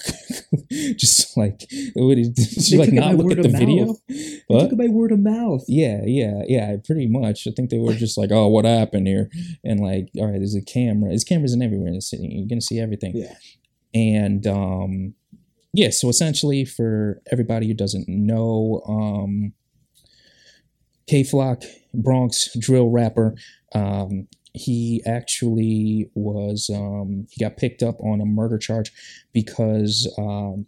just 0.97 1.37
like, 1.37 1.61
what 1.95 2.15
did 2.15 2.35
They 2.71 2.77
like 2.77 2.91
not 2.91 3.15
look 3.15 3.31
at 3.37 3.43
the 3.43 3.49
video? 3.49 3.95
They 4.07 4.59
took 4.59 4.73
it 4.73 4.77
by 4.77 4.87
word 4.87 5.13
of 5.13 5.19
mouth. 5.19 5.63
Yeah, 5.69 6.01
yeah, 6.05 6.41
yeah, 6.45 6.75
pretty 6.83 7.07
much. 7.07 7.47
I 7.47 7.51
think 7.51 7.69
they 7.69 7.77
were 7.77 7.93
just 7.93 8.17
like, 8.17 8.31
oh, 8.31 8.47
what 8.47 8.65
happened 8.65 9.07
here? 9.07 9.29
And 9.63 9.79
like, 9.79 10.09
all 10.17 10.25
right, 10.25 10.37
there's 10.37 10.55
a 10.55 10.61
camera. 10.61 11.09
There's 11.09 11.23
cameras 11.23 11.53
in 11.53 11.61
everywhere 11.61 11.87
in 11.87 11.95
the 11.95 12.01
city. 12.01 12.27
You're 12.29 12.47
going 12.47 12.59
to 12.59 12.65
see 12.65 12.79
everything. 12.79 13.15
Yeah. 13.15 13.35
And 13.93 14.45
um, 14.47 15.13
yeah, 15.73 15.89
so 15.91 16.09
essentially, 16.09 16.65
for 16.65 17.21
everybody 17.31 17.67
who 17.67 17.73
doesn't 17.73 18.07
know, 18.07 18.81
um, 18.87 19.53
Kay 21.07 21.23
Flock, 21.23 21.63
Bronx 21.93 22.49
drill 22.59 22.89
rapper, 22.89 23.35
um, 23.73 24.27
he 24.53 25.01
actually 25.05 26.09
was, 26.13 26.69
um, 26.73 27.25
he 27.31 27.43
got 27.43 27.57
picked 27.57 27.81
up 27.81 27.99
on 27.99 28.21
a 28.21 28.25
murder 28.25 28.57
charge 28.57 28.91
because 29.33 30.11
um, 30.17 30.67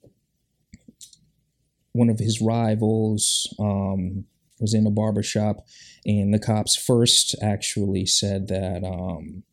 one 1.94 2.10
of 2.10 2.20
his 2.20 2.42
rivals 2.42 3.54
um, 3.60 4.26
was 4.60 4.74
in 4.74 4.88
a 4.88 4.92
barber 4.92 5.24
shop, 5.24 5.66
and 6.06 6.34
the 6.34 6.40
cops 6.40 6.76
first 6.76 7.36
actually 7.42 8.06
said 8.06 8.48
that 8.48 8.84
um, 8.84 9.44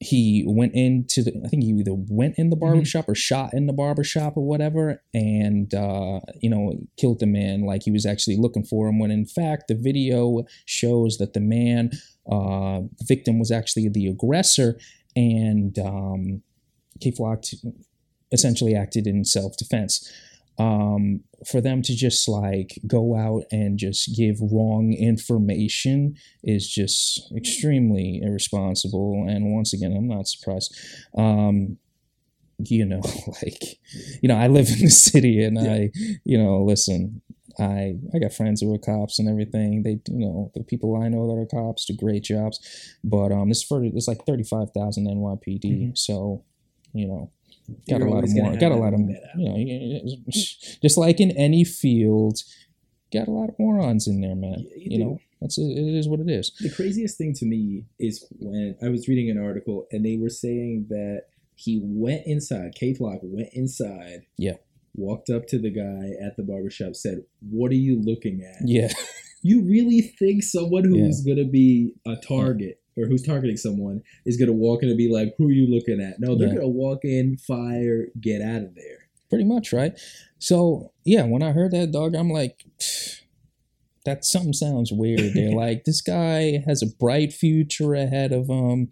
he 0.00 0.44
went 0.46 0.74
into 0.74 1.22
the 1.22 1.32
I 1.44 1.48
think 1.48 1.64
he 1.64 1.70
either 1.70 1.94
went 1.94 2.38
in 2.38 2.50
the 2.50 2.56
barber 2.56 2.84
shop 2.84 3.08
or 3.08 3.14
shot 3.14 3.52
in 3.52 3.66
the 3.66 3.72
barber 3.72 4.04
shop 4.04 4.36
or 4.36 4.46
whatever, 4.46 5.02
and 5.12 5.72
uh, 5.74 6.20
you 6.40 6.50
know 6.50 6.74
killed 6.96 7.18
the 7.18 7.26
man 7.26 7.62
like 7.62 7.82
he 7.82 7.90
was 7.90 8.06
actually 8.06 8.36
looking 8.36 8.64
for 8.64 8.88
him. 8.88 8.98
When 8.98 9.10
in 9.10 9.26
fact 9.26 9.64
the 9.68 9.74
video 9.74 10.44
shows 10.66 11.18
that 11.18 11.32
the 11.32 11.40
man, 11.40 11.90
uh, 12.30 12.80
the 12.98 13.04
victim, 13.06 13.38
was 13.38 13.50
actually 13.50 13.88
the 13.88 14.06
aggressor, 14.06 14.78
and 15.16 15.78
um, 15.78 16.42
Kay 17.00 17.12
Flock 17.12 17.44
essentially 18.32 18.74
acted 18.74 19.06
in 19.06 19.24
self 19.24 19.56
defense 19.56 20.10
um, 20.58 21.20
for 21.46 21.60
them 21.60 21.82
to 21.82 21.94
just 21.94 22.28
like 22.28 22.78
go 22.86 23.16
out 23.16 23.44
and 23.52 23.78
just 23.78 24.16
give 24.16 24.36
wrong 24.40 24.92
information 24.92 26.16
is 26.42 26.68
just 26.68 27.32
extremely 27.36 28.20
irresponsible. 28.22 29.24
And 29.28 29.54
once 29.54 29.72
again, 29.72 29.94
I'm 29.96 30.08
not 30.08 30.26
surprised. 30.26 30.76
Um, 31.16 31.78
you 32.58 32.84
know, 32.84 33.02
like, 33.42 33.78
you 34.20 34.28
know, 34.28 34.36
I 34.36 34.48
live 34.48 34.68
in 34.68 34.80
the 34.84 34.90
city 34.90 35.42
and 35.44 35.56
Yeah. 35.56 35.72
I, 35.72 35.90
you 36.24 36.36
know, 36.42 36.62
listen, 36.64 37.22
I 37.60 37.96
I 38.14 38.18
got 38.18 38.32
friends 38.32 38.60
who 38.60 38.72
are 38.74 38.78
cops 38.78 39.18
and 39.18 39.28
everything. 39.28 39.82
They, 39.82 40.00
you 40.08 40.26
know, 40.26 40.50
the 40.54 40.62
people 40.62 40.96
I 40.96 41.08
know 41.08 41.26
that 41.28 41.40
are 41.40 41.46
cops 41.46 41.84
do 41.84 41.96
great 41.96 42.24
jobs. 42.24 42.60
But 43.02 43.32
um, 43.32 43.48
this 43.48 43.62
for 43.62 43.82
it's 43.84 44.08
like 44.08 44.24
thirty 44.24 44.44
five 44.44 44.70
thousand 44.72 45.06
NYPD. 45.06 45.64
Mhm. 45.64 45.98
So, 45.98 46.44
you 46.92 47.06
know, 47.06 47.30
got 47.88 47.98
You're 47.98 48.08
a 48.08 48.10
lot 48.10 48.24
of 48.24 48.30
more. 48.34 48.56
Got 48.56 48.72
a 48.72 48.76
lot 48.76 48.94
of 48.94 49.00
you 49.36 49.48
know, 49.48 50.16
just 50.82 50.96
like 50.98 51.20
in 51.20 51.30
any 51.32 51.64
field, 51.64 52.38
got 53.12 53.28
a 53.28 53.30
lot 53.30 53.48
of 53.48 53.58
morons 53.58 54.06
in 54.06 54.20
there, 54.20 54.36
man. 54.36 54.58
Yeah, 54.58 54.76
you 54.76 54.86
you 54.90 54.98
know, 54.98 55.18
that's 55.40 55.58
it. 55.58 55.62
It 55.62 55.98
is 55.98 56.08
what 56.08 56.20
it 56.20 56.30
is. 56.30 56.52
The 56.60 56.70
craziest 56.70 57.18
thing 57.18 57.32
to 57.34 57.46
me 57.46 57.84
is 57.98 58.24
when 58.38 58.76
I 58.82 58.88
was 58.88 59.08
reading 59.08 59.30
an 59.30 59.38
article 59.38 59.86
and 59.90 60.04
they 60.04 60.16
were 60.16 60.30
saying 60.30 60.86
that 60.90 61.24
he 61.54 61.80
went 61.82 62.22
inside, 62.26 62.74
Kay 62.76 62.94
Flock 62.94 63.18
went 63.22 63.48
inside. 63.52 64.22
Yeah. 64.36 64.54
Walked 64.94 65.30
up 65.30 65.46
to 65.48 65.58
the 65.58 65.70
guy 65.70 66.10
at 66.24 66.36
the 66.36 66.42
barbershop, 66.42 66.94
said, 66.96 67.22
What 67.50 67.70
are 67.70 67.76
you 67.76 68.00
looking 68.02 68.42
at? 68.42 68.66
Yeah, 68.68 68.88
You 69.42 69.62
really 69.62 70.00
think 70.18 70.42
someone 70.42 70.84
who's 70.84 71.22
gonna 71.24 71.44
be 71.44 71.92
a 72.06 72.16
target 72.16 72.80
or 72.96 73.06
who's 73.06 73.22
targeting 73.22 73.56
someone 73.56 74.02
is 74.26 74.36
gonna 74.36 74.52
walk 74.52 74.82
in 74.82 74.88
and 74.88 74.98
be 74.98 75.08
like, 75.12 75.34
Who 75.38 75.46
are 75.48 75.52
you 75.52 75.66
looking 75.72 76.00
at? 76.00 76.18
No, 76.18 76.36
they're 76.36 76.48
Yeah. 76.48 76.54
gonna 76.54 76.68
walk 76.68 77.04
in, 77.04 77.36
fire, 77.36 78.08
get 78.20 78.42
out 78.42 78.62
of 78.62 78.74
there. 78.74 79.08
pretty 79.30 79.44
much, 79.44 79.72
right? 79.74 79.92
So 80.38 80.92
yeah, 81.04 81.24
when 81.24 81.42
I 81.42 81.52
heard 81.52 81.70
that 81.72 81.92
dog, 81.92 82.14
I'm 82.14 82.30
like, 82.30 82.64
that 84.04 84.24
something 84.24 84.52
sounds 84.54 84.90
weird. 84.90 85.34
There, 85.34 85.50
like 85.54 85.84
this 85.84 86.00
guy 86.00 86.62
has 86.66 86.82
a 86.82 86.86
bright 86.86 87.32
future 87.32 87.94
ahead 87.94 88.32
of 88.32 88.48
him. 88.48 88.88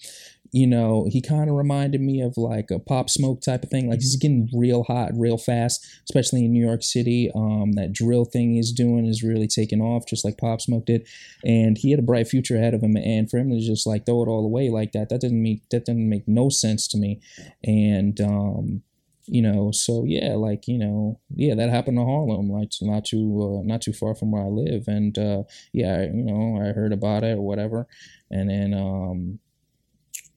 You 0.56 0.66
know, 0.66 1.06
he 1.10 1.20
kind 1.20 1.50
of 1.50 1.56
reminded 1.56 2.00
me 2.00 2.22
of 2.22 2.38
like 2.38 2.70
a 2.70 2.78
pop 2.78 3.10
smoke 3.10 3.42
type 3.42 3.62
of 3.62 3.68
thing. 3.68 3.90
Like 3.90 4.00
he's 4.00 4.16
getting 4.16 4.48
real 4.54 4.84
hot, 4.84 5.10
real 5.14 5.36
fast, 5.36 5.86
especially 6.04 6.46
in 6.46 6.52
New 6.54 6.64
York 6.64 6.82
City. 6.82 7.30
Um, 7.34 7.72
that 7.72 7.92
drill 7.92 8.24
thing 8.24 8.54
he's 8.54 8.72
doing 8.72 9.04
is 9.04 9.22
really 9.22 9.48
taking 9.48 9.82
off, 9.82 10.06
just 10.08 10.24
like 10.24 10.38
Pop 10.38 10.62
Smoke 10.62 10.86
did. 10.86 11.06
And 11.44 11.76
he 11.76 11.90
had 11.90 12.00
a 12.00 12.02
bright 12.02 12.26
future 12.26 12.56
ahead 12.56 12.72
of 12.72 12.82
him. 12.82 12.96
And 12.96 13.30
for 13.30 13.36
him 13.36 13.50
to 13.50 13.60
just 13.60 13.86
like 13.86 14.06
throw 14.06 14.22
it 14.22 14.28
all 14.28 14.46
away 14.46 14.70
like 14.70 14.92
that, 14.92 15.10
that 15.10 15.20
didn't 15.20 15.42
make 15.42 15.68
that 15.68 15.84
didn't 15.84 16.08
make 16.08 16.26
no 16.26 16.48
sense 16.48 16.88
to 16.88 16.96
me. 16.96 17.20
And 17.62 18.18
um, 18.22 18.82
you 19.26 19.42
know 19.42 19.72
so 19.72 20.04
yeah 20.06 20.36
like 20.36 20.68
you 20.68 20.78
know 20.78 21.18
yeah 21.34 21.52
that 21.52 21.68
happened 21.68 21.98
to 21.98 22.04
harlem 22.04 22.48
like 22.48 22.70
not 22.80 23.04
too 23.04 23.58
uh, 23.58 23.66
not 23.66 23.82
too 23.82 23.92
far 23.92 24.14
from 24.14 24.30
where 24.30 24.44
i 24.44 24.46
live 24.46 24.84
and 24.86 25.18
uh 25.18 25.42
yeah 25.72 26.02
you 26.02 26.22
know 26.22 26.62
i 26.62 26.72
heard 26.72 26.92
about 26.92 27.24
it 27.24 27.36
or 27.36 27.40
whatever 27.40 27.88
and 28.30 28.48
then 28.48 28.72
um 28.72 29.40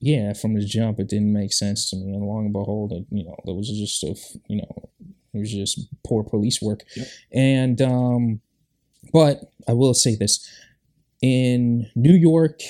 yeah 0.01 0.33
from 0.33 0.53
the 0.53 0.65
jump 0.65 0.99
it 0.99 1.07
didn't 1.09 1.33
make 1.33 1.51
sense 1.53 1.89
to 1.89 1.95
me 1.97 2.13
and 2.13 2.25
long 2.25 2.45
and 2.45 2.53
behold 2.53 2.91
it, 2.91 3.05
you 3.12 3.23
know 3.25 3.35
there 3.45 3.55
was 3.55 3.67
just 3.69 4.03
a, 4.03 4.15
you 4.47 4.57
know 4.57 4.89
it 5.33 5.39
was 5.39 5.51
just 5.51 5.88
poor 6.05 6.23
police 6.23 6.62
work 6.62 6.83
Yep. 6.95 7.07
and 7.33 7.81
um 7.81 8.41
but 9.13 9.41
i 9.67 9.73
will 9.73 9.93
say 9.93 10.15
this 10.15 10.47
in 11.21 11.89
new 11.95 12.13
york 12.13 12.62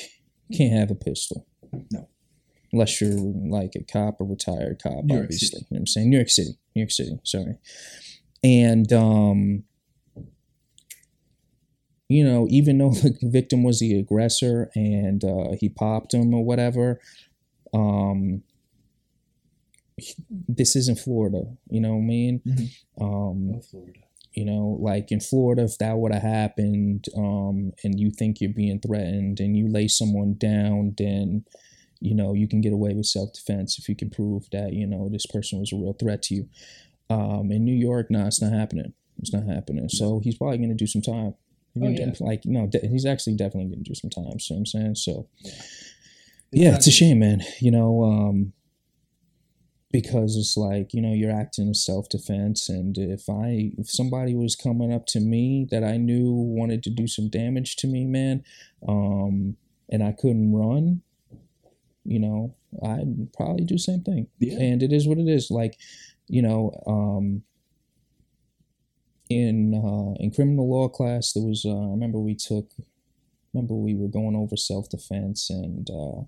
you 0.47 0.57
can't 0.57 0.73
have 0.79 0.91
a 0.91 0.95
pistol 0.95 1.45
No. 1.91 2.07
unless 2.73 2.99
you're 2.99 3.13
like 3.13 3.73
a 3.75 3.83
cop, 3.83 4.19
a 4.19 4.23
retired 4.23 4.81
cop, 4.81 5.03
New 5.05 5.19
obviously. 5.21 5.59
You 5.59 5.61
know 5.61 5.67
what 5.69 5.79
I'm 5.79 5.87
saying? 5.87 6.09
New 6.09 6.17
York 6.17 6.29
City. 6.29 6.51
New 6.75 6.81
York 6.81 6.91
City, 6.91 7.19
sorry. 7.23 7.55
And 8.43 8.91
um 8.93 9.63
you 12.09 12.23
know, 12.25 12.47
even 12.49 12.79
though 12.79 12.91
the 12.91 13.17
victim 13.23 13.63
was 13.63 13.79
the 13.79 13.99
aggressor 13.99 14.71
and 14.75 15.23
uh, 15.23 15.53
he 15.59 15.69
popped 15.69 16.13
him 16.13 16.33
or 16.33 16.43
whatever, 16.43 16.99
um, 17.73 18.43
this 20.47 20.75
isn't 20.75 20.99
Florida. 20.99 21.43
You 21.69 21.81
know 21.81 21.91
what 21.95 22.03
I 22.03 22.07
mean? 22.07 22.41
Mhm. 22.45 22.69
Um, 23.01 23.61
Florida. 23.61 23.99
You 24.33 24.45
know, 24.45 24.77
like 24.79 25.11
in 25.11 25.19
Florida, 25.19 25.63
if 25.63 25.77
that 25.79 25.97
would 25.97 26.13
have 26.13 26.21
happened, 26.21 27.05
um, 27.17 27.73
and 27.83 27.99
you 27.99 28.11
think 28.11 28.39
you're 28.39 28.53
being 28.53 28.79
threatened, 28.79 29.39
and 29.39 29.57
you 29.57 29.67
lay 29.67 29.87
someone 29.87 30.35
down, 30.35 30.93
then 30.97 31.45
you 31.99 32.15
know 32.15 32.33
you 32.33 32.47
can 32.47 32.61
get 32.61 32.71
away 32.73 32.93
with 32.93 33.07
self 33.07 33.33
defense 33.33 33.77
if 33.79 33.89
you 33.89 33.95
can 33.95 34.09
prove 34.09 34.47
that 34.51 34.73
you 34.73 34.87
know 34.87 35.09
this 35.09 35.25
person 35.25 35.59
was 35.59 35.73
a 35.73 35.75
real 35.75 35.93
threat 35.93 36.21
to 36.23 36.35
you. 36.35 36.49
Um, 37.09 37.51
in 37.51 37.65
New 37.65 37.75
York, 37.75 38.11
no, 38.11 38.19
nah, 38.19 38.27
it's 38.27 38.41
not 38.41 38.53
happening. 38.53 38.93
It's 39.19 39.33
not 39.33 39.45
happening. 39.45 39.89
So 39.89 40.19
he's 40.23 40.37
probably 40.37 40.57
going 40.59 40.69
to 40.69 40.75
do 40.75 40.87
some 40.87 41.01
time. 41.01 41.33
Oh, 41.81 41.89
yeah. 41.89 42.11
Like 42.19 42.45
no, 42.45 42.67
de- 42.67 42.87
he's 42.87 43.05
actually 43.05 43.35
definitely 43.35 43.75
to 43.75 43.81
do 43.81 43.95
some 43.95 44.09
time. 44.09 44.39
So 44.39 44.55
I'm 44.55 44.65
saying 44.65 44.95
so. 44.95 45.27
Yeah. 45.39 45.51
Yeah, 46.51 46.75
it's 46.75 46.87
a 46.87 46.91
shame, 46.91 47.19
man. 47.19 47.43
You 47.59 47.71
know, 47.71 48.03
um, 48.03 48.53
because 49.91 50.35
it's 50.35 50.57
like 50.57 50.93
you 50.93 51.01
know 51.01 51.13
you're 51.13 51.31
acting 51.31 51.67
in 51.67 51.73
self 51.73 52.09
defense, 52.09 52.69
and 52.69 52.97
if 52.97 53.29
I 53.29 53.71
if 53.77 53.89
somebody 53.89 54.35
was 54.35 54.55
coming 54.55 54.93
up 54.93 55.05
to 55.07 55.19
me 55.19 55.67
that 55.71 55.83
I 55.83 55.97
knew 55.97 56.31
wanted 56.31 56.83
to 56.83 56.89
do 56.89 57.07
some 57.07 57.29
damage 57.29 57.75
to 57.77 57.87
me, 57.87 58.05
man, 58.05 58.43
um, 58.87 59.57
and 59.89 60.03
I 60.03 60.11
couldn't 60.11 60.53
run, 60.53 61.01
you 62.03 62.19
know, 62.19 62.55
I'd 62.83 63.31
probably 63.33 63.65
do 63.65 63.75
the 63.75 63.79
same 63.79 64.01
thing. 64.01 64.27
Yeah. 64.39 64.59
And 64.59 64.81
it 64.81 64.91
is 64.91 65.07
what 65.07 65.17
it 65.17 65.27
is. 65.27 65.51
Like, 65.51 65.77
you 66.27 66.41
know, 66.41 66.71
um, 66.87 67.43
in 69.29 69.75
uh, 69.75 70.15
in 70.21 70.31
criminal 70.31 70.69
law 70.69 70.89
class, 70.89 71.33
there 71.33 71.43
was 71.43 71.65
uh, 71.65 71.69
I 71.69 71.91
remember 71.91 72.19
we 72.19 72.35
took, 72.35 72.71
remember 73.53 73.75
we 73.75 73.95
were 73.95 74.07
going 74.07 74.35
over 74.35 74.57
self 74.57 74.89
defense, 74.89 75.49
and 75.49 75.89
uh, 75.89 76.21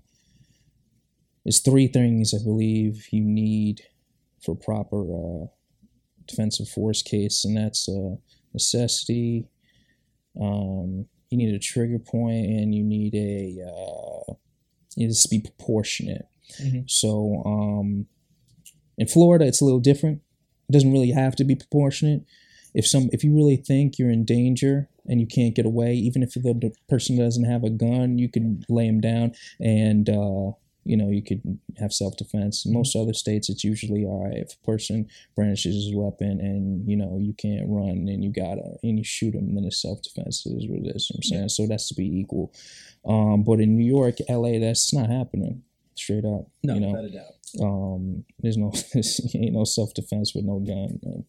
there's 1.44 1.60
three 1.60 1.88
things 1.88 2.32
I 2.32 2.42
believe 2.42 3.08
you 3.10 3.24
need 3.24 3.82
for 4.40 4.54
proper 4.54 5.02
uh, 5.02 5.46
defensive 6.26 6.68
force 6.68 7.02
case, 7.02 7.44
and 7.44 7.56
that's 7.56 7.88
uh, 7.88 8.16
necessity. 8.54 9.48
Um, 10.40 11.06
you 11.30 11.38
need 11.38 11.54
a 11.54 11.58
trigger 11.58 11.98
point, 11.98 12.46
and 12.46 12.74
you 12.74 12.84
need 12.84 13.14
a 13.14 13.64
uh, 13.66 14.32
it 14.96 15.00
needs 15.00 15.22
to 15.22 15.28
be 15.28 15.40
proportionate. 15.40 16.26
Mhm. 16.60 16.88
So 16.88 17.42
um, 17.44 18.06
in 18.98 19.08
Florida, 19.08 19.46
it's 19.46 19.60
a 19.60 19.64
little 19.64 19.80
different. 19.80 20.20
It 20.68 20.72
doesn't 20.72 20.92
really 20.92 21.10
have 21.10 21.34
to 21.36 21.44
be 21.44 21.54
proportionate. 21.54 22.24
If 22.74 22.86
some, 22.86 23.10
if 23.12 23.22
you 23.24 23.34
really 23.34 23.56
think 23.56 23.98
you're 23.98 24.10
in 24.10 24.24
danger 24.24 24.88
and 25.06 25.20
you 25.20 25.26
can't 25.26 25.54
get 25.54 25.66
away, 25.66 25.94
even 25.94 26.22
if 26.22 26.34
the, 26.34 26.72
person 26.88 27.18
doesn't 27.18 27.44
have 27.44 27.64
a 27.64 27.70
gun, 27.70 28.18
you 28.18 28.28
can 28.28 28.64
lay 28.68 28.86
him 28.86 29.00
down, 29.00 29.32
and 29.60 30.08
uh, 30.08 30.52
you 30.84 30.96
know 30.96 31.10
you 31.10 31.22
could 31.22 31.58
have 31.78 31.92
self 31.92 32.16
defense. 32.16 32.64
In 32.64 32.72
most 32.72 32.96
other 32.96 33.12
states, 33.12 33.48
it's 33.48 33.64
usually 33.64 34.04
all 34.04 34.24
right 34.24 34.38
if 34.38 34.54
a 34.54 34.66
person 34.66 35.08
brandishes 35.36 35.74
his 35.74 35.94
weapon 35.94 36.40
and 36.40 36.88
you 36.88 36.96
know 36.96 37.18
you 37.20 37.34
can't 37.34 37.68
run 37.68 38.08
and 38.08 38.24
you 38.24 38.32
gotta 38.32 38.78
and 38.82 38.98
you 38.98 39.04
shoot 39.04 39.34
him, 39.34 39.54
then 39.54 39.64
it's 39.64 39.80
self 39.80 40.02
defense. 40.02 40.46
Is 40.46 40.66
what 40.68 40.80
it 40.80 40.96
is. 40.96 41.10
You 41.10 41.14
know 41.14 41.18
what 41.18 41.18
I'm 41.18 41.22
saying 41.22 41.48
so 41.50 41.66
that's 41.66 41.88
to 41.88 41.94
be 41.94 42.20
equal. 42.20 42.52
Um, 43.04 43.42
but 43.42 43.60
in 43.60 43.76
New 43.76 43.84
York, 43.84 44.16
LA, 44.28 44.58
that's 44.58 44.92
not 44.94 45.10
happening. 45.10 45.62
Straight 45.94 46.24
up, 46.24 46.46
No, 46.62 46.74
you 46.74 46.80
know, 46.80 46.92
without 46.92 47.04
a 47.04 47.10
doubt. 47.10 47.34
um, 47.60 48.24
there's 48.40 48.56
no, 48.56 48.72
ain't 49.34 49.54
no 49.54 49.64
self 49.64 49.92
defense 49.94 50.34
with 50.34 50.44
no 50.44 50.58
gun. 50.58 50.98
Man. 51.02 51.24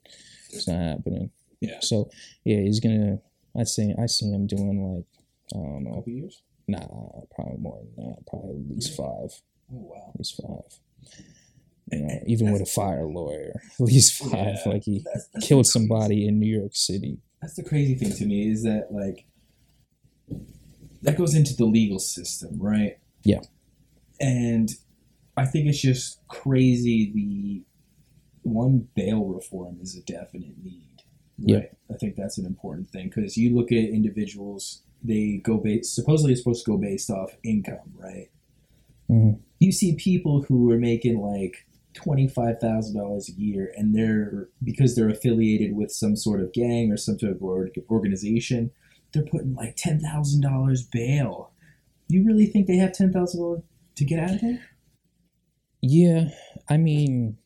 It's 0.54 0.68
not 0.68 0.82
happening. 0.82 1.32
Yeah. 1.62 1.80
So 1.82 2.10
yeah, 2.43 2.58
he's 2.62 2.80
gonna. 2.80 3.20
I 3.58 3.64
see. 3.64 3.93
I 4.01 4.06
see 4.08 4.32
him 4.32 4.47
doing 4.47 4.95
like 4.95 5.06
I 5.54 5.58
don't 5.64 5.84
know. 5.84 5.95
couple 5.95 6.14
years. 6.14 6.41
Nah, 6.68 6.80
probably 7.36 7.58
more 7.58 7.80
than 7.95 8.08
that. 8.10 8.26
Probably 8.28 8.56
at 8.62 8.70
least 8.70 8.95
five. 8.95 9.32
Oh 9.72 9.89
wow. 9.91 10.12
At 10.14 10.20
least 10.20 10.41
five. 10.41 10.80
You 11.91 11.99
know, 11.99 12.20
even 12.26 12.51
with 12.51 12.62
a 12.62 12.66
fire 12.66 13.06
lawyer, 13.06 13.62
at 13.74 13.80
least 13.80 14.14
five. 14.14 14.32
Yeah. 14.66 14.72
Like 14.72 14.84
he 14.84 15.01
That's, 15.04 15.28
that's 15.34 15.47
killed 15.47 15.68
somebody 15.68 16.28
in 16.28 16.39
New 16.39 16.47
York 16.60 16.72
City. 16.76 17.20
that's 17.41 17.56
the 17.56 17.64
crazy 17.64 17.95
thing 17.95 18.14
to 18.14 18.26
me 18.26 18.49
is 18.49 18.64
that 18.64 18.88
like 18.91 19.26
that 21.01 21.18
goes 21.18 21.36
into 21.36 21.56
the 21.56 21.66
legal 21.66 21.99
system, 21.99 22.58
right? 22.62 22.97
Yeah. 23.24 23.41
And 24.20 24.70
I 25.36 25.45
think 25.45 25.68
it's 25.68 25.82
just 25.82 26.26
crazy 26.28 27.12
the 27.14 27.64
one 28.44 28.88
bail 28.96 29.26
reform 29.26 29.78
is 29.82 29.96
a 29.96 30.02
definite 30.02 30.56
need. 30.64 31.02
Yeah. 31.38 31.58
Right. 31.58 31.70
I 31.91 31.94
think 31.96 32.16
that's 32.16 32.38
an 32.38 32.46
important 32.46 32.89
thing 32.89 33.10
because 33.10 33.38
you 33.38 33.56
look 33.56 33.72
at 33.72 33.78
individuals, 33.78 34.84
they 35.04 35.41
go 35.44 35.58
based 35.58 35.96
supposedly 35.96 36.34
it's 36.34 36.41
supposed 36.41 36.66
to 36.66 36.72
go 36.72 36.78
based 36.78 37.10
off 37.10 37.36
income, 37.44 37.94
right? 37.96 38.30
Mhm. 39.10 39.39
You 39.60 39.72
see 39.72 39.96
people 39.96 40.44
who 40.44 40.72
are 40.72 40.78
making 40.78 41.20
like 41.20 41.66
twenty 41.94 42.28
five 42.28 42.60
thousand 42.60 42.96
dollars 42.96 43.30
a 43.30 43.34
year, 43.34 43.74
and 43.76 43.96
they're 43.96 44.50
because 44.64 44.96
they're 44.96 45.10
affiliated 45.10 45.76
with 45.76 45.91
some 45.91 46.16
sort 46.16 46.41
of 46.41 46.54
gang 46.54 46.91
or 46.91 46.98
some 46.98 47.20
sort 47.20 47.34
of 47.34 47.41
organization, 47.89 48.72
they're 49.14 49.24
putting 49.26 49.56
like 49.56 49.76
ten 49.76 50.00
thousand 50.00 50.41
dollars 50.41 50.84
bail. 50.84 51.52
You 52.08 52.24
really 52.26 52.46
think 52.46 52.68
they 52.68 52.78
have 52.78 52.94
ten 52.94 53.12
thousand 53.12 53.41
dollars 53.41 53.62
to 53.96 54.06
get 54.06 54.20
out 54.20 54.32
of 54.36 54.41
there? 54.41 54.60
Yeah, 55.82 56.30
I 56.70 56.78
mean, 56.78 57.38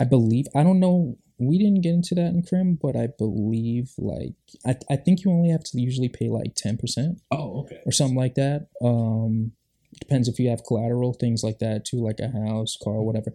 I 0.00 0.04
believe 0.04 0.46
I 0.54 0.62
don't 0.62 0.80
know. 0.80 1.16
We 1.38 1.58
didn't 1.58 1.80
get 1.82 1.94
into 1.94 2.14
that 2.14 2.28
in 2.28 2.42
crim, 2.42 2.78
but 2.80 2.94
I 2.96 3.08
believe 3.18 3.90
like 3.98 4.34
I 4.66 4.76
I 4.90 4.96
think 4.96 5.24
you 5.24 5.30
only 5.30 5.50
have 5.50 5.64
to 5.64 5.80
usually 5.80 6.08
pay 6.08 6.28
like 6.28 6.54
ten 6.54 6.76
percent 6.76 7.20
Oh, 7.30 7.60
okay. 7.62 7.80
or 7.86 7.92
something 7.92 8.16
like 8.16 8.34
that. 8.36 8.68
Um, 8.82 9.52
depends 10.00 10.28
if 10.28 10.38
you 10.38 10.48
have 10.50 10.64
collateral, 10.66 11.12
things 11.12 11.42
like 11.42 11.58
that 11.60 11.84
too, 11.84 11.98
like 12.02 12.20
a 12.20 12.28
house, 12.28 12.76
car, 12.82 13.02
whatever. 13.02 13.32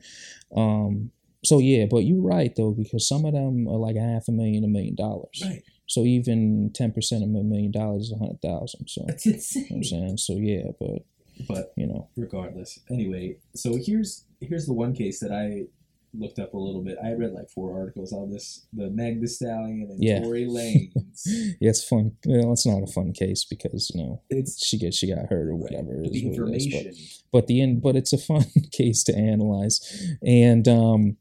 Um, 0.55 1.11
so 1.43 1.59
yeah, 1.59 1.85
but 1.89 1.99
you're 2.05 2.21
right 2.21 2.53
though 2.55 2.71
because 2.71 3.07
some 3.07 3.25
of 3.25 3.33
them 3.33 3.67
are 3.67 3.77
like 3.77 3.95
a 3.95 4.01
half 4.01 4.27
a 4.27 4.31
million, 4.31 4.63
a 4.63 4.67
million 4.67 4.95
dollars. 4.95 5.41
Right. 5.45 5.61
So 5.87 6.03
even 6.03 6.71
ten 6.73 6.91
percent 6.91 7.23
of 7.23 7.29
a 7.29 7.43
million 7.43 7.71
dollars 7.71 8.03
is 8.05 8.11
a 8.13 8.17
hundred 8.17 8.41
thousand. 8.41 8.87
So 8.87 9.03
That's 9.07 9.25
you 9.25 9.33
know 9.33 9.65
what 9.69 9.75
I'm 9.77 9.83
saying. 9.83 10.17
So 10.17 10.33
yeah, 10.37 10.71
but 10.79 11.03
But 11.47 11.73
you 11.75 11.87
know, 11.87 12.09
regardless, 12.17 12.79
anyway, 12.89 13.37
so 13.55 13.77
here's 13.77 14.25
here's 14.41 14.65
the 14.65 14.73
one 14.73 14.93
case 14.93 15.19
that 15.21 15.31
I 15.31 15.67
looked 16.13 16.39
up 16.39 16.53
a 16.53 16.57
little 16.57 16.83
bit. 16.83 16.97
I 17.03 17.11
read 17.13 17.31
like 17.33 17.49
four 17.49 17.77
articles 17.79 18.11
on 18.13 18.31
this: 18.31 18.65
the 18.73 18.89
Meg 18.89 19.21
Thee 19.21 19.27
Stallion 19.27 19.87
and 19.89 20.03
Yeah. 20.03 20.21
Tory 20.21 20.45
Lanez. 20.45 20.91
yeah, 21.59 21.69
it's 21.69 21.83
fun. 21.83 22.13
Well, 22.25 22.51
it's 22.53 22.65
not 22.65 22.81
a 22.83 22.87
fun 22.91 23.13
case 23.13 23.45
because 23.45 23.91
you 23.93 24.01
know 24.03 24.21
it's 24.29 24.65
she 24.65 24.77
gets 24.77 24.97
she 24.97 25.07
got 25.13 25.27
hurt 25.29 25.47
or 25.49 25.55
whatever. 25.55 26.01
the 26.03 26.09
is 26.09 26.23
what 26.23 26.31
but- 26.31 26.37
information. 26.55 26.93
but 27.31 27.47
the 27.47 27.61
end 27.61 27.81
but 27.81 27.95
it's 27.95 28.13
a 28.13 28.17
fun 28.17 28.45
case 28.71 29.03
to 29.03 29.15
analyze 29.15 29.79
and 30.25 30.67
um 30.67 31.17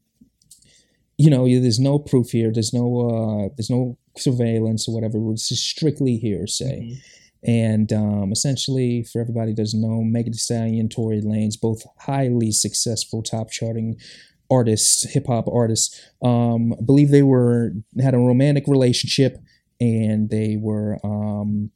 you 1.17 1.29
know 1.29 1.45
there's 1.47 1.79
no 1.79 1.99
proof 1.99 2.31
here 2.31 2.51
there's 2.53 2.73
no 2.73 2.85
uh 3.09 3.49
there's 3.57 3.69
no 3.69 3.97
surveillance 4.17 4.87
or 4.87 4.95
whatever 4.95 5.17
it's 5.31 5.49
just 5.49 5.63
strictly 5.67 6.17
hearsay 6.17 6.79
Mhm. 6.81 6.97
and 7.43 7.93
um 7.93 8.31
essentially 8.31 9.03
for 9.03 9.19
everybody 9.21 9.53
doesn't 9.53 9.81
know 9.81 10.01
megan 10.03 10.31
Thee 10.33 10.37
stallion 10.37 10.89
tory 10.89 11.21
lanez 11.21 11.59
both 11.59 11.83
highly 11.99 12.51
successful 12.51 13.21
top 13.21 13.51
charting 13.51 13.97
artists 14.51 15.11
hip-hop 15.11 15.47
artists 15.47 16.01
um 16.21 16.73
i 16.73 16.81
believe 16.83 17.11
they 17.11 17.23
were 17.23 17.71
had 18.01 18.13
a 18.13 18.17
romantic 18.17 18.63
relationship 18.67 19.37
and 19.79 20.29
they 20.29 20.57
were 20.59 20.97
um 21.03 21.71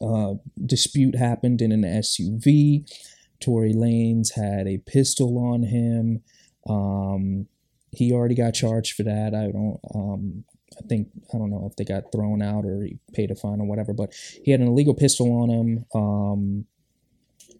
uh 0.00 0.34
dispute 0.64 1.16
happened 1.16 1.60
in 1.60 1.72
an 1.72 1.82
suv 1.82 2.84
Tory 3.40 3.72
Lanez 3.72 4.34
had 4.34 4.66
a 4.66 4.78
pistol 4.78 5.38
on 5.38 5.62
him. 5.62 6.22
Um, 6.68 7.46
he 7.92 8.12
already 8.12 8.34
got 8.34 8.54
charged 8.54 8.94
for 8.94 9.04
that. 9.04 9.34
I 9.34 9.50
don't. 9.50 9.80
Um, 9.94 10.44
I 10.78 10.86
think 10.86 11.08
I 11.32 11.38
don't 11.38 11.50
know 11.50 11.66
if 11.68 11.76
they 11.76 11.84
got 11.84 12.12
thrown 12.12 12.42
out 12.42 12.64
or 12.64 12.82
he 12.82 12.98
paid 13.12 13.30
a 13.30 13.34
fine 13.34 13.60
or 13.60 13.66
whatever. 13.66 13.92
But 13.92 14.14
he 14.42 14.50
had 14.50 14.60
an 14.60 14.68
illegal 14.68 14.94
pistol 14.94 15.32
on 15.32 15.48
him. 15.48 15.84
Um, 15.94 16.66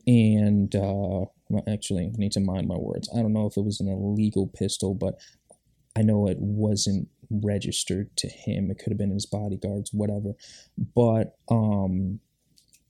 and 0.09 0.75
uh, 0.75 1.27
actually, 1.71 2.07
I 2.07 2.11
need 2.17 2.33
to 2.33 2.41
mind 2.41 2.67
my 2.67 2.79
words. 2.79 3.09
I 3.15 3.21
don't 3.21 3.33
know 3.33 3.47
if 3.47 3.57
it 3.57 3.65
was 3.65 3.79
an 3.79 3.89
illegal 3.89 4.49
pistol, 4.49 4.95
but 4.95 5.15
I 5.97 6.03
know 6.03 6.27
it 6.27 6.39
wasn't 6.41 7.09
registered 7.31 8.17
to 8.17 8.29
him. 8.29 8.71
It 8.71 8.79
could 8.79 8.91
have 8.91 8.99
been 8.99 9.13
his 9.13 9.27
bodyguards, 9.27 9.93
whatever. 9.93 10.33
But 10.97 11.37
um, 11.51 12.21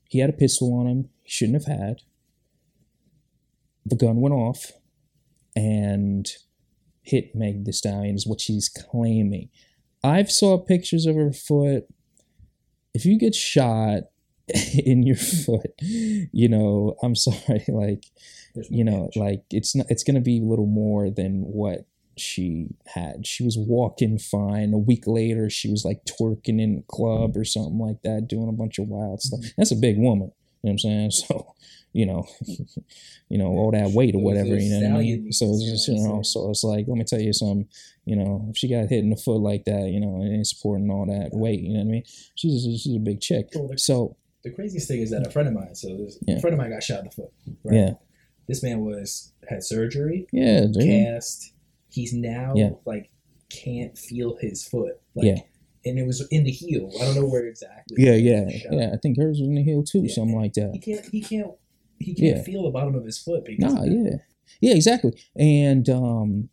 he 0.09 0.21
had 0.21 0.31
a 0.31 0.35
pistol 0.35 0.73
on 0.79 0.87
him. 0.87 1.09
He 1.25 1.31
shouldn't 1.31 1.67
have 1.67 1.79
had 1.79 2.03
the 3.89 3.97
gun 3.97 4.21
went 4.21 4.35
off 4.35 4.73
and 5.57 6.31
hit 7.03 7.35
Meg 7.35 7.65
Thee 7.65 7.73
Stallion 7.73 8.15
is 8.15 8.27
what 8.27 8.41
she's 8.41 8.69
claiming. 8.69 9.49
I've 10.05 10.31
saw 10.31 10.59
pictures 10.59 11.07
of 11.07 11.17
her 11.17 11.33
foot. 11.33 11.87
If 12.95 13.05
you 13.05 13.19
get 13.19 13.35
shot 13.35 14.05
in 14.85 15.03
your 15.03 15.17
foot, 15.17 15.73
you 15.81 16.49
know, 16.49 16.97
I'm 17.03 17.15
sorry, 17.15 17.65
like 17.69 18.05
There's 18.55 18.71
you 18.71 18.85
know, 18.85 19.11
damage. 19.13 19.17
like 19.17 19.43
it's 19.51 19.75
not 19.75 19.87
it's 19.89 20.05
gonna 20.05 20.21
be 20.21 20.41
a 20.41 20.45
little 20.45 20.67
more 20.67 21.11
than 21.11 21.43
what 21.43 21.87
she 22.19 22.69
had. 22.87 23.27
She 23.27 23.45
was 23.45 23.57
walking 23.57 24.19
fine. 24.19 24.73
A 24.73 24.79
week 24.79 25.05
later, 25.07 25.49
she 25.49 25.71
was 25.71 25.85
like 25.85 26.05
twerking 26.05 26.61
in 26.61 26.85
a 26.85 26.93
club 26.93 27.37
or 27.37 27.45
something 27.45 27.79
like 27.79 28.03
that, 28.03 28.29
doing 28.29 28.49
a 28.49 28.53
bunch 28.53 28.79
of 28.79 28.89
wild 28.89 29.23
stuff. 29.23 29.41
That's 29.57 29.73
a 29.73 29.77
big 29.77 29.99
woman. 29.99 30.33
You 30.63 30.71
know 30.71 30.73
what 30.73 30.73
I'm 30.73 30.79
saying? 30.79 31.11
So, 31.29 31.55
you 31.95 32.05
know, 32.05 32.27
you 33.29 33.39
know 33.39 33.47
all 33.47 33.71
that 33.73 33.91
weight 33.91 34.15
or 34.15 34.23
whatever. 34.23 34.57
You 34.57 34.79
know 34.79 34.91
what 34.91 34.99
I 34.99 35.03
mean? 35.03 35.33
So 35.33 35.47
it's 35.47 35.65
just 35.65 35.89
you 35.89 36.07
know, 36.07 36.23
so 36.23 36.51
it's 36.51 36.63
like 36.63 36.85
let 36.87 36.99
me 36.99 37.05
tell 37.05 37.21
you 37.21 37.33
something. 37.33 37.67
You 38.05 38.17
know, 38.17 38.47
if 38.51 38.59
she 38.59 38.69
got 38.69 38.89
hit 38.89 39.03
in 39.03 39.11
the 39.11 39.17
foot 39.17 39.41
like 39.41 39.65
that, 39.65 39.89
you 39.89 39.99
know, 39.99 40.17
and 40.17 40.35
ain't 40.35 40.47
supporting 40.47 40.91
all 40.91 41.07
that 41.07 41.31
weight, 41.33 41.61
you 41.61 41.73
know 41.73 41.81
what 41.81 41.89
I 41.89 41.93
mean? 41.93 42.03
She's 42.35 42.67
a, 42.67 42.79
she's 42.79 42.97
a 42.97 43.01
big 43.01 43.21
chick. 43.21 43.49
So 43.77 44.17
The 44.49 44.55
craziest 44.55 44.89
thing 44.89 45.01
is 45.01 45.11
that 45.11 45.27
a 45.27 45.31
friend 45.31 45.49
of 45.49 45.55
mine, 45.55 45.75
so 45.75 45.97
this, 45.97 46.19
Yeah. 46.27 46.37
a 46.37 46.41
friend 46.41 46.55
of 46.55 46.59
mine 46.59 46.71
got 46.71 46.83
shot 46.83 47.01
in 47.01 47.05
the 47.07 47.11
foot. 47.11 47.33
Right? 47.65 47.77
yeah, 47.77 47.91
This 48.47 48.63
man 48.63 48.85
was 48.85 49.33
had 49.49 49.63
surgery, 49.63 50.27
yeah, 50.33 50.63
dude. 50.73 50.83
cast. 50.83 51.53
He's 51.91 52.13
now 52.13 52.55
Yeah. 52.57 52.71
like 52.85 53.11
can't 53.51 53.97
feel 53.97 54.37
his 54.37 54.65
foot. 54.65 55.01
Like, 55.15 55.27
Yeah. 55.27 55.41
And 55.85 55.99
it 55.99 56.07
was 56.07 56.27
in 56.31 56.45
the 56.45 56.51
heel. 56.51 56.91
I 57.01 57.05
don't 57.07 57.15
know 57.15 57.27
where 57.29 57.47
exactly. 57.47 57.97
yeah, 58.05 58.15
yeah, 58.15 58.49
yeah. 58.71 58.91
I 58.93 58.97
think 58.99 59.17
hers 59.19 59.39
was 59.39 59.49
in 59.49 59.55
the 59.55 59.63
heel 59.63 59.83
too, 59.83 60.03
Yeah. 60.03 60.13
something 60.15 60.37
like 60.37 60.53
that. 60.55 60.71
He 60.73 60.79
can't. 60.81 61.05
He 61.07 61.21
can't. 61.23 61.53
He 61.99 62.15
can't 62.15 62.37
Yeah. 62.39 62.43
feel 62.43 62.63
the 62.65 62.71
bottom 62.71 62.95
of 62.95 63.05
his 63.05 63.19
foot 63.19 63.45
because 63.45 63.73
Nah, 63.75 63.85
yeah, 63.85 64.17
yeah, 64.61 64.75
exactly. 64.75 65.13
And 65.37 65.89
um, 65.89 66.49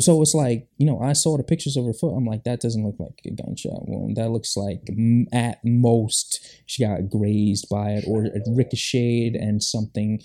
so 0.00 0.22
it's 0.22 0.34
like 0.34 0.68
you 0.78 0.86
know, 0.86 1.00
I 1.00 1.12
saw 1.12 1.36
the 1.36 1.42
pictures 1.42 1.76
of 1.76 1.84
her 1.86 1.92
foot. 1.92 2.14
I'm 2.16 2.24
like, 2.26 2.44
that 2.44 2.60
doesn't 2.60 2.84
look 2.84 2.96
like 2.98 3.20
a 3.26 3.30
gunshot 3.30 3.88
wound. 3.88 4.16
That 4.16 4.30
looks 4.30 4.56
like 4.56 4.88
at 5.32 5.58
most 5.64 6.62
she 6.66 6.84
got 6.84 7.08
grazed 7.10 7.68
by 7.68 7.90
it 7.92 8.04
or 8.06 8.24
it 8.24 8.42
ricocheted 8.48 9.34
and 9.34 9.62
something 9.62 10.22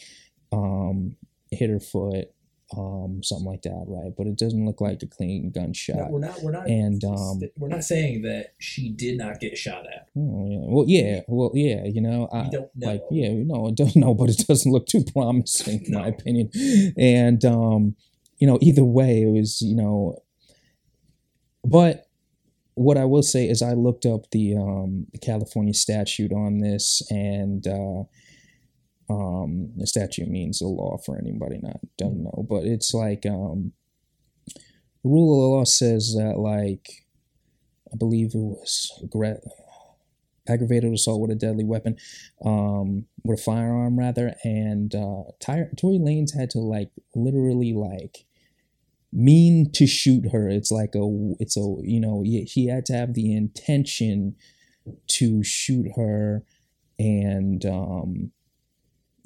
um 0.52 1.16
hit 1.52 1.70
her 1.70 1.80
foot, 1.80 2.30
um, 2.76 3.22
something 3.24 3.46
like 3.46 3.62
that, 3.64 3.86
right? 3.88 4.12
But 4.18 4.26
it 4.28 4.38
doesn't 4.38 4.66
look 4.66 4.82
like 4.82 5.04
a 5.04 5.08
clean 5.08 5.52
No, 5.56 5.62
gunshot. 5.62 6.10
we're 6.10 6.20
not. 6.20 6.42
We're 6.42 6.52
not. 6.52 6.68
And, 6.68 7.04
um, 7.04 7.42
we're 7.58 7.68
not 7.68 7.84
saying 7.84 8.24
that 8.24 8.54
she 8.58 8.90
did 8.90 9.18
not 9.20 9.40
get 9.40 9.56
shot 9.58 9.86
at. 9.86 10.08
Oh, 10.18 10.48
yeah. 10.50 10.60
Well, 10.64 10.86
yeah, 10.88 11.20
well, 11.28 11.52
yeah. 11.54 11.86
You 11.86 12.02
know, 12.02 12.28
I, 12.34 12.44
We 12.46 12.50
don't 12.50 12.70
know. 12.76 12.88
like 12.88 13.04
yeah 13.12 13.30
we 13.30 13.44
know 13.44 13.68
it 13.68 13.76
doesn't 13.76 14.00
know 14.02 14.14
but 14.16 14.30
it 14.30 14.38
doesn't 14.48 14.72
look 14.72 14.88
too 14.88 15.04
promising 15.14 15.86
in 15.86 15.94
my 15.94 16.08
opinion 16.08 16.50
and 16.98 17.44
um 17.46 17.96
you 18.38 18.48
know 18.48 18.58
either 18.62 18.84
way 18.84 19.24
it 19.24 19.32
was 19.32 19.62
you 19.62 19.76
know 19.76 20.18
but 21.64 22.08
what 22.76 22.98
i 22.98 23.06
will 23.06 23.24
say 23.24 23.48
is 23.48 23.62
i 23.62 23.74
looked 23.74 24.06
up 24.06 24.30
the 24.32 24.56
um 24.56 25.06
the 25.12 25.20
california 25.20 25.74
statute 25.74 26.32
on 26.32 26.60
this 26.60 27.02
and 27.10 27.68
uh 27.68 28.04
um 29.10 29.72
the 29.78 29.86
statute 29.86 30.28
means 30.28 30.62
a 30.62 30.68
law 30.68 30.98
for 31.06 31.18
anybody 31.18 31.60
not 31.62 31.80
don't 31.98 32.24
know 32.24 32.46
but 32.50 32.64
it's 32.64 32.94
like 32.94 33.26
um 33.26 33.74
the 34.56 35.10
rule 35.10 35.46
of 35.46 35.52
law 35.52 35.64
says 35.64 36.16
that 36.18 36.38
like 36.38 37.06
i 37.92 37.98
believe 37.98 38.34
it 38.34 38.38
was 38.38 38.92
aggravated 40.48 40.94
assault 40.94 41.22
with 41.22 41.32
a 41.32 41.36
deadly 41.36 41.64
weapon, 41.64 41.96
um, 42.44 43.06
with 43.24 43.40
a 43.40 43.44
firearm 43.44 43.98
rather, 43.98 44.36
and 44.44 44.94
uh, 44.94 45.24
Ty- 45.40 45.70
Tory 45.78 46.00
Lanez 46.00 46.38
had 46.38 46.50
to 46.52 46.60
like 46.60 46.92
literally 47.16 47.74
like 47.74 48.26
mean 49.12 49.72
to 49.72 49.86
shoot 49.88 50.32
her. 50.32 50.50
It's 50.50 50.72
like 50.72 50.96
a, 50.96 51.34
it's 51.40 51.56
a, 51.56 51.76
you 51.82 52.00
know, 52.00 52.24
he, 52.24 52.44
he 52.44 52.68
had 52.68 52.86
to 52.88 52.94
have 52.94 53.14
the 53.14 53.34
intention 53.34 54.36
to 55.08 55.44
shoot 55.44 55.88
her 55.96 56.44
and 57.00 57.66
um, 57.66 58.32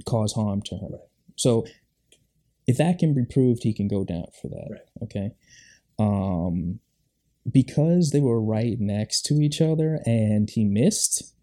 cause 0.05 0.33
harm 0.33 0.61
to 0.63 0.75
her. 0.75 0.87
Right. 0.91 1.01
So 1.35 1.65
if 2.67 2.77
that 2.77 2.99
can 2.99 3.13
be 3.13 3.25
proved, 3.25 3.63
he 3.63 3.73
can 3.73 3.87
go 3.87 4.03
down 4.03 4.25
for 4.41 4.49
that. 4.49 4.67
Right. 4.69 5.03
Okay. 5.03 5.31
Um, 5.99 6.79
because 7.51 8.11
they 8.11 8.19
were 8.19 8.41
right 8.41 8.77
next 8.79 9.21
to 9.23 9.35
each 9.35 9.61
other 9.61 9.99
and 10.05 10.49
he 10.49 10.63
missed 10.65 11.33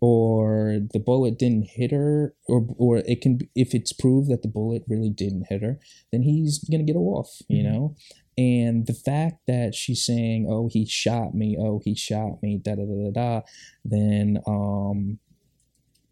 or 0.00 0.80
the 0.92 0.98
bullet 0.98 1.38
didn't 1.38 1.66
hit 1.70 1.90
her 1.90 2.34
or 2.46 2.66
or 2.76 2.98
it 2.98 3.20
can 3.22 3.38
if 3.54 3.74
it's 3.74 3.92
proved 3.92 4.28
that 4.30 4.42
the 4.42 4.48
bullet 4.48 4.82
really 4.88 5.08
didn't 5.10 5.46
hit 5.48 5.62
her 5.62 5.78
then 6.12 6.22
he's 6.22 6.58
gonna 6.70 6.82
get 6.82 6.96
off 6.96 7.40
you 7.48 7.62
Mhm. 7.62 7.72
know 7.72 7.96
and 8.36 8.86
the 8.86 8.92
fact 8.94 9.46
that 9.46 9.74
she's 9.74 10.04
saying 10.04 10.46
oh 10.48 10.68
he 10.70 10.84
shot 10.84 11.34
me 11.34 11.56
oh 11.58 11.80
he 11.84 11.94
shot 11.94 12.42
me 12.42 12.58
da 12.58 12.74
da 12.74 12.84
da 12.84 13.04
da 13.04 13.10
da 13.12 13.40
then 13.84 14.38
um 14.46 15.18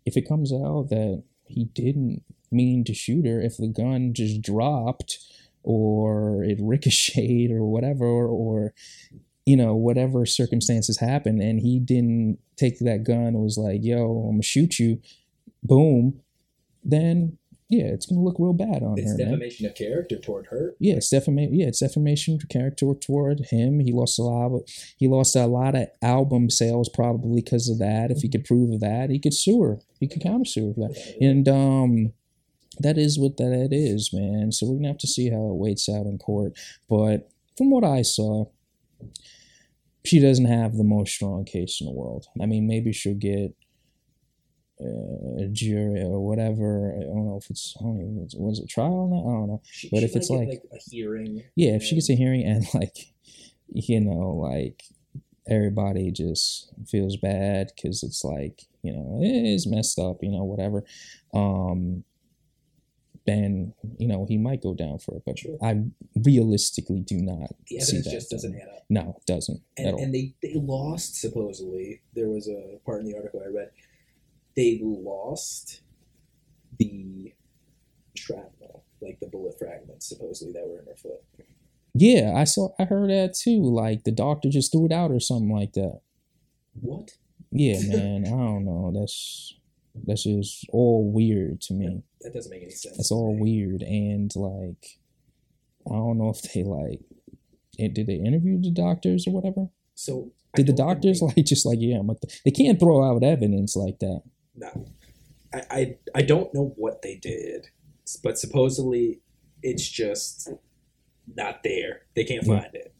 if 0.06 0.16
it 0.16 0.28
comes 0.28 0.52
out 0.52 0.88
that 0.88 1.22
he 1.46 1.64
didn't 1.66 2.22
mean 2.50 2.84
to 2.84 2.94
shoot 2.94 3.26
her 3.26 3.40
if 3.40 3.56
the 3.56 3.68
gun 3.68 4.14
just 4.14 4.40
dropped 4.40 5.18
or 5.62 6.42
it 6.44 6.58
ricocheted 6.60 7.50
or 7.50 7.64
whatever 7.64 8.04
or, 8.26 8.74
you 9.44 9.56
know 9.56 9.74
whatever 9.74 10.24
circumstances 10.24 10.98
happened 11.00 11.40
and 11.42 11.58
he 11.60 11.80
didn't 11.80 12.38
take 12.56 12.78
that 12.78 13.02
gun 13.04 13.16
and 13.34 13.38
was 13.42 13.58
like 13.58 13.80
yo 13.82 14.26
i'm 14.28 14.34
gonna 14.34 14.42
shoot 14.42 14.78
you 14.78 15.00
boom 15.64 16.20
then 16.84 17.36
yeah 17.68 17.86
it's 17.86 18.06
gonna 18.06 18.20
look 18.22 18.36
real 18.38 18.52
bad 18.52 18.82
on 18.84 18.94
It's 18.96 19.10
her 19.10 19.16
man. 19.18 19.26
defamation 19.30 19.66
of 19.66 19.74
character 19.74 20.16
toward 20.16 20.46
her. 20.46 20.74
Yeah, 20.78 20.94
it's 20.94 21.10
defamation. 21.10 21.54
Yeah, 21.58 21.66
it's 21.66 21.80
defamation 21.80 22.34
of 22.34 22.48
character 22.48 22.86
toward 22.94 23.46
him. 23.50 23.80
He 23.80 23.92
lost 23.92 24.18
a 24.18 24.22
lot. 24.22 24.54
Of, 24.54 24.62
he 24.96 25.08
lost 25.08 25.34
a 25.34 25.46
lot 25.46 25.74
of 25.74 25.88
album 26.02 26.50
sales 26.50 26.88
probably 26.88 27.40
because 27.42 27.68
of 27.68 27.78
that. 27.78 28.10
If 28.10 28.18
he 28.22 28.28
could 28.28 28.44
prove 28.44 28.78
that, 28.80 29.10
he 29.10 29.18
could 29.18 29.34
sue 29.34 29.60
her. 29.62 29.78
He 29.98 30.06
could 30.06 30.22
counter 30.22 30.44
sue 30.44 30.68
her 30.68 30.74
for 30.74 30.80
that. 30.88 31.16
And 31.20 31.48
um, 31.48 32.12
that 32.80 32.98
is 32.98 33.18
what 33.18 33.36
that 33.38 33.68
is, 33.70 34.10
man. 34.12 34.52
So 34.52 34.66
we're 34.66 34.76
gonna 34.76 34.88
have 34.88 34.98
to 34.98 35.06
see 35.06 35.30
how 35.30 35.48
it 35.50 35.54
waits 35.56 35.88
out 35.88 36.06
in 36.06 36.18
court. 36.18 36.52
But 36.88 37.30
from 37.56 37.70
what 37.70 37.84
I 37.84 38.02
saw, 38.02 38.46
she 40.04 40.18
doesn't 40.20 40.46
have 40.46 40.76
the 40.76 40.84
most 40.84 41.12
strong 41.14 41.44
case 41.44 41.78
in 41.80 41.86
the 41.86 41.92
world. 41.92 42.26
I 42.40 42.46
mean, 42.46 42.66
maybe 42.66 42.92
she'll 42.92 43.14
get 43.14 43.54
uh, 44.80 45.44
a 45.44 45.48
jury 45.52 46.00
or 46.02 46.20
whatever. 46.26 46.92
I 46.96 47.04
don't 47.04 47.26
know 47.26 47.38
if 47.40 47.48
it's. 47.50 47.74
I 47.80 47.84
don't 47.84 48.00
even. 48.00 48.28
Was 48.42 48.58
it 48.58 48.68
trial 48.68 49.08
now? 49.08 49.30
I 49.30 49.32
don't 49.38 49.48
know. 49.48 49.62
She, 49.70 49.88
But 49.90 50.00
she 50.00 50.04
if 50.06 50.16
it's 50.16 50.28
get, 50.28 50.36
like- 50.38 50.62
a 50.72 50.78
hearing, 50.90 51.44
Yeah, 51.54 51.72
if 51.76 51.82
she 51.84 51.94
gets 51.94 52.10
a 52.10 52.16
hearing 52.16 52.44
and 52.44 52.64
like, 52.74 52.96
you 53.68 54.00
know, 54.00 54.30
like 54.30 54.82
everybody 55.48 56.10
just 56.10 56.72
feels 56.88 57.16
bad 57.16 57.70
because 57.74 58.02
it's 58.02 58.24
like, 58.24 58.62
you 58.82 58.92
know, 58.92 59.18
it's 59.22 59.66
messed 59.66 59.98
up, 59.98 60.18
you 60.22 60.30
know, 60.30 60.44
whatever. 60.44 60.84
Um, 61.34 62.04
then 63.26 63.72
you 63.98 64.08
know 64.08 64.24
he 64.28 64.36
might 64.38 64.62
go 64.62 64.74
down 64.74 64.98
for 64.98 65.16
it, 65.16 65.22
but 65.24 65.38
Sure. 65.38 65.56
I 65.62 65.82
realistically 66.24 67.00
do 67.00 67.16
not 67.18 67.50
the 67.68 67.80
see 67.80 67.96
evidence 67.96 68.04
that. 68.06 68.10
just 68.12 68.30
doesn't 68.30 68.54
add 68.54 68.68
up. 68.68 68.84
No, 68.90 69.14
it 69.18 69.26
doesn't 69.26 69.60
And, 69.76 69.98
and 69.98 70.14
they, 70.14 70.34
they 70.42 70.54
lost 70.54 71.20
supposedly. 71.20 72.02
There 72.14 72.28
was 72.28 72.48
a 72.48 72.78
part 72.84 73.00
in 73.00 73.06
the 73.06 73.16
article 73.16 73.40
I 73.44 73.48
read. 73.48 73.70
They 74.56 74.80
lost 74.82 75.80
the 76.78 77.32
shrapnel, 78.14 78.84
like 79.00 79.18
the 79.20 79.26
bullet 79.28 79.58
fragments, 79.58 80.08
supposedly 80.08 80.52
that 80.52 80.66
were 80.68 80.80
in 80.80 80.86
her 80.86 80.96
foot. 80.96 81.22
yeah, 81.94 82.34
I 82.36 82.44
saw, 82.44 82.70
I 82.78 82.84
heard 82.84 83.10
that 83.10 83.34
too. 83.34 83.62
Like 83.62 84.04
the 84.04 84.10
doctor 84.12 84.50
just 84.50 84.72
threw 84.72 84.86
it 84.86 84.92
out 84.92 85.10
or 85.10 85.20
something 85.20 85.50
like 85.50 85.72
that. 85.74 86.00
What? 86.80 87.12
Yeah, 87.50 87.80
man, 87.86 88.24
I 88.26 88.30
don't 88.30 88.64
know. 88.64 88.92
That's 88.94 89.54
that's 90.06 90.24
just 90.24 90.66
all 90.72 91.10
weird 91.12 91.60
to 91.62 91.74
me. 91.74 92.02
That 92.22 92.32
doesn't 92.34 92.50
make 92.50 92.62
any 92.62 92.70
sense. 92.70 92.98
It's 92.98 93.10
all 93.10 93.36
weird 93.38 93.82
and 93.82 94.30
like 94.36 94.98
I 95.86 95.94
don't 95.94 96.18
know 96.18 96.30
if 96.30 96.42
they 96.52 96.62
like 96.62 97.00
it, 97.78 97.94
did 97.94 98.06
they 98.06 98.14
interview 98.16 98.60
the 98.60 98.70
doctors 98.70 99.26
or 99.26 99.32
whatever? 99.32 99.68
So 99.94 100.32
Did 100.54 100.66
the 100.66 100.72
doctors 100.72 101.20
they- 101.20 101.26
like 101.36 101.44
just 101.46 101.66
like 101.66 101.78
yeah, 101.80 101.98
I'm 101.98 102.06
like, 102.06 102.18
they 102.44 102.50
can't 102.50 102.78
throw 102.78 103.02
out 103.04 103.22
evidence 103.22 103.74
like 103.76 103.98
that. 104.00 104.22
No, 104.54 104.86
I, 105.52 105.62
I 105.70 105.96
I 106.16 106.22
don't 106.22 106.52
know 106.54 106.74
what 106.76 107.02
they 107.02 107.16
did, 107.16 107.68
but 108.22 108.38
supposedly 108.38 109.20
it's 109.62 109.88
just 109.88 110.50
not 111.34 111.62
there. 111.62 112.02
They 112.14 112.24
can't 112.24 112.46
Yeah. 112.46 112.60
find 112.60 112.74
it. 112.74 112.94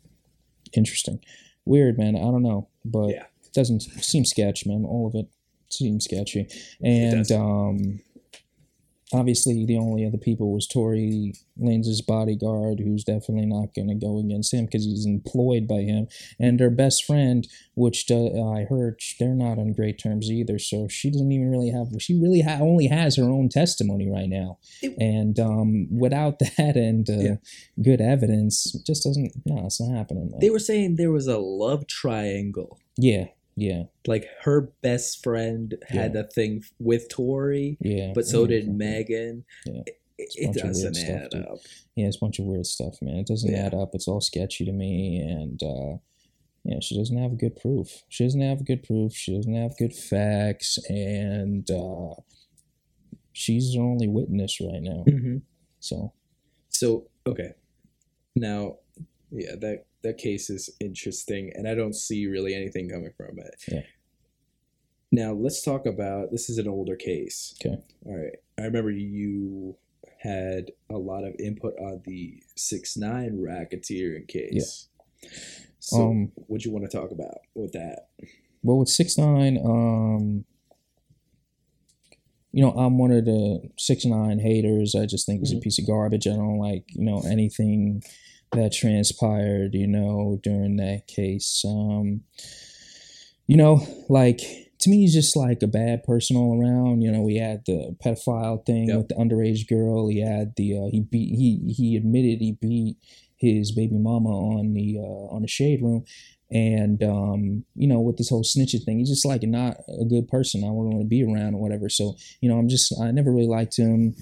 Interesting, 0.75 1.21
weird, 1.65 1.99
man. 1.99 2.17
I 2.17 2.21
don't 2.21 2.43
know, 2.43 2.69
but 2.85 3.09
Yeah. 3.09 3.27
it 3.45 3.53
doesn't 3.53 3.81
seem 3.83 4.25
sketch, 4.25 4.65
man. 4.67 4.85
All 4.87 5.07
of 5.07 5.15
it 5.15 5.29
seems 5.73 6.05
sketchy, 6.05 6.47
and 6.83 7.31
um, 7.33 8.01
obviously 9.15 9.67
the 9.67 9.77
only 9.77 10.07
other 10.07 10.17
people 10.17 10.53
was 10.55 10.67
Tory 10.67 11.35
Lanez's 11.59 12.01
bodyguard, 12.01 12.81
who's 12.81 13.05
definitely 13.05 13.45
not 13.45 13.75
going 13.75 13.89
to 13.89 13.95
go 13.95 14.19
against 14.19 14.55
him 14.55 14.65
because 14.65 14.85
he's 14.87 15.05
employed 15.05 15.69
by 15.69 15.81
him, 15.83 16.07
and 16.41 16.59
her 16.61 16.71
best 16.71 17.05
friend, 17.05 17.47
which 17.75 18.11
uh, 18.11 18.15
I 18.51 18.65
heard 18.69 19.01
they're 19.21 19.35
not 19.35 19.59
on 19.59 19.75
great 19.75 19.99
terms 20.03 20.31
either. 20.31 20.59
So 20.59 20.89
she 20.89 21.11
doesn't 21.11 21.31
even 21.31 21.51
really 21.51 21.69
have. 21.71 21.89
She 22.01 22.19
really 22.19 22.41
ha- 22.41 22.59
only 22.63 22.87
has 22.87 23.17
her 23.17 23.25
own 23.25 23.49
testimony 23.51 24.11
right 24.11 24.29
now, 24.31 24.59
It- 24.81 24.97
and 24.99 25.39
um, 25.39 25.89
without 25.95 26.39
that 26.57 26.77
and 26.77 27.09
uh, 27.11 27.13
Yeah. 27.19 27.37
good 27.83 28.01
evidence, 28.01 28.73
just 28.87 29.05
doesn't. 29.05 29.33
No, 29.45 29.67
it's 29.67 29.81
not 29.81 29.95
happening. 29.95 30.31
Man. 30.31 30.41
They 30.41 30.51
were 30.51 30.59
saying 30.59 30.97
there 30.97 31.13
was 31.13 31.27
a 31.27 31.39
love 31.39 31.87
triangle. 31.87 32.79
yeah, 32.97 33.27
yeah, 33.57 33.83
Like 34.07 34.27
her 34.43 34.73
best 34.83 35.23
friend 35.23 35.75
had 35.89 36.17
a 36.17 36.25
thing 36.25 36.63
with 36.79 37.09
Tory, 37.09 37.77
yeah. 37.81 38.13
but 38.15 38.27
so 38.27 38.43
yeah. 38.43 38.49
did 38.49 38.69
Megan. 38.69 39.45
Yeah. 39.67 39.83
It, 40.19 40.33
it 40.37 40.45
bunch 40.47 40.57
of 40.59 40.63
weird 40.65 40.73
doesn't 40.75 40.95
stuff, 40.95 41.11
add 41.25 41.31
dude. 41.31 41.47
up. 41.47 41.59
Yeah, 41.97 42.07
it's 42.07 42.17
a 42.17 42.21
bunch 42.21 42.39
of 42.39 42.45
weird 42.45 42.67
stuff, 42.67 42.95
man. 43.03 43.17
It 43.17 43.27
doesn't 43.27 43.51
Yeah. 43.51 43.67
add 43.67 43.75
up. 43.75 43.91
It's 43.95 44.07
all 44.09 44.21
sketchy 44.21 44.65
to 44.65 44.73
me, 44.73 45.19
and 45.19 45.61
uh, 45.63 45.97
yeah, 46.65 46.79
she 46.81 46.97
doesn't 46.97 47.17
have 47.17 47.39
good 47.39 47.57
proof. 47.57 48.05
She 48.09 48.25
doesn't 48.25 48.41
have 48.41 48.65
good 48.65 48.83
proof. 48.85 49.15
She 49.15 49.35
doesn't 49.35 49.55
have 49.55 49.77
good 49.79 49.95
facts, 49.95 50.79
and 50.89 51.69
uh, 51.71 52.15
she's 53.33 53.73
the 53.73 53.81
only 53.81 54.07
witness 54.09 54.61
right 54.61 54.81
now. 54.83 55.05
Mm-hmm. 55.09 55.39
So 55.81 56.13
So 56.69 57.09
okay, 57.27 57.53
now 58.37 58.77
yeah, 59.33 59.55
that 59.61 59.87
that 60.03 60.19
case 60.19 60.51
is 60.51 60.69
interesting, 60.81 61.51
and 61.55 61.67
I 61.69 61.75
don't 61.75 61.95
see 61.95 62.27
really 62.27 62.55
anything 62.55 62.89
coming 62.89 63.13
from 63.17 63.39
it. 63.39 63.55
Yeah. 63.69 63.83
Now 65.11 65.33
let's 65.33 65.63
talk 65.63 65.87
about 65.87 66.31
this. 66.31 66.49
Is 66.51 66.59
an 66.59 66.69
older 66.69 66.97
case. 66.97 67.55
Okay. 67.65 67.77
All 68.07 68.17
right. 68.17 68.37
I 68.59 68.63
remember 68.63 68.91
you 68.91 69.77
had 70.21 70.71
a 70.91 70.97
lot 70.97 71.25
of 71.25 71.35
input 71.39 71.75
on 71.79 72.03
the 72.05 72.43
six 72.57 72.97
nine 72.97 73.39
racketeering 73.39 74.29
case. 74.29 74.89
Yeah. 75.23 75.31
So 75.81 75.97
Um, 76.11 76.33
what 76.35 76.61
do 76.61 76.69
you 76.69 76.75
want 76.75 76.89
to 76.91 76.97
talk 76.97 77.11
about 77.11 77.39
with 77.55 77.73
that? 77.73 78.09
Well, 78.63 78.79
with 78.79 78.89
six 78.89 79.19
nine, 79.19 79.59
um, 79.65 80.45
you 82.53 82.63
know, 82.63 82.71
I'm 82.73 82.99
one 82.99 83.11
of 83.11 83.25
the 83.25 83.69
six 83.79 84.05
nine 84.05 84.39
haters. 84.39 84.95
I 84.95 85.07
just 85.07 85.27
think 85.27 85.41
he's 85.41 85.53
a 85.53 85.57
Mhm. 85.57 85.63
piece 85.63 85.79
of 85.79 85.87
garbage. 85.87 86.27
I 86.27 86.37
don't 86.37 86.59
like 86.59 86.85
you 86.95 87.05
know 87.05 87.21
anything 87.23 88.03
that 88.53 88.73
transpired. 88.73 89.75
You 89.75 89.87
know, 89.87 90.41
during 90.43 90.77
that 90.77 91.07
case. 91.07 91.65
Um, 91.67 92.23
you 93.47 93.57
know, 93.57 93.87
like 94.09 94.39
to 94.79 94.91
me, 94.91 94.99
he's 95.01 95.15
just 95.15 95.37
like 95.37 95.63
a 95.63 95.67
bad 95.67 96.05
person 96.05 96.37
all 96.37 96.61
around. 96.61 97.03
You 97.03 97.11
know, 97.13 97.23
we 97.23 97.37
had 97.37 97.65
the 97.67 97.97
pedophile 98.05 98.65
thing 98.65 98.89
Yep. 98.89 98.97
with 98.97 99.09
the 99.09 99.15
underage 99.17 99.69
girl. 99.69 100.09
He 100.09 100.21
had 100.21 100.55
the 100.57 100.79
uh, 100.79 100.87
he 100.91 101.01
beat 101.01 101.35
he 101.37 101.73
he 101.73 101.97
admitted 101.97 102.41
he 102.41 102.53
beat 102.61 102.97
his 103.37 103.73
baby 103.73 103.99
mama 103.99 104.31
on 104.31 104.73
the 104.75 104.99
uh, 104.99 105.35
on 105.35 105.43
the 105.43 105.49
shade 105.49 105.83
room 105.83 106.05
and 106.53 107.03
um, 107.03 107.65
you 107.75 107.89
know, 107.89 108.01
with 108.01 108.19
this 108.19 108.29
whole 108.29 108.45
snitching 108.45 108.85
thing, 108.85 108.99
he's 108.99 109.09
just 109.09 109.25
like 109.25 109.43
not 109.43 109.79
a 110.01 110.05
good 110.05 110.29
person. 110.29 110.63
I 110.65 110.71
wouldn't 110.71 110.95
want 110.95 111.03
to 111.05 111.09
be 111.09 111.25
around 111.25 111.55
or 111.55 111.61
whatever. 111.63 111.89
So, 111.89 112.17
you 112.43 112.49
know, 112.51 112.59
I'm 112.59 112.69
just 112.69 112.93
I 113.01 113.11
never 113.11 113.33
really 113.33 113.49
liked 113.49 113.79
him. 113.79 114.15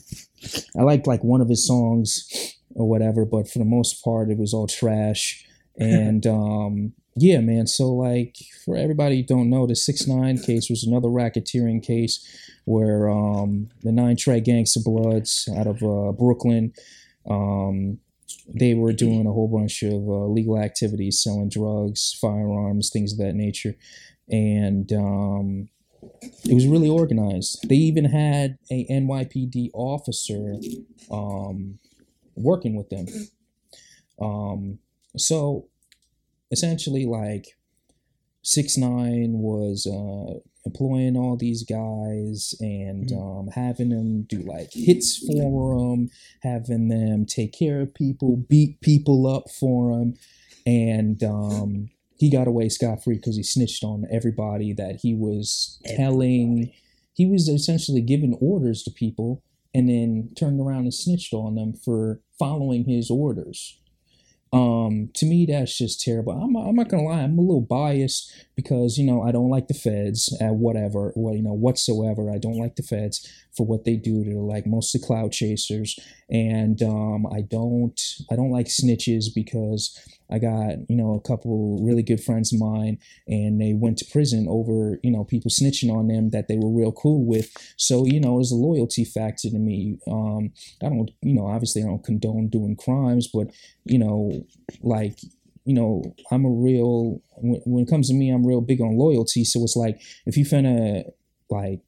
I 0.78 0.82
liked 0.82 1.08
like 1.08 1.24
one 1.24 1.40
of 1.40 1.48
his 1.48 1.66
songs 1.66 2.56
or 2.80 2.88
whatever, 2.88 3.24
but 3.24 3.48
for 3.48 3.58
the 3.58 3.64
most 3.64 4.02
part, 4.02 4.30
it 4.30 4.38
was 4.38 4.54
all 4.54 4.66
trash. 4.66 5.44
And 5.78 6.26
um, 6.38 6.92
yeah, 7.16 7.40
man. 7.40 7.66
So 7.66 7.92
like 7.92 8.36
for 8.64 8.76
everybody 8.76 9.18
who 9.18 9.22
don't 9.24 9.50
know, 9.50 9.66
the 9.66 9.76
six 9.76 10.06
nine 10.06 10.38
case 10.38 10.70
was 10.70 10.84
another 10.84 11.08
racketeering 11.08 11.82
case 11.82 12.26
where 12.64 13.10
um, 13.10 13.68
the 13.82 13.92
nine 13.92 14.16
Trey 14.16 14.40
Gangster 14.40 14.80
Bloods 14.82 15.48
out 15.56 15.66
of 15.66 15.82
uh, 15.82 16.12
Brooklyn. 16.12 16.72
Um, 17.28 17.98
they 18.52 18.74
were 18.74 18.92
doing 18.92 19.26
a 19.26 19.32
whole 19.32 19.48
bunch 19.48 19.82
of 19.82 19.92
uh, 19.92 20.26
legal 20.26 20.58
activities, 20.58 21.22
selling 21.22 21.48
drugs, 21.48 22.16
firearms, 22.20 22.90
things 22.90 23.12
of 23.12 23.18
that 23.18 23.34
nature, 23.34 23.74
and 24.28 24.90
um, 24.92 25.68
it 26.44 26.54
was 26.54 26.66
really 26.66 26.88
organized. 26.88 27.68
They 27.68 27.76
even 27.76 28.06
had 28.06 28.58
a 28.70 28.86
NYPD 28.90 29.70
officer 29.74 30.54
um, 31.10 31.78
working 32.34 32.76
with 32.76 32.88
them. 32.90 33.06
Um, 34.20 34.78
so 35.16 35.68
essentially, 36.50 37.06
like 37.06 37.56
six 38.42 38.76
nine 38.76 39.38
was 39.38 39.86
uh, 39.86 40.38
employing 40.66 41.16
all 41.16 41.36
these 41.36 41.64
guys 41.64 42.54
and 42.60 43.10
um, 43.12 43.48
having 43.54 43.90
them 43.90 44.22
do 44.22 44.38
like 44.40 44.70
hits 44.72 45.18
for 45.18 45.78
them, 45.78 46.08
having 46.42 46.88
them 46.88 47.26
take 47.26 47.52
care 47.52 47.80
of 47.80 47.94
people, 47.94 48.36
beat 48.36 48.80
people 48.80 49.26
up 49.26 49.50
for 49.50 49.96
them, 49.96 50.14
and 50.66 51.22
um, 51.22 51.88
he 52.18 52.30
got 52.30 52.48
away 52.48 52.68
scot 52.68 53.02
free 53.02 53.16
because 53.16 53.36
he 53.36 53.42
snitched 53.42 53.82
on 53.84 54.06
everybody 54.10 54.72
that 54.72 54.96
he 55.02 55.14
was 55.14 55.80
telling. 55.96 56.72
He 57.14 57.26
was 57.26 57.48
essentially 57.48 58.00
giving 58.00 58.38
orders 58.40 58.82
to 58.84 58.90
people 58.90 59.42
and 59.74 59.88
then 59.88 60.30
turned 60.36 60.60
around 60.60 60.82
and 60.82 60.94
snitched 60.94 61.32
on 61.32 61.54
them 61.54 61.72
for 61.72 62.20
following 62.38 62.84
his 62.84 63.10
orders. 63.10 63.80
Um, 64.52 65.10
to 65.14 65.26
me, 65.26 65.46
that's 65.46 65.78
just 65.78 66.00
terrible. 66.00 66.32
I'm, 66.32 66.56
I'm 66.56 66.74
not 66.74 66.88
gonna 66.88 67.04
lie, 67.04 67.22
I'm 67.22 67.38
a 67.38 67.42
little 67.42 67.60
biased 67.60 68.32
because 68.62 68.98
you 68.98 69.06
know 69.06 69.22
I 69.22 69.32
don't 69.32 69.48
like 69.48 69.68
the 69.68 69.74
feds 69.74 70.36
at 70.40 70.54
whatever, 70.54 71.12
what 71.14 71.36
you 71.36 71.42
know 71.42 71.54
whatsoever. 71.54 72.30
I 72.30 72.38
don't 72.38 72.58
like 72.58 72.76
the 72.76 72.82
feds 72.82 73.26
for 73.56 73.66
what 73.66 73.84
they 73.84 73.96
do. 73.96 74.22
They're 74.22 74.34
like 74.34 74.66
mostly 74.66 75.00
cloud 75.00 75.32
chasers, 75.32 75.98
and 76.28 76.82
um, 76.82 77.26
I 77.26 77.40
don't 77.40 77.98
I 78.30 78.36
don't 78.36 78.50
like 78.50 78.66
snitches 78.66 79.26
because 79.34 79.98
I 80.30 80.38
got 80.38 80.88
you 80.88 80.96
know 80.96 81.14
a 81.14 81.20
couple 81.20 81.82
really 81.82 82.02
good 82.02 82.22
friends 82.22 82.52
of 82.52 82.60
mine, 82.60 82.98
and 83.26 83.60
they 83.60 83.72
went 83.72 83.98
to 83.98 84.10
prison 84.10 84.46
over 84.48 84.98
you 85.02 85.10
know 85.10 85.24
people 85.24 85.50
snitching 85.50 85.90
on 85.90 86.08
them 86.08 86.30
that 86.30 86.48
they 86.48 86.56
were 86.56 86.70
real 86.70 86.92
cool 86.92 87.24
with. 87.24 87.50
So 87.76 88.04
you 88.04 88.20
know 88.20 88.36
there's 88.36 88.52
a 88.52 88.56
loyalty 88.56 89.04
factor 89.04 89.48
to 89.48 89.58
me. 89.58 89.98
Um, 90.06 90.52
I 90.82 90.88
don't 90.88 91.10
you 91.22 91.34
know 91.34 91.46
obviously 91.46 91.82
I 91.82 91.86
don't 91.86 92.04
condone 92.04 92.48
doing 92.48 92.76
crimes, 92.76 93.26
but 93.32 93.48
you 93.84 93.98
know 93.98 94.44
like 94.82 95.18
you 95.64 95.74
know 95.74 96.02
i'm 96.30 96.44
a 96.44 96.50
real 96.50 97.20
when, 97.36 97.60
when 97.64 97.84
it 97.84 97.90
comes 97.90 98.08
to 98.08 98.14
me 98.14 98.30
i'm 98.30 98.46
real 98.46 98.60
big 98.60 98.80
on 98.80 98.96
loyalty. 98.96 99.44
So 99.44 99.62
it's 99.62 99.76
like 99.76 100.00
if 100.26 100.36
you 100.36 100.44
finna 100.44 101.04
like 101.48 101.80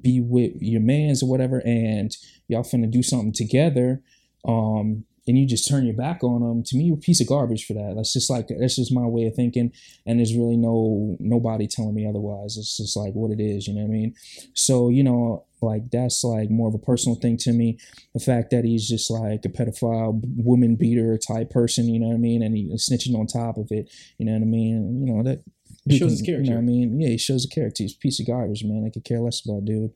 be 0.00 0.20
with 0.20 0.52
your 0.60 0.80
mans 0.80 1.22
or 1.22 1.28
whatever 1.28 1.60
and 1.66 2.16
y'all 2.48 2.62
finna 2.62 2.90
do 2.90 3.02
something 3.02 3.32
together 3.32 4.00
um 4.46 5.04
and 5.28 5.38
you 5.38 5.46
just 5.46 5.68
turn 5.68 5.84
your 5.84 5.94
back 5.94 6.24
on 6.24 6.40
them 6.40 6.62
to 6.64 6.76
me 6.76 6.84
you're 6.84 6.96
a 6.96 7.00
piece 7.00 7.20
of 7.20 7.28
garbage 7.28 7.64
for 7.64 7.74
that. 7.74 7.94
That's 7.94 8.12
just 8.12 8.28
like 8.28 8.48
that's 8.48 8.76
just 8.76 8.92
my 8.92 9.06
way 9.06 9.26
of 9.26 9.34
thinking 9.34 9.72
and 10.06 10.18
there's 10.18 10.34
really 10.34 10.56
no 10.56 11.16
nobody 11.20 11.68
telling 11.68 11.94
me 11.94 12.08
otherwise. 12.08 12.56
It's 12.56 12.76
just 12.76 12.96
like 12.96 13.12
what 13.12 13.30
it 13.30 13.40
is 13.40 13.66
you 13.68 13.74
know 13.74 13.82
what 13.82 13.88
i 13.88 13.92
mean? 13.92 14.14
So 14.54 14.88
you 14.88 15.04
know 15.04 15.44
like 15.62 15.90
that's 15.90 16.24
like 16.24 16.50
more 16.50 16.68
of 16.68 16.74
a 16.74 16.78
personal 16.78 17.16
thing 17.16 17.36
to 17.38 17.52
me. 17.52 17.78
The 18.14 18.20
fact 18.20 18.50
that 18.50 18.64
he's 18.64 18.88
just 18.88 19.10
like 19.10 19.44
a 19.44 19.48
pedophile 19.48 20.20
woman 20.36 20.76
beater 20.76 21.16
type 21.18 21.50
person 21.50 21.88
you 21.88 22.00
know 22.00 22.08
what 22.08 22.14
i 22.14 22.18
mean? 22.18 22.42
And 22.42 22.56
he's 22.56 22.88
snitching 22.88 23.14
on 23.18 23.26
top 23.26 23.56
of 23.58 23.68
it 23.70 23.90
you 24.18 24.26
know 24.26 24.32
what 24.32 24.42
i 24.42 24.44
mean? 24.44 24.76
And, 24.76 25.06
you 25.08 25.14
know 25.14 25.22
that 25.22 25.42
It 25.86 25.98
shows 25.98 26.00
dude 26.00 26.10
his 26.10 26.22
can- 26.22 26.26
you 26.26 26.32
know 26.38 26.44
character. 26.44 26.54
what 26.54 26.58
i 26.58 26.64
mean? 26.64 27.00
Yeah 27.00 27.08
he 27.08 27.18
shows 27.18 27.44
a 27.44 27.48
character. 27.48 27.82
He's 27.84 27.94
a 27.94 27.98
piece 27.98 28.20
of 28.20 28.26
garbage 28.26 28.64
man. 28.64 28.84
I 28.86 28.90
could 28.90 29.04
care 29.04 29.20
less 29.20 29.44
about 29.44 29.64
dude. 29.64 29.92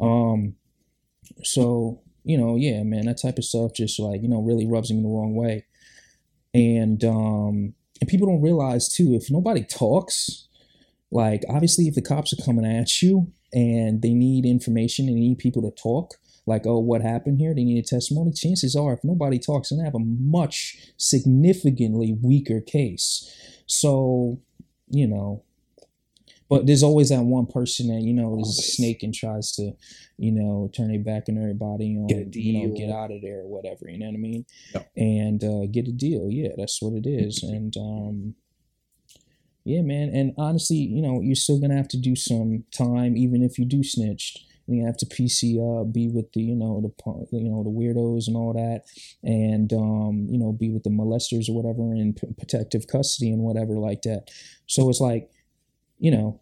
Um 0.00 0.54
so 1.42 2.00
you 2.24 2.36
know 2.36 2.56
yeah 2.56 2.82
man 2.82 3.06
that 3.06 3.20
type 3.20 3.38
of 3.38 3.44
stuff 3.44 3.72
just 3.74 3.98
like 3.98 4.22
you 4.22 4.28
know 4.28 4.42
really 4.42 4.66
rubs 4.66 4.90
me 4.92 5.02
the 5.02 5.08
wrong 5.08 5.34
way. 5.34 5.64
And 6.54 7.02
um 7.04 7.74
and 8.00 8.08
people 8.08 8.26
don't 8.26 8.42
realize 8.42 8.88
too 8.88 9.14
if 9.14 9.30
nobody 9.30 9.62
talks 9.64 10.46
like 11.12 11.42
obviously 11.48 11.86
if 11.88 11.94
the 11.94 12.02
cops 12.02 12.32
are 12.32 12.42
coming 12.44 12.64
at 12.64 13.02
you 13.02 13.32
and 13.52 14.02
they 14.02 14.14
need 14.14 14.44
information 14.44 15.08
and 15.08 15.16
need 15.16 15.38
people 15.38 15.62
to 15.62 15.82
talk 15.82 16.14
like 16.46 16.66
oh 16.66 16.78
what 16.78 17.02
happened 17.02 17.38
here? 17.38 17.54
They 17.54 17.64
need 17.64 17.84
a 17.84 17.86
testimony. 17.86 18.32
Chances 18.32 18.74
are 18.74 18.94
if 18.94 19.04
nobody 19.04 19.38
talks 19.38 19.68
then 19.68 19.78
they 19.78 19.84
have 19.84 19.94
a 19.94 19.98
much 19.98 20.92
significantly 20.96 22.16
weaker 22.20 22.60
case. 22.60 23.32
So 23.66 24.40
you 24.88 25.06
know 25.06 25.44
but 26.50 26.66
there's 26.66 26.82
always 26.82 27.10
that 27.10 27.22
one 27.22 27.46
person 27.46 27.86
that 27.86 28.02
you 28.02 28.12
know 28.12 28.40
is 28.40 28.58
a 28.58 28.62
snake 28.62 29.02
and 29.04 29.14
tries 29.14 29.52
to 29.52 29.72
you 30.18 30.32
know 30.32 30.68
turn 30.76 30.88
their 30.88 30.98
back 30.98 31.28
on 31.28 31.38
everybody 31.38 31.86
you 31.86 32.00
know, 32.00 32.06
Get 32.08 32.18
a 32.18 32.40
you 32.40 32.68
know 32.68 32.76
get 32.76 32.90
out 32.90 33.12
of 33.12 33.22
there 33.22 33.42
or 33.42 33.46
whatever 33.46 33.88
you 33.88 33.98
know 33.98 34.06
what 34.06 34.14
i 34.14 34.18
mean? 34.18 34.44
And 34.96 35.42
uh, 35.44 35.66
get 35.70 35.88
a 35.88 35.92
deal. 35.92 36.28
Yeah 36.28 36.50
that's 36.58 36.82
what 36.82 36.94
it 36.94 37.08
is. 37.08 37.42
And 37.50 37.74
um 37.76 38.34
yeah, 39.70 39.82
man. 39.82 40.10
And 40.12 40.32
honestly, 40.36 40.76
you 40.76 41.02
know, 41.02 41.20
you're 41.20 41.36
still 41.36 41.60
gonna 41.60 41.76
have 41.76 41.88
to 41.88 41.96
do 41.96 42.16
some 42.16 42.64
time, 42.76 43.16
even 43.16 43.42
if 43.42 43.58
you 43.58 43.64
do 43.64 43.82
snitched. 43.82 44.40
And 44.66 44.76
you 44.78 44.86
have 44.86 44.98
to 44.98 45.06
PC 45.06 45.58
up, 45.58 45.92
be 45.92 46.06
with 46.08 46.32
the, 46.32 46.42
you 46.42 46.54
know, 46.54 46.80
the, 46.80 47.36
you 47.36 47.50
know, 47.50 47.64
the 47.64 47.70
weirdos 47.70 48.28
and 48.28 48.36
all 48.36 48.52
that, 48.52 48.82
and 49.24 49.72
um, 49.72 50.28
you 50.30 50.38
know, 50.38 50.52
be 50.52 50.70
with 50.70 50.84
the 50.84 50.90
molesters 50.90 51.48
or 51.48 51.56
whatever 51.56 51.92
in 51.92 52.14
p- 52.14 52.32
protective 52.38 52.86
custody 52.86 53.32
and 53.32 53.42
whatever 53.42 53.74
like 53.74 54.02
that. 54.02 54.30
So 54.66 54.88
it's 54.88 55.00
like, 55.00 55.28
you 55.98 56.12
know, 56.12 56.40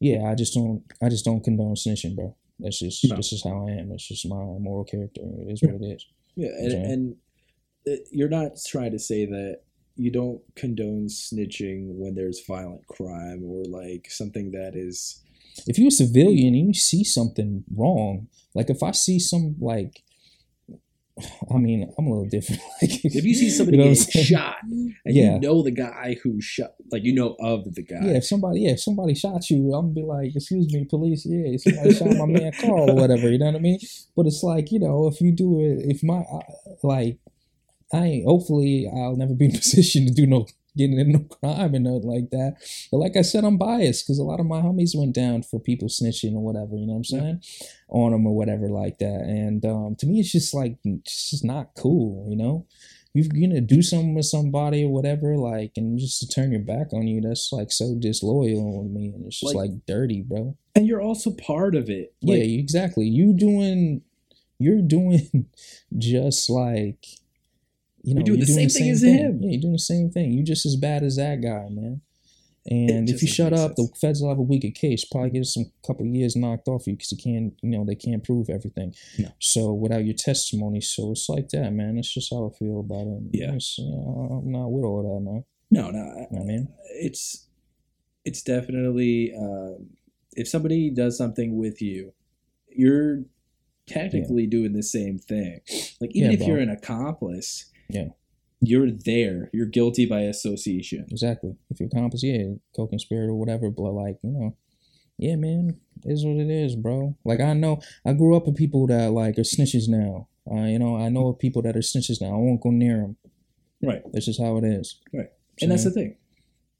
yeah, 0.00 0.24
I 0.30 0.34
just 0.34 0.52
don't, 0.52 0.82
I 1.02 1.08
just 1.08 1.24
don't 1.24 1.42
condone 1.42 1.76
snitching, 1.76 2.14
bro. 2.14 2.36
That's 2.58 2.78
just, 2.78 3.08
No. 3.08 3.16
this 3.16 3.32
is 3.32 3.42
how 3.42 3.66
I 3.66 3.70
am. 3.72 3.88
That's 3.88 4.06
just 4.06 4.28
my 4.28 4.36
moral 4.36 4.84
character. 4.84 5.22
It 5.22 5.52
is 5.52 5.62
what 5.62 5.80
it 5.80 5.84
is. 5.84 6.06
Yeah, 6.36 6.50
and, 6.58 6.72
and 6.72 7.16
uh, 7.88 8.02
you're 8.10 8.28
not 8.28 8.52
trying 8.66 8.92
to 8.92 8.98
say 8.98 9.24
that 9.24 9.60
you 10.00 10.10
don't 10.10 10.40
condone 10.56 11.06
snitching 11.08 11.88
when 11.90 12.14
there's 12.14 12.40
violent 12.48 12.86
crime 12.86 13.42
or 13.44 13.64
like 13.66 14.06
something 14.10 14.50
that 14.52 14.72
is 14.74 15.22
if 15.66 15.78
you're 15.78 15.88
a 15.88 15.90
civilian 15.90 16.54
and 16.54 16.68
you 16.68 16.74
see 16.74 17.04
something 17.04 17.64
wrong, 17.76 18.28
like 18.54 18.70
if 18.70 18.82
I 18.82 18.92
see 18.92 19.18
some 19.18 19.56
like, 19.60 20.02
I 21.54 21.58
mean, 21.58 21.92
I'm 21.98 22.06
a 22.06 22.10
little 22.10 22.28
different. 22.30 22.62
Like 22.82 23.04
if 23.04 23.24
you 23.24 23.34
see 23.34 23.50
somebody 23.50 23.76
know 23.76 23.92
getting 23.92 24.24
shot 24.24 24.56
and 24.62 24.94
Yeah. 25.04 25.34
you 25.34 25.40
know 25.40 25.62
the 25.62 25.70
guy 25.70 26.16
who 26.22 26.40
shot 26.40 26.70
like 26.90 27.04
you 27.04 27.12
know 27.14 27.36
of 27.40 27.74
the 27.74 27.82
guy 27.82 27.98
yeah, 28.02 28.16
if 28.16 28.24
somebody, 28.24 28.60
yeah, 28.62 28.70
if 28.70 28.80
somebody 28.80 29.14
shot 29.14 29.50
you, 29.50 29.74
I'm 29.74 29.92
gonna 29.92 30.00
be 30.00 30.02
like, 30.02 30.34
excuse 30.34 30.72
me, 30.72 30.86
police, 30.88 31.26
yeah, 31.26 31.56
somebody 31.58 31.94
shot 31.94 32.16
my 32.16 32.24
man 32.24 32.52
Carl 32.58 32.90
or 32.90 32.94
whatever, 32.94 33.28
you 33.28 33.38
know 33.38 33.46
what 33.46 33.56
I 33.56 33.58
mean? 33.58 33.78
But 34.16 34.26
it's 34.26 34.42
like, 34.42 34.72
you 34.72 34.80
know, 34.80 35.08
if 35.08 35.20
you 35.20 35.30
do 35.32 35.60
it, 35.60 35.84
if 35.92 36.02
my, 36.02 36.22
like, 36.82 37.18
I 37.92 38.22
hopefully 38.26 38.88
I'll 38.94 39.16
never 39.16 39.34
be 39.34 39.46
in 39.46 39.54
a 39.56 39.58
position 39.58 40.06
to 40.06 40.12
do 40.12 40.26
no 40.26 40.46
getting 40.76 40.98
into 41.00 41.18
crime 41.18 41.74
and 41.74 41.84
nothing 41.84 42.08
like 42.08 42.30
that. 42.30 42.54
But 42.92 42.98
like 42.98 43.16
I 43.16 43.22
said, 43.22 43.44
I'm 43.44 43.58
biased 43.58 44.06
because 44.06 44.20
a 44.20 44.22
lot 44.24 44.38
of 44.38 44.46
my 44.46 44.60
homies 44.60 44.92
went 44.94 45.14
down 45.14 45.42
for 45.42 45.58
people 45.58 45.88
snitching 45.88 46.34
or 46.34 46.40
whatever. 46.44 46.76
You 46.76 46.86
know 46.86 46.92
what 46.92 46.98
I'm 46.98 47.04
saying? 47.04 47.42
On 47.88 48.12
them 48.12 48.24
or 48.26 48.36
whatever 48.36 48.68
like 48.68 48.98
that. 48.98 49.22
And 49.26 49.64
um, 49.66 49.96
to 49.98 50.06
me, 50.06 50.20
it's 50.20 50.30
just 50.30 50.54
like 50.54 50.76
it's 50.84 51.30
just 51.30 51.44
not 51.44 51.70
cool. 51.76 52.24
You 52.30 52.36
know, 52.36 52.66
if 53.16 53.26
you're 53.32 53.48
gonna 53.48 53.60
do 53.60 53.82
something 53.82 54.14
with 54.14 54.26
somebody 54.26 54.84
or 54.84 54.90
whatever, 54.90 55.36
like, 55.36 55.72
and 55.76 55.98
just 55.98 56.20
to 56.20 56.28
turn 56.28 56.52
your 56.52 56.60
back 56.60 56.92
on 56.92 57.08
you, 57.08 57.20
that's 57.20 57.50
like 57.52 57.72
so 57.72 57.96
disloyal 57.98 58.78
on 58.78 58.94
me, 58.94 59.08
and 59.08 59.26
it's 59.26 59.40
just 59.40 59.54
Like- 59.56 59.70
like, 59.70 59.86
dirty, 59.86 60.22
bro. 60.22 60.56
And 60.76 60.86
you're 60.86 61.02
also 61.02 61.32
part 61.32 61.74
of 61.74 61.90
it. 61.90 62.14
yeah, 62.20 62.36
exactly. 62.36 63.06
You 63.06 63.32
doing, 63.36 64.02
you're 64.60 64.80
doing 64.82 65.46
just 65.98 66.48
like, 66.48 67.04
you 68.02 68.14
know, 68.14 68.18
You're 68.20 68.36
doing 68.36 68.40
the 68.40 68.46
same 68.46 68.68
thing 68.68 68.90
as 68.90 69.02
him. 69.02 69.40
Yeah, 69.42 69.50
you're 69.50 69.60
doing 69.60 69.72
the 69.72 69.78
same 69.78 70.10
thing. 70.10 70.32
You're 70.32 70.44
just 70.44 70.66
as 70.66 70.76
bad 70.76 71.02
as 71.02 71.16
that 71.16 71.40
guy, 71.42 71.66
man. 71.70 72.00
And 72.66 73.08
It 73.08 73.14
if 73.14 73.22
you 73.22 73.28
shut 73.28 73.52
up, 73.54 73.74
the 73.76 73.88
feds 74.00 74.20
will 74.20 74.28
have 74.28 74.38
a 74.38 74.42
weaker 74.42 74.70
case. 74.70 75.04
Probably 75.04 75.30
get 75.30 75.46
some 75.46 75.64
couple 75.86 76.06
of 76.06 76.12
years 76.14 76.36
knocked 76.36 76.68
off 76.68 76.86
you 76.86 76.92
because 76.94 77.10
you 77.12 77.18
can't, 77.18 77.54
you 77.62 77.70
know, 77.70 77.84
they 77.86 77.94
can't 77.94 78.22
prove 78.22 78.50
everything. 78.50 78.94
No. 79.18 79.28
So 79.38 79.72
without 79.72 80.04
your 80.04 80.14
testimony, 80.14 80.80
so 80.82 81.10
it's 81.12 81.28
like 81.28 81.48
that, 81.50 81.72
man. 81.72 81.96
It's 81.96 82.12
just 82.12 82.30
how 82.32 82.46
I 82.52 82.58
feel 82.58 82.80
about 82.80 83.06
it. 83.06 83.22
Yeah. 83.32 83.56
You 83.78 83.90
know, 83.90 84.42
I'm 84.44 84.52
not 84.52 84.68
with 84.70 84.84
all 84.84 85.02
that, 85.02 85.20
man. 85.30 85.44
no, 85.70 85.90
no. 85.90 85.98
I- 85.98 86.02
You 86.02 86.16
know 86.20 86.26
what 86.30 86.42
I 86.42 86.44
mean, 86.44 86.68
it's 87.00 87.46
it's 88.26 88.42
definitely 88.42 89.32
um, 89.34 89.86
if 90.32 90.46
somebody 90.46 90.90
does 90.90 91.16
something 91.16 91.56
with 91.56 91.80
you, 91.80 92.12
you're 92.68 93.24
technically 93.86 94.46
doing 94.46 94.74
the 94.74 94.82
same 94.82 95.18
thing. 95.18 95.60
Like 96.00 96.10
even 96.14 96.30
Yeah, 96.30 96.34
if 96.34 96.38
bro. 96.40 96.48
you're 96.48 96.58
an 96.58 96.68
accomplice, 96.70 97.69
Yeah. 97.92 98.08
you're 98.60 98.90
there. 98.90 99.50
You're 99.52 99.66
guilty 99.66 100.06
by 100.06 100.20
association. 100.20 101.06
exactly. 101.10 101.56
If 101.70 101.80
you're 101.80 101.88
accomplice, 101.88 102.22
yeah, 102.22 102.54
co-conspirator, 102.76 103.30
or 103.30 103.38
whatever. 103.38 103.70
But 103.70 103.92
like, 103.92 104.18
you 104.22 104.30
know, 104.30 104.56
yeah, 105.18 105.36
man, 105.36 105.78
it 106.04 106.12
is 106.12 106.24
what 106.24 106.36
it 106.36 106.50
is, 106.50 106.76
bro. 106.76 107.16
Like 107.24 107.40
I 107.40 107.52
know, 107.54 107.80
I 108.04 108.12
grew 108.14 108.36
up 108.36 108.46
with 108.46 108.56
people 108.56 108.86
that 108.88 109.10
like 109.12 109.38
are 109.38 109.42
snitches 109.42 109.88
now. 109.88 110.28
Uh, 110.50 110.64
you 110.64 110.78
know, 110.78 110.96
I 110.96 111.08
know 111.10 111.28
of 111.28 111.38
people 111.38 111.62
that 111.62 111.76
are 111.76 111.80
snitches 111.80 112.20
now. 112.20 112.28
I 112.28 112.38
won't 112.38 112.60
go 112.62 112.70
near 112.70 112.96
them. 112.98 113.16
Right. 113.82 114.02
That's 114.12 114.26
just 114.26 114.40
how 114.40 114.56
it 114.58 114.64
is. 114.64 114.98
Right. 115.12 115.28
And 115.60 115.70
that's 115.70 115.84
the 115.84 115.90
thing. 115.90 116.16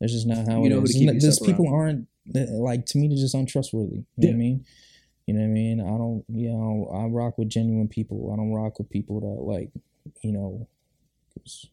That's 0.01 0.13
just 0.13 0.27
not 0.27 0.47
how 0.49 0.61
You 0.61 0.67
it 0.67 0.69
know 0.71 0.77
who 0.79 0.85
is. 0.85 0.93
to 0.93 0.99
keep 0.99 1.09
It's 1.09 1.15
not- 1.15 1.15
Those 1.15 1.25
yourself 1.41 1.47
people 1.47 1.69
aren't 1.69 2.09
like 2.35 2.87
to 2.87 2.99
me. 2.99 3.09
They're 3.09 3.17
just 3.19 3.35
untrustworthy. 3.35 3.97
You 3.97 4.05
know 4.19 4.29
what 4.29 4.35
I 4.35 4.37
mean? 4.39 4.65
You 5.27 5.35
know 5.35 5.41
what 5.41 5.47
I 5.47 5.51
mean? 5.51 5.81
I 5.81 5.97
don't. 5.99 6.25
You 6.29 6.49
know, 6.53 6.91
I 6.93 7.05
rock 7.07 7.39
with 7.39 7.49
genuine 7.51 7.89
people. 7.89 8.31
I 8.33 8.37
don't 8.37 8.53
rock 8.53 8.79
with 8.79 8.89
people 8.91 9.21
that 9.21 9.43
like, 9.43 9.71
you 10.25 10.33
know, 10.33 10.67
'cause 11.35 11.67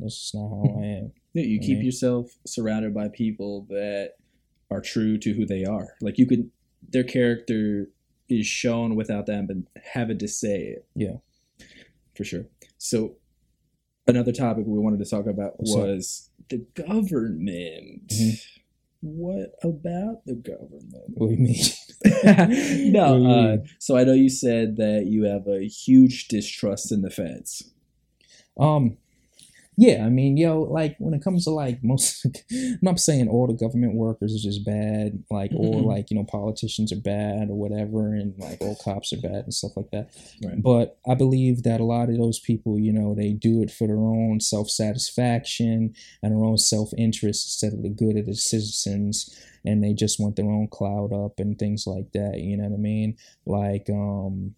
that's 0.00 0.18
just 0.20 0.34
not 0.34 0.48
how 0.48 0.80
I 0.80 0.84
am. 0.86 1.12
Yeah, 1.34 1.44
you 1.44 1.60
keep 1.60 1.78
Mhm. 1.78 1.84
yourself 1.84 2.38
surrounded 2.46 2.92
by 2.92 3.08
people 3.08 3.62
that 3.70 4.16
are 4.70 4.82
true 4.82 5.16
to 5.18 5.32
who 5.32 5.46
they 5.46 5.64
are. 5.64 5.94
Like 6.02 6.18
you 6.18 6.26
could, 6.26 6.50
their 6.86 7.04
character 7.04 7.90
is 8.28 8.46
shown 8.46 8.96
without 8.96 9.24
them 9.26 9.46
but 9.46 9.56
having 9.82 10.18
to 10.18 10.28
say 10.28 10.60
it. 10.62 10.86
Yeah. 10.94 11.16
for 12.14 12.24
sure. 12.24 12.46
So 12.76 13.16
another 14.06 14.32
topic 14.32 14.66
we 14.66 14.78
wanted 14.78 14.98
to 15.02 15.08
talk 15.08 15.26
about 15.26 15.54
was 15.58 16.28
the 16.50 16.58
government. 16.74 18.08
Mhm. 18.08 18.40
What 19.00 19.54
about 19.64 20.24
the 20.26 20.34
government? 20.34 21.08
What 21.14 21.28
do 21.28 21.34
you 21.34 21.40
mean? 21.40 21.56
no, 22.92 23.12
What 23.14 23.18
do 23.18 23.24
you 23.24 23.30
uh, 23.30 23.56
so 23.78 23.96
I 23.96 24.04
know 24.04 24.12
you 24.12 24.28
said 24.28 24.76
that 24.76 25.06
you 25.06 25.24
have 25.24 25.46
a 25.48 25.66
huge 25.66 26.28
distrust 26.28 26.92
in 26.92 27.00
the 27.00 27.10
feds. 27.10 27.71
Um, 28.58 28.96
yeah, 29.78 30.04
I 30.04 30.10
mean, 30.10 30.36
yo, 30.36 30.60
like 30.60 30.96
when 30.98 31.14
it 31.14 31.24
comes 31.24 31.44
to 31.44 31.50
like 31.50 31.82
most, 31.82 32.26
I'm 32.52 32.78
not 32.82 33.00
saying 33.00 33.28
all 33.28 33.46
the 33.46 33.54
government 33.54 33.94
workers 33.94 34.34
are 34.34 34.38
just 34.38 34.66
bad, 34.66 35.24
like 35.30 35.50
or 35.54 35.80
Mhm. 35.80 35.86
like 35.86 36.10
you 36.10 36.16
know 36.18 36.24
politicians 36.24 36.92
are 36.92 37.00
bad 37.00 37.48
or 37.48 37.54
whatever, 37.56 38.14
and 38.14 38.38
like 38.38 38.60
all 38.60 38.76
cops 38.76 39.14
are 39.14 39.20
bad 39.20 39.44
and 39.44 39.54
stuff 39.54 39.74
like 39.74 39.90
that. 39.92 40.10
Right. 40.44 40.62
But 40.62 40.98
I 41.08 41.14
believe 41.14 41.62
that 41.62 41.80
a 41.80 41.84
lot 41.84 42.10
of 42.10 42.18
those 42.18 42.38
people, 42.38 42.78
you 42.78 42.92
know, 42.92 43.14
they 43.14 43.32
do 43.32 43.62
it 43.62 43.70
for 43.70 43.86
their 43.86 43.96
own 43.96 44.40
self 44.40 44.68
satisfaction 44.68 45.94
and 46.22 46.32
their 46.32 46.44
own 46.44 46.58
self 46.58 46.90
interest 46.98 47.46
instead 47.46 47.72
of 47.72 47.82
the 47.82 47.88
good 47.88 48.18
of 48.18 48.26
the 48.26 48.34
citizens, 48.34 49.34
and 49.64 49.82
they 49.82 49.94
just 49.94 50.20
want 50.20 50.36
their 50.36 50.50
own 50.50 50.68
cloud 50.68 51.14
up 51.14 51.40
and 51.40 51.58
things 51.58 51.86
like 51.86 52.12
that. 52.12 52.38
You 52.40 52.58
know 52.58 52.64
what 52.64 52.74
I 52.76 52.78
mean? 52.78 53.16
Like, 53.46 53.88
um, 53.88 54.54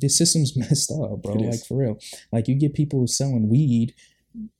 the 0.00 0.08
system's 0.08 0.56
messed 0.56 0.90
up, 0.90 1.22
bro. 1.22 1.34
Like 1.34 1.64
for 1.66 1.78
real. 1.78 1.98
Like 2.32 2.48
you 2.48 2.54
get 2.54 2.74
people 2.74 3.06
selling 3.06 3.48
weed. 3.48 3.94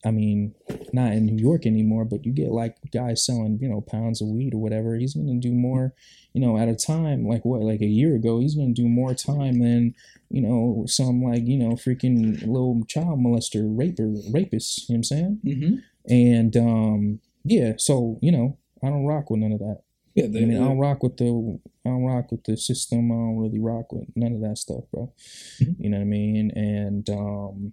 I 0.05 0.11
mean, 0.11 0.55
not 0.93 1.13
in 1.13 1.27
New 1.27 1.41
York 1.41 1.65
anymore, 1.65 2.05
but 2.05 2.27
you 2.27 2.33
get 2.33 2.51
like 2.51 2.77
guys 2.93 3.25
selling, 3.25 3.59
you 3.61 3.69
know, 3.69 3.81
pounds 3.81 4.21
of 4.21 4.27
weed 4.27 4.53
or 4.53 4.59
whatever. 4.59 4.97
He's 4.97 5.15
gonna 5.15 5.39
do 5.39 5.53
more, 5.53 5.95
you 6.33 6.41
know, 6.41 6.59
at 6.59 6.69
a 6.69 6.75
time. 6.75 7.27
Like 7.27 7.45
what, 7.45 7.61
like 7.61 7.81
a 7.81 7.87
year 7.87 8.17
ago, 8.17 8.41
he's 8.41 8.57
gonna 8.57 8.73
do 8.73 8.89
more 8.89 9.15
time 9.15 9.61
than, 9.61 9.95
you 10.29 10.43
know, 10.43 10.85
some 10.89 11.23
like 11.23 11.47
you 11.47 11.57
know, 11.57 11.75
freaking 11.77 12.41
little 12.41 12.83
child 12.89 13.21
molester, 13.21 13.63
raper, 13.65 14.13
rapist. 14.33 14.89
You 14.89 14.95
know 14.95 14.97
what 14.97 14.99
I'm 14.99 15.05
saying? 15.05 15.41
Mm-hmm. 15.45 16.13
And 16.13 16.57
um, 16.57 17.21
yeah. 17.45 17.75
So 17.77 18.19
you 18.21 18.33
know, 18.33 18.59
I 18.83 18.89
don't 18.89 19.07
rock 19.07 19.31
with 19.31 19.41
none 19.41 19.53
of 19.53 19.61
that. 19.61 19.83
Yeah, 20.15 20.25
I 20.25 20.29
mean, 20.29 20.57
I 20.57 20.65
don't 20.67 20.79
rock 20.79 21.03
with 21.03 21.17
the 21.19 21.59
I 21.87 21.89
don't 21.91 22.05
rock 22.05 22.31
with 22.33 22.45
the 22.45 22.57
system. 22.57 23.13
I 23.13 23.15
don't 23.15 23.39
really 23.39 23.61
rock 23.61 23.93
with 23.93 24.09
none 24.17 24.33
of 24.33 24.41
that 24.43 24.59
stuff, 24.59 24.85
bro. 24.93 25.13
Mhm. 25.61 25.77
You 25.79 25.91
know 25.91 25.99
what 25.99 26.03
I 26.03 26.07
mean? 26.07 26.51
And 26.53 27.09
um, 27.11 27.73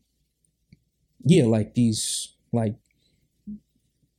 yeah, 1.23 1.45
like 1.45 1.73
these, 1.73 2.33
like 2.53 2.75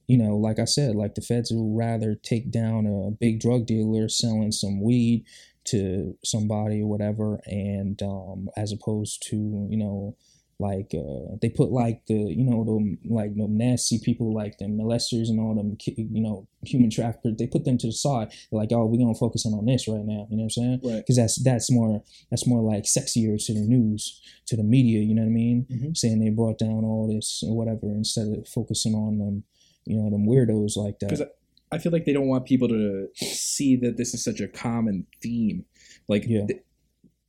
you 0.07 0.17
know, 0.17 0.37
like 0.37 0.59
I 0.59 0.65
said, 0.65 0.95
like 0.95 1.15
the 1.15 1.21
feds 1.21 1.51
will 1.51 1.75
rather 1.77 2.15
take 2.15 2.51
down 2.51 2.87
a 2.87 3.11
big 3.11 3.41
drug 3.41 3.67
dealer 3.67 4.09
selling 4.09 4.53
some 4.53 4.81
weed 4.81 5.25
to 5.65 6.17
somebody 6.25 6.81
or 6.81 6.87
whatever, 6.87 7.41
and 7.45 8.01
um, 8.03 8.49
as 8.57 8.73
opposed 8.73 9.23
to 9.29 9.67
you 9.71 9.77
know. 9.77 10.17
Like 10.61 10.93
uh, 10.93 11.37
they 11.41 11.51
put 11.51 11.71
like 11.71 12.05
the 12.07 12.15
you 12.15 12.43
know 12.43 12.65
them 12.65 12.99
like 13.09 13.33
the 13.37 13.47
nasty 13.49 14.01
people 14.01 14.35
like 14.35 14.59
the 14.59 14.65
molesters 14.65 15.29
and 15.29 15.39
all 15.39 15.55
them 15.55 15.77
you 15.87 16.21
know 16.21 16.49
human 16.65 16.91
traffickers 16.91 17.37
they 17.39 17.47
put 17.47 17.65
them 17.65 17.79
to 17.79 17.87
the 17.87 17.93
side 17.93 18.33
They're 18.51 18.59
like 18.59 18.73
oh 18.73 18.85
we're 18.87 18.99
gonna 18.99 19.15
focus 19.15 19.47
in 19.47 19.53
on 19.55 19.67
this 19.67 19.87
right 19.87 20.05
now 20.05 20.27
you 20.29 20.37
know 20.37 20.43
what 20.43 20.57
I'm 20.59 20.61
saying 20.63 20.81
Right. 20.83 20.97
because 20.97 21.15
that's 21.15 21.41
that's 21.45 21.71
more 21.71 22.03
that's 22.31 22.45
more 22.45 22.61
like 22.61 22.85
sexier 22.85 23.39
to 23.47 23.55
the 23.55 23.61
news 23.61 24.21
to 24.47 24.57
the 24.57 24.65
media 24.65 24.99
you 24.99 25.15
know 25.15 25.23
what 25.23 25.29
I 25.29 25.31
mean 25.31 25.67
Mhm. 25.71 25.97
saying 25.97 26.19
they 26.19 26.31
brought 26.31 26.59
down 26.59 26.85
all 26.85 27.07
this 27.07 27.45
or 27.47 27.57
whatever 27.57 27.87
instead 27.93 28.27
of 28.27 28.49
focusing 28.49 28.95
on 28.97 29.19
them 29.19 29.45
you 29.85 29.97
know 29.97 30.11
them 30.11 30.27
weirdos 30.27 30.77
like 30.77 30.99
that 30.99 31.11
'Cause 31.11 31.23
I 31.71 31.79
feel 31.79 31.93
like 31.93 32.05
they 32.05 32.13
don't 32.15 32.27
want 32.27 32.47
people 32.47 32.67
to 32.67 33.07
see 33.15 33.77
that 33.77 33.97
this 33.97 34.13
is 34.13 34.25
such 34.25 34.41
a 34.41 34.49
common 34.49 35.07
theme. 35.23 35.67
Like 36.09 36.27
Yeah. 36.27 36.47
th- 36.47 36.63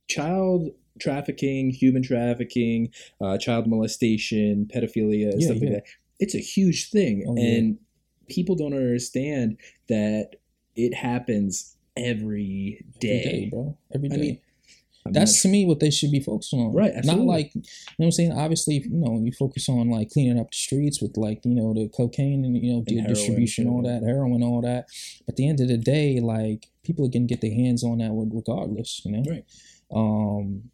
child 0.08 0.70
trafficking, 1.00 1.70
human 1.70 2.02
trafficking, 2.02 2.90
uh, 3.20 3.38
child 3.38 3.66
molestation, 3.66 4.68
pedophilia, 4.72 5.32
Yeah, 5.36 5.46
stuff 5.46 5.60
like 5.60 5.72
that. 5.72 5.84
It's 6.18 6.34
a 6.34 6.40
huge 6.40 6.90
thing. 6.90 7.24
Oh, 7.26 7.36
yeah. 7.36 7.56
and 7.56 7.78
people 8.28 8.54
don't 8.54 8.74
understand 8.74 9.58
that 9.88 10.36
it 10.76 10.94
happens 10.94 11.76
every 11.96 12.84
day. 13.00 13.20
every 13.20 13.32
day 13.32 13.50
bro 13.50 13.76
every 13.92 14.08
day 14.08 14.14
I 14.14 14.18
mean, 14.18 14.40
I'm 15.06 15.12
that's 15.12 15.40
to 15.42 15.48
me 15.48 15.64
what 15.64 15.80
they 15.80 15.90
should 15.90 16.10
be 16.10 16.20
focusing 16.20 16.60
on. 16.60 16.74
Right, 16.74 16.92
Not 17.04 17.20
like 17.20 17.54
you 17.54 17.62
know 17.62 17.94
what 17.96 18.06
I'm 18.06 18.12
saying. 18.12 18.32
Obviously, 18.32 18.74
you 18.74 18.90
know, 18.90 19.18
you 19.18 19.32
focus 19.32 19.66
on 19.68 19.88
like 19.88 20.10
cleaning 20.10 20.38
up 20.38 20.50
the 20.50 20.56
streets 20.56 21.00
with 21.00 21.16
like 21.16 21.40
you 21.44 21.54
know 21.54 21.72
the 21.72 21.88
cocaine 21.88 22.44
and 22.44 22.54
you 22.62 22.74
know 22.74 22.84
the 22.86 23.02
distribution, 23.06 23.66
all 23.66 23.82
yeah. 23.82 23.98
that 23.98 24.06
heroin, 24.06 24.42
all 24.42 24.60
that. 24.60 24.88
But 25.24 25.32
at 25.32 25.36
the 25.36 25.48
end 25.48 25.60
of 25.60 25.68
the 25.68 25.78
day, 25.78 26.20
like 26.20 26.66
people 26.84 27.06
are 27.06 27.08
gonna 27.08 27.24
get 27.24 27.40
their 27.40 27.54
hands 27.54 27.82
on 27.82 27.98
that 27.98 28.10
regardless. 28.12 29.00
You 29.04 29.12
know. 29.12 29.24
Right. 29.30 29.44
Um. 29.90 30.70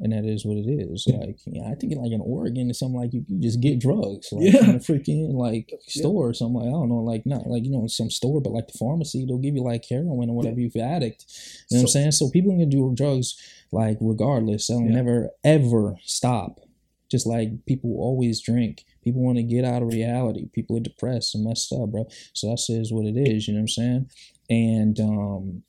And 0.00 0.12
that 0.12 0.24
is 0.24 0.44
what 0.44 0.56
it 0.56 0.68
is. 0.68 1.06
Like, 1.06 1.38
yeah, 1.46 1.68
I 1.70 1.74
think 1.76 1.94
like 1.96 2.10
in 2.10 2.20
Oregon 2.20 2.68
or 2.68 2.74
something 2.74 2.98
like 3.00 3.12
you 3.14 3.22
can 3.24 3.40
just 3.40 3.60
get 3.60 3.78
drugs, 3.78 4.28
like 4.32 4.52
Yeah. 4.52 4.58
from 4.64 4.70
a 4.74 4.78
freaking 4.80 5.34
like 5.34 5.72
store 5.86 6.28
or 6.30 6.34
something 6.34 6.56
like 6.60 6.66
I 6.68 6.72
don't 6.72 6.88
know, 6.88 6.96
like 7.02 7.24
not 7.26 7.46
like 7.46 7.64
you 7.64 7.70
know 7.70 7.86
some 7.86 8.10
store, 8.10 8.40
but 8.40 8.52
like 8.52 8.66
the 8.66 8.76
pharmacy, 8.78 9.24
they'll 9.24 9.38
give 9.38 9.54
you 9.54 9.62
like 9.62 9.84
heroin 9.88 10.30
or 10.30 10.36
whatever 10.36 10.58
if 10.58 10.74
you're 10.74 10.84
addict. 10.84 11.24
You 11.70 11.76
know 11.76 11.82
what 11.82 11.88
I'm 11.88 11.88
saying? 11.92 12.10
So 12.12 12.28
people 12.30 12.58
can 12.58 12.68
do 12.68 12.92
drugs 12.96 13.36
like 13.70 13.96
regardless. 14.00 14.66
They'll 14.66 14.80
Yeah. 14.82 14.90
never 14.90 15.30
ever 15.44 15.96
stop. 16.04 16.60
Just 17.08 17.26
like 17.26 17.64
people 17.66 17.94
always 18.00 18.40
drink. 18.40 18.84
People 19.04 19.22
want 19.22 19.36
to 19.36 19.44
get 19.44 19.64
out 19.64 19.82
of 19.82 19.92
reality. 19.92 20.46
People 20.52 20.76
are 20.76 20.80
depressed 20.80 21.34
and 21.36 21.44
messed 21.44 21.72
up, 21.72 21.90
bro. 21.92 22.08
So 22.32 22.48
that 22.50 22.58
says 22.58 22.90
what 22.92 23.06
it 23.06 23.16
is, 23.16 23.46
you 23.46 23.54
know 23.54 23.58
what 23.58 23.62
I'm 23.62 23.68
saying? 23.68 24.10
And 24.50 24.98
um 25.00 25.62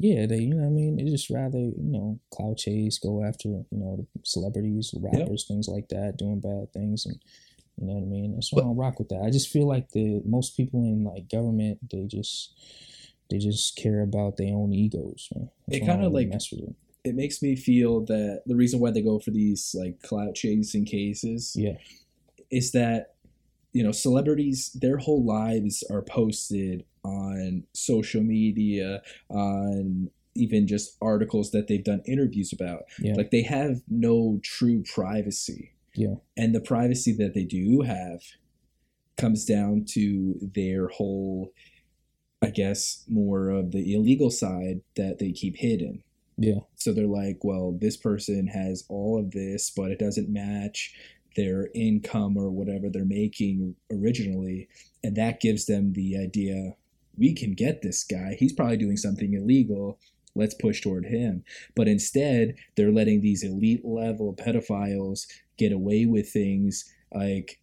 yeah, 0.00 0.26
they 0.26 0.38
you 0.38 0.54
know 0.54 0.62
what 0.62 0.66
I 0.66 0.70
mean, 0.70 0.96
they 0.96 1.04
just 1.04 1.30
rather, 1.30 1.58
you 1.58 1.74
know, 1.76 2.18
cloud 2.32 2.56
chase, 2.58 2.98
go 2.98 3.24
after, 3.24 3.48
you 3.48 3.66
know, 3.72 3.96
the 3.96 4.06
celebrities, 4.24 4.94
rappers, 4.98 5.44
things 5.46 5.68
like 5.68 5.88
that, 5.88 6.16
doing 6.16 6.40
bad 6.40 6.72
things 6.72 7.06
and 7.06 7.18
you 7.80 7.86
know 7.86 7.94
what 7.94 8.02
I 8.02 8.06
mean? 8.06 8.34
That's 8.34 8.52
why 8.52 8.62
I 8.62 8.64
don't 8.64 8.76
rock 8.76 8.98
with 8.98 9.08
that. 9.10 9.22
I 9.22 9.30
just 9.30 9.50
feel 9.50 9.66
like 9.68 9.90
the 9.90 10.20
most 10.24 10.56
people 10.56 10.80
in 10.82 11.04
like 11.04 11.28
government, 11.28 11.78
they 11.90 12.06
just 12.06 12.54
they 13.30 13.38
just 13.38 13.76
care 13.76 14.02
about 14.02 14.36
their 14.36 14.54
own 14.54 14.72
egos. 14.72 15.28
It 15.68 15.80
kinda, 15.80 16.08
like, 16.08 16.28
mess 16.28 16.50
with 16.50 16.62
it. 16.70 16.74
it 17.04 17.14
makes 17.14 17.40
me 17.42 17.54
feel 17.54 18.00
that 18.06 18.42
the 18.46 18.56
reason 18.56 18.80
why 18.80 18.90
they 18.90 19.02
go 19.02 19.18
for 19.20 19.30
these 19.30 19.76
like 19.78 20.00
clout 20.02 20.34
chasing 20.34 20.84
cases 20.84 21.54
Yeah. 21.56 21.76
is 22.50 22.72
that 22.72 23.14
you 23.72 23.82
know 23.82 23.92
celebrities 23.92 24.70
their 24.80 24.96
whole 24.98 25.24
lives 25.24 25.84
are 25.90 26.02
posted 26.02 26.84
on 27.04 27.64
social 27.74 28.22
media 28.22 29.02
on 29.28 30.10
even 30.34 30.66
just 30.66 30.96
articles 31.02 31.50
that 31.50 31.66
they've 31.68 31.84
done 31.84 32.02
interviews 32.06 32.52
about 32.52 32.82
Yeah. 33.00 33.14
like 33.14 33.30
they 33.30 33.42
have 33.42 33.82
no 33.88 34.40
true 34.42 34.82
privacy 34.94 35.72
Yeah. 35.94 36.14
and 36.36 36.54
the 36.54 36.60
privacy 36.60 37.12
that 37.14 37.34
they 37.34 37.44
do 37.44 37.82
have 37.82 38.20
comes 39.16 39.44
down 39.44 39.84
to 39.90 40.38
their 40.54 40.88
whole 40.88 41.52
i 42.42 42.50
guess 42.50 43.04
more 43.08 43.48
of 43.50 43.72
the 43.72 43.94
illegal 43.94 44.30
side 44.30 44.80
that 44.96 45.18
they 45.18 45.32
keep 45.32 45.56
hidden 45.56 46.02
Yeah. 46.38 46.60
so 46.76 46.92
they're 46.92 47.06
like, 47.22 47.38
well, 47.42 47.72
this 47.80 47.96
person 47.96 48.46
has 48.46 48.84
all 48.88 49.18
of 49.18 49.32
this, 49.32 49.70
but 49.76 49.90
it 49.90 49.98
doesn't 49.98 50.28
match 50.28 50.94
their 51.38 51.68
income 51.72 52.36
or 52.36 52.50
whatever 52.50 52.88
they're 52.90 53.04
making 53.04 53.76
originally. 53.92 54.68
And 55.04 55.16
that 55.16 55.40
gives 55.40 55.66
them 55.66 55.92
the 55.92 56.18
idea 56.18 56.74
we 57.16 57.32
can 57.32 57.54
get 57.54 57.80
this 57.80 58.02
guy. 58.02 58.36
He's 58.36 58.52
probably 58.52 58.76
doing 58.76 58.96
something 58.96 59.32
illegal. 59.34 60.00
Let's 60.34 60.54
push 60.54 60.80
toward 60.80 61.06
him. 61.06 61.44
But 61.76 61.86
instead, 61.86 62.56
they're 62.76 62.90
letting 62.90 63.20
these 63.20 63.44
elite 63.44 63.84
level 63.84 64.34
pedophiles 64.34 65.26
get 65.56 65.72
away 65.72 66.06
with 66.06 66.28
things 66.28 66.84
like, 67.12 67.60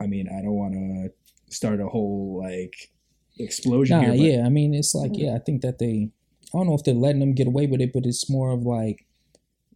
I 0.00 0.06
mean, 0.06 0.26
I 0.28 0.40
don't 0.42 0.54
want 0.54 0.74
to 0.74 1.54
start 1.54 1.80
a 1.80 1.88
whole 1.88 2.42
like 2.42 2.90
explosion 3.38 3.98
Nah, 3.98 4.02
here. 4.02 4.12
But 4.12 4.20
yeah. 4.20 4.46
I 4.46 4.48
mean, 4.48 4.72
it's 4.72 4.94
like, 4.94 5.12
mm-hmm. 5.12 5.26
yeah, 5.26 5.34
I 5.34 5.40
think 5.40 5.60
that 5.60 5.78
they, 5.78 6.10
I 6.54 6.58
don't 6.58 6.66
know 6.66 6.74
if 6.74 6.84
they're 6.84 6.94
letting 6.94 7.20
them 7.20 7.34
get 7.34 7.46
away 7.46 7.66
with 7.66 7.82
it, 7.82 7.92
but 7.92 8.06
it's 8.06 8.30
more 8.30 8.50
of 8.50 8.62
like, 8.62 9.06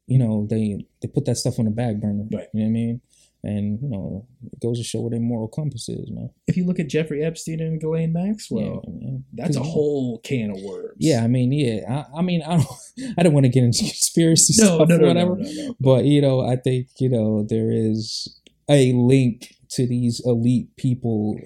you 0.07 0.18
know, 0.18 0.47
they 0.49 0.84
they 1.01 1.09
put 1.09 1.24
that 1.24 1.36
stuff 1.36 1.59
on 1.59 1.64
the 1.64 1.70
back 1.70 1.97
burner. 1.97 2.24
Right. 2.30 2.49
You 2.53 2.61
know 2.61 2.66
what 2.66 2.68
I 2.68 2.72
mean? 2.72 3.01
And 3.45 3.78
you 3.82 3.88
know, 3.90 4.26
it 4.53 4.61
goes 4.61 4.78
to 4.78 4.84
show 4.84 5.01
where 5.03 5.11
their 5.11 5.20
moral 5.20 5.49
compass 5.49 5.88
is, 5.88 6.11
man. 6.11 6.30
if 6.47 6.57
you 6.57 6.64
look 6.64 6.80
at 6.80 6.88
Jeffrey 6.88 7.22
Epstein 7.22 7.61
and 7.61 7.78
Ghislaine 7.80 8.12
Maxwell, 8.12 8.82
yeah, 9.01 9.18
that's 9.34 9.57
a 9.57 9.62
whole 9.62 10.18
can 10.20 10.51
of 10.51 10.61
worms. 10.62 10.97
Yeah, 10.99 11.22
I 11.22 11.26
mean, 11.28 11.53
yeah. 11.53 11.80
I, 12.14 12.18
I 12.20 12.22
mean, 12.22 12.42
I 12.42 12.57
don't, 12.57 12.68
I 13.18 13.22
don't 13.22 13.34
want 13.34 13.45
to 13.45 13.51
get 13.51 13.62
into 13.64 13.80
conspiracy 13.84 14.55
no, 14.62 14.76
stuff 14.76 14.88
no, 14.88 14.97
or 14.97 15.07
whatever. 15.09 15.36
no, 15.36 15.42
no, 15.45 15.66
no. 15.68 15.76
But 15.78 16.05
you 16.07 16.20
know, 16.22 16.40
I 16.40 16.57
think 16.57 16.88
you 16.99 17.11
know 17.11 17.45
there 17.49 17.70
is 17.70 18.40
a 18.70 18.92
link 18.95 19.55
to 19.70 19.86
these 19.86 20.20
elite 20.24 20.74
people. 20.76 21.38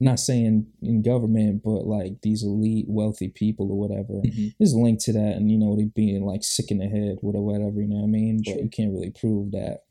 Not 0.00 0.18
saying 0.18 0.66
in 0.82 1.02
government, 1.02 1.62
but 1.62 1.86
like 1.86 2.22
these 2.22 2.42
elite 2.42 2.86
wealthy 2.88 3.28
people 3.28 3.70
or 3.70 3.78
whatever. 3.78 4.14
Mhm. 4.14 4.52
There's 4.58 4.72
a 4.72 4.78
link 4.80 4.98
to 5.04 5.12
that, 5.12 5.36
and 5.36 5.48
you 5.48 5.56
know 5.56 5.76
they 5.76 5.84
being 5.84 6.24
like 6.26 6.42
sick 6.42 6.72
in 6.72 6.78
the 6.78 6.88
head 6.88 7.18
with 7.22 7.36
or 7.36 7.42
whatever. 7.46 7.80
You 7.80 7.86
know 7.86 7.98
what 7.98 8.08
I 8.08 8.08
mean? 8.08 8.38
But 8.38 8.46
Sure. 8.54 8.62
you 8.62 8.68
can't 8.68 8.92
really 8.92 9.10
prove 9.10 9.52
that. 9.52 9.84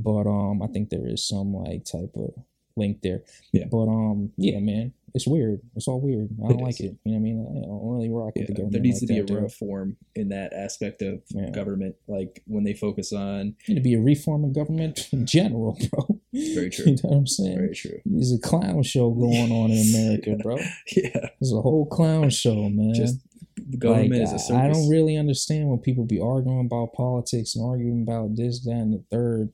But 0.00 0.26
um, 0.28 0.62
I 0.62 0.68
think 0.68 0.90
there 0.90 1.06
is 1.06 1.26
some 1.26 1.52
like 1.52 1.84
type 1.84 2.12
of 2.14 2.30
link 2.76 3.02
there. 3.02 3.24
Yeah. 3.52 3.64
But 3.70 3.88
um, 3.88 4.30
yeah, 4.36 4.60
man, 4.60 4.92
it's 5.12 5.26
weird. 5.26 5.60
It's 5.74 5.88
all 5.88 6.00
weird. 6.00 6.28
I 6.44 6.48
don't 6.50 6.60
It 6.60 6.62
like 6.62 6.74
is. 6.74 6.80
it. 6.80 6.96
You 7.04 7.12
know 7.12 7.12
what 7.12 7.16
I 7.16 7.18
mean? 7.18 7.40
I 7.64 7.66
don't 7.66 7.88
really 7.92 8.08
rock 8.10 8.32
Yeah, 8.36 8.42
with 8.42 8.46
the 8.48 8.52
government. 8.54 8.72
there 8.74 8.82
needs 8.82 9.02
like 9.02 9.08
to 9.08 9.14
be 9.14 9.18
a 9.18 9.24
dude. 9.24 9.42
reform 9.42 9.96
in 10.14 10.28
that 10.28 10.52
aspect 10.52 11.02
of 11.02 11.20
Yeah. 11.30 11.50
government, 11.50 11.96
like 12.06 12.42
when 12.46 12.62
they 12.62 12.74
focus 12.74 13.12
on. 13.12 13.56
Need 13.66 13.74
to 13.74 13.80
be 13.80 13.94
a 13.94 14.00
reform 14.00 14.44
of 14.44 14.54
government 14.54 15.08
in 15.12 15.26
general, 15.26 15.76
bro. 15.90 16.20
Very 16.32 16.70
true. 16.74 16.84
You 16.86 16.92
know 16.92 17.00
what 17.10 17.16
I'm 17.16 17.26
saying? 17.26 17.56
Very 17.58 17.74
true. 17.74 18.00
There's 18.06 18.32
a 18.32 18.38
clown 18.38 18.84
show 18.84 19.10
going 19.10 19.50
on 19.50 19.72
in 19.72 19.94
America, 19.94 20.36
bro. 20.42 20.58
Yeah, 20.96 21.30
There's 21.40 21.52
a 21.52 21.60
whole 21.60 21.86
clown 21.86 22.30
show, 22.30 22.68
man. 22.68 22.94
just 22.94 23.18
the 23.56 23.76
government 23.76 24.12
like, 24.12 24.22
is 24.22 24.32
a 24.32 24.38
circus. 24.38 24.56
I 24.62 24.68
don't 24.68 24.88
really 24.88 25.16
understand 25.16 25.68
when 25.68 25.80
people 25.80 26.04
be 26.04 26.20
arguing 26.20 26.60
about 26.64 26.92
politics 26.92 27.56
and 27.56 27.64
arguing 27.68 28.02
about 28.02 28.36
this, 28.36 28.60
that, 28.64 28.70
and 28.70 28.92
the 28.94 29.02
third. 29.10 29.50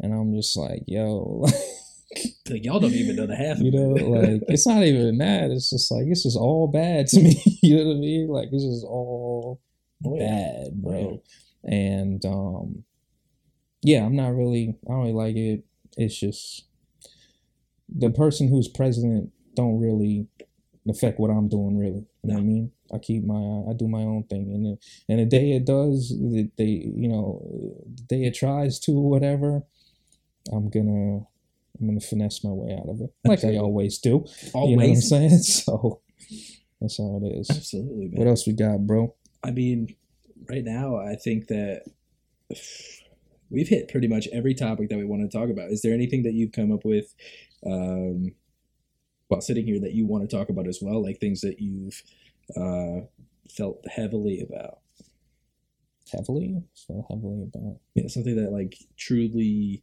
And 0.00 0.12
I'm 0.12 0.34
just 0.34 0.56
like, 0.56 0.82
yo, 0.86 1.44
like 2.50 2.64
y'all 2.64 2.80
don't 2.80 2.92
even 2.92 3.16
know 3.16 3.26
the 3.26 3.36
half. 3.36 3.58
you 3.58 3.70
know, 3.70 3.96
it. 3.96 4.06
like 4.08 4.42
it's 4.48 4.66
not 4.66 4.82
even 4.82 5.18
that. 5.18 5.50
It's 5.50 5.70
just 5.70 5.90
like 5.90 6.06
it's 6.06 6.22
just 6.22 6.36
all 6.36 6.68
bad 6.68 7.06
to 7.08 7.20
me. 7.22 7.40
you 7.62 7.76
know 7.76 7.86
what 7.88 7.96
I 7.96 8.00
mean? 8.00 8.28
Like 8.28 8.48
it's 8.52 8.64
just 8.64 8.84
all 8.84 9.60
Oh, 10.06 10.16
yeah. 10.16 10.28
bad, 10.28 10.82
bro. 10.82 11.22
And 11.64 12.24
um, 12.24 12.84
yeah, 13.82 14.04
I'm 14.04 14.14
not 14.16 14.34
really. 14.34 14.76
I 14.86 14.92
don't 14.92 15.00
really 15.00 15.12
like 15.12 15.36
it. 15.36 15.64
It's 15.96 16.18
just 16.18 16.66
the 17.88 18.10
person 18.10 18.48
who's 18.48 18.68
president 18.68 19.30
don't 19.54 19.80
really 19.80 20.28
affect 20.88 21.18
what 21.18 21.30
I'm 21.30 21.48
doing. 21.48 21.76
Really, 21.78 22.06
you 22.22 22.30
know 22.30 22.34
what 22.34 22.40
I 22.40 22.44
mean? 22.44 22.70
I 22.94 22.98
keep 22.98 23.24
my 23.24 23.70
I 23.70 23.72
do 23.74 23.88
my 23.88 24.02
own 24.02 24.22
thing, 24.24 24.52
and 24.54 24.64
the, 24.64 24.78
and 25.08 25.18
the 25.20 25.24
day 25.26 25.52
it 25.52 25.64
does, 25.66 26.10
the 26.10 26.48
they 26.56 26.64
you 26.94 27.08
know, 27.08 27.42
the 27.96 28.02
day 28.04 28.24
it 28.24 28.34
tries 28.34 28.78
to 28.80 28.92
or 28.92 29.10
whatever, 29.10 29.62
I'm 30.52 30.70
gonna 30.70 31.26
I'm 31.80 31.86
gonna 31.86 32.00
finesse 32.00 32.42
my 32.44 32.50
way 32.50 32.74
out 32.74 32.88
of 32.88 33.00
it, 33.00 33.12
like 33.24 33.34
Absolutely. 33.34 33.58
I 33.58 33.62
always 33.62 33.98
do. 33.98 34.24
Always. 34.54 34.70
You 34.70 34.76
know 34.76 34.82
what 34.82 34.90
I'm 34.90 35.00
saying? 35.00 35.42
So 35.42 36.00
that's 36.80 36.98
how 36.98 37.20
it 37.22 37.26
is. 37.26 37.50
Absolutely, 37.50 38.08
man. 38.08 38.18
What 38.18 38.28
else 38.28 38.46
we 38.46 38.52
got, 38.52 38.86
bro? 38.86 39.14
I 39.42 39.50
mean, 39.50 39.96
right 40.48 40.64
now, 40.64 40.96
I 40.96 41.14
think 41.14 41.48
that 41.48 41.84
we've 43.50 43.68
hit 43.68 43.88
pretty 43.88 44.08
much 44.08 44.28
every 44.32 44.54
topic 44.54 44.88
that 44.88 44.98
we 44.98 45.04
want 45.04 45.28
to 45.28 45.38
talk 45.38 45.50
about. 45.50 45.70
Is 45.70 45.82
there 45.82 45.94
anything 45.94 46.22
that 46.24 46.34
you've 46.34 46.52
come 46.52 46.72
up 46.72 46.84
with 46.84 47.14
um, 47.66 48.32
while 49.28 49.40
sitting 49.40 49.64
here 49.64 49.80
that 49.80 49.92
you 49.92 50.06
want 50.06 50.28
to 50.28 50.36
talk 50.36 50.48
about 50.48 50.68
as 50.68 50.78
well? 50.80 51.02
Like 51.02 51.18
things 51.18 51.40
that 51.40 51.60
you've 51.60 52.02
uh, 52.56 53.06
felt 53.50 53.84
heavily 53.88 54.40
about? 54.40 54.78
Heavily, 56.12 56.62
so 56.74 57.04
heavily 57.10 57.42
about. 57.42 57.78
Yeah, 57.94 58.08
something 58.08 58.36
that 58.36 58.52
like 58.52 58.76
truly 58.96 59.82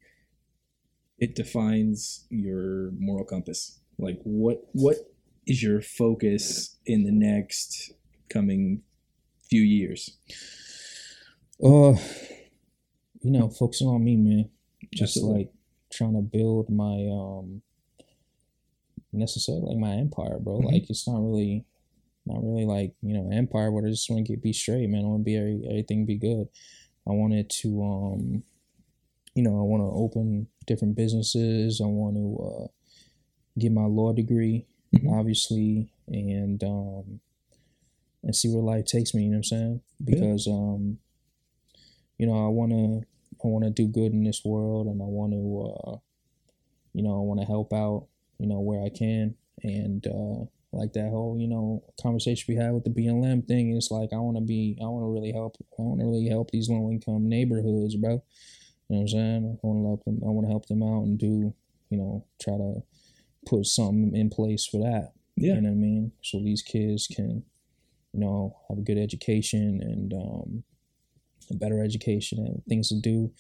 it 1.18 1.36
defines 1.36 2.26
your 2.30 2.91
moral 2.97 3.26
compass. 3.26 3.80
Like 3.97 4.20
what 4.24 4.68
what 4.74 4.97
is 5.47 5.63
your 5.63 5.82
focus 5.82 6.78
in 6.86 7.03
the 7.03 7.11
next 7.11 7.93
coming 8.30 8.82
few 9.49 9.61
years? 9.61 10.18
Uh, 11.63 11.93
you 13.22 13.32
know, 13.32 13.49
focusing 13.49 13.88
on 13.88 14.03
me, 14.03 14.18
man. 14.18 14.49
Just 14.93 15.18
Absolutely. 15.18 15.38
like 15.38 15.53
trying 15.91 16.16
to 16.16 16.22
build 16.22 16.70
my 16.70 17.07
um 17.11 17.61
necessarily 19.13 19.63
like 19.63 19.78
my 19.78 19.95
empire, 19.95 20.38
bro. 20.39 20.59
Mhm. 20.59 20.72
Like 20.72 20.89
it's 20.89 21.07
not 21.07 21.22
really 21.22 21.66
not 22.26 22.43
really 22.43 22.66
like, 22.66 22.95
you 23.01 23.13
know, 23.13 23.30
empire 23.32 23.72
but 23.72 23.86
I 23.86 23.89
just 23.89 24.09
want 24.09 24.26
to 24.26 24.34
get 24.34 24.43
be 24.43 24.51
straight, 24.51 24.89
man. 24.89 25.05
I 25.05 25.07
want 25.07 25.22
to 25.22 25.24
be 25.24 25.38
everything 25.38 26.05
be 26.05 26.18
good. 26.18 26.49
I 27.07 27.11
wanted 27.11 27.49
to 27.61 27.84
um 27.84 28.43
you 29.36 29.44
know, 29.44 29.60
I 29.60 29.64
want 29.64 29.82
to 29.82 29.88
open 29.98 30.48
different 30.66 30.96
businesses. 30.96 31.82
I 31.82 31.86
want 31.88 32.16
to 32.16 32.44
uh 32.44 32.68
get 33.60 33.72
my 33.72 33.86
law 33.86 34.14
degree, 34.14 34.66
Mhm. 34.94 35.12
obviously, 35.20 35.90
and 36.08 36.64
um 36.64 37.20
and 38.24 38.36
see 38.36 38.50
where 38.50 38.64
life 38.64 38.86
takes 38.86 39.14
me, 39.14 39.24
you 39.24 39.30
know 39.30 39.36
what 39.36 39.38
I'm 39.40 39.44
saying? 39.44 39.82
Yeah. 40.00 40.06
Because 40.16 40.48
um 40.48 41.00
you 42.18 42.26
know, 42.28 42.46
I 42.46 42.50
want 42.50 42.72
to 42.72 43.04
I 43.44 43.48
want 43.48 43.66
to 43.66 43.70
do 43.72 43.88
good 43.88 44.14
in 44.14 44.24
this 44.24 44.44
world 44.46 44.88
and 44.88 45.02
I 45.02 45.06
want 45.06 45.34
to 45.34 45.74
uh 45.74 45.98
you 46.94 47.04
know, 47.04 47.18
I 47.18 47.24
want 47.24 47.42
to 47.42 47.46
help 47.46 47.74
out, 47.74 48.08
you 48.40 48.48
know, 48.48 48.60
where 48.62 48.82
I 48.82 48.90
can 48.90 49.36
and 49.64 50.06
uh 50.08 50.46
like 50.72 50.94
that 50.94 51.10
whole, 51.10 51.38
you 51.40 51.48
know, 51.48 51.84
conversation 52.02 52.54
we 52.54 52.62
had 52.62 52.74
with 52.74 52.84
the 52.84 52.90
BLM 52.90 53.48
thing 53.48 53.76
it's 53.76 53.92
like 53.92 54.12
I 54.14 54.18
want 54.18 54.38
to 54.38 54.44
be 54.44 54.78
I 54.82 54.86
want 54.86 55.04
to 55.04 55.10
really 55.14 55.32
help 55.32 55.58
I 55.78 55.82
want 55.82 56.00
to 56.00 56.06
really 56.06 56.28
help 56.28 56.52
these 56.52 56.70
low 56.70 56.90
income 56.90 57.28
neighborhoods, 57.30 57.96
bro. 57.96 58.24
You 58.90 58.98
know 58.98 59.02
what 59.02 59.02
I'm 59.02 59.08
saying? 59.08 59.60
I 59.64 59.68
want 59.68 59.84
to 59.84 59.88
help 59.88 60.04
them 60.06 60.20
I 60.24 60.30
want 60.30 60.46
to 60.46 60.52
help 60.52 60.66
them 60.68 60.84
out 60.84 61.04
and 61.04 61.18
do, 61.18 61.54
you 61.90 61.98
know, 61.98 62.26
try 62.42 62.56
to 62.58 62.84
put 63.48 63.66
something 63.66 64.16
in 64.16 64.30
place 64.30 64.66
for 64.66 64.78
that. 64.80 65.14
Yeah. 65.36 65.56
You 65.56 65.62
know 65.62 65.70
what 65.70 65.76
I 65.76 65.80
mean? 65.80 66.12
So 66.22 66.40
these 66.40 66.62
kids 66.62 67.08
can, 67.08 67.44
you 68.14 68.20
know, 68.20 68.58
have 68.70 68.78
a 68.78 68.82
good 68.82 68.98
education 68.98 69.82
and 69.82 70.14
um, 70.14 70.64
a 71.52 71.56
better 71.56 71.84
education 71.84 72.40
and 72.40 72.64
things 72.68 72.90
to 72.90 73.00
do, 73.00 73.32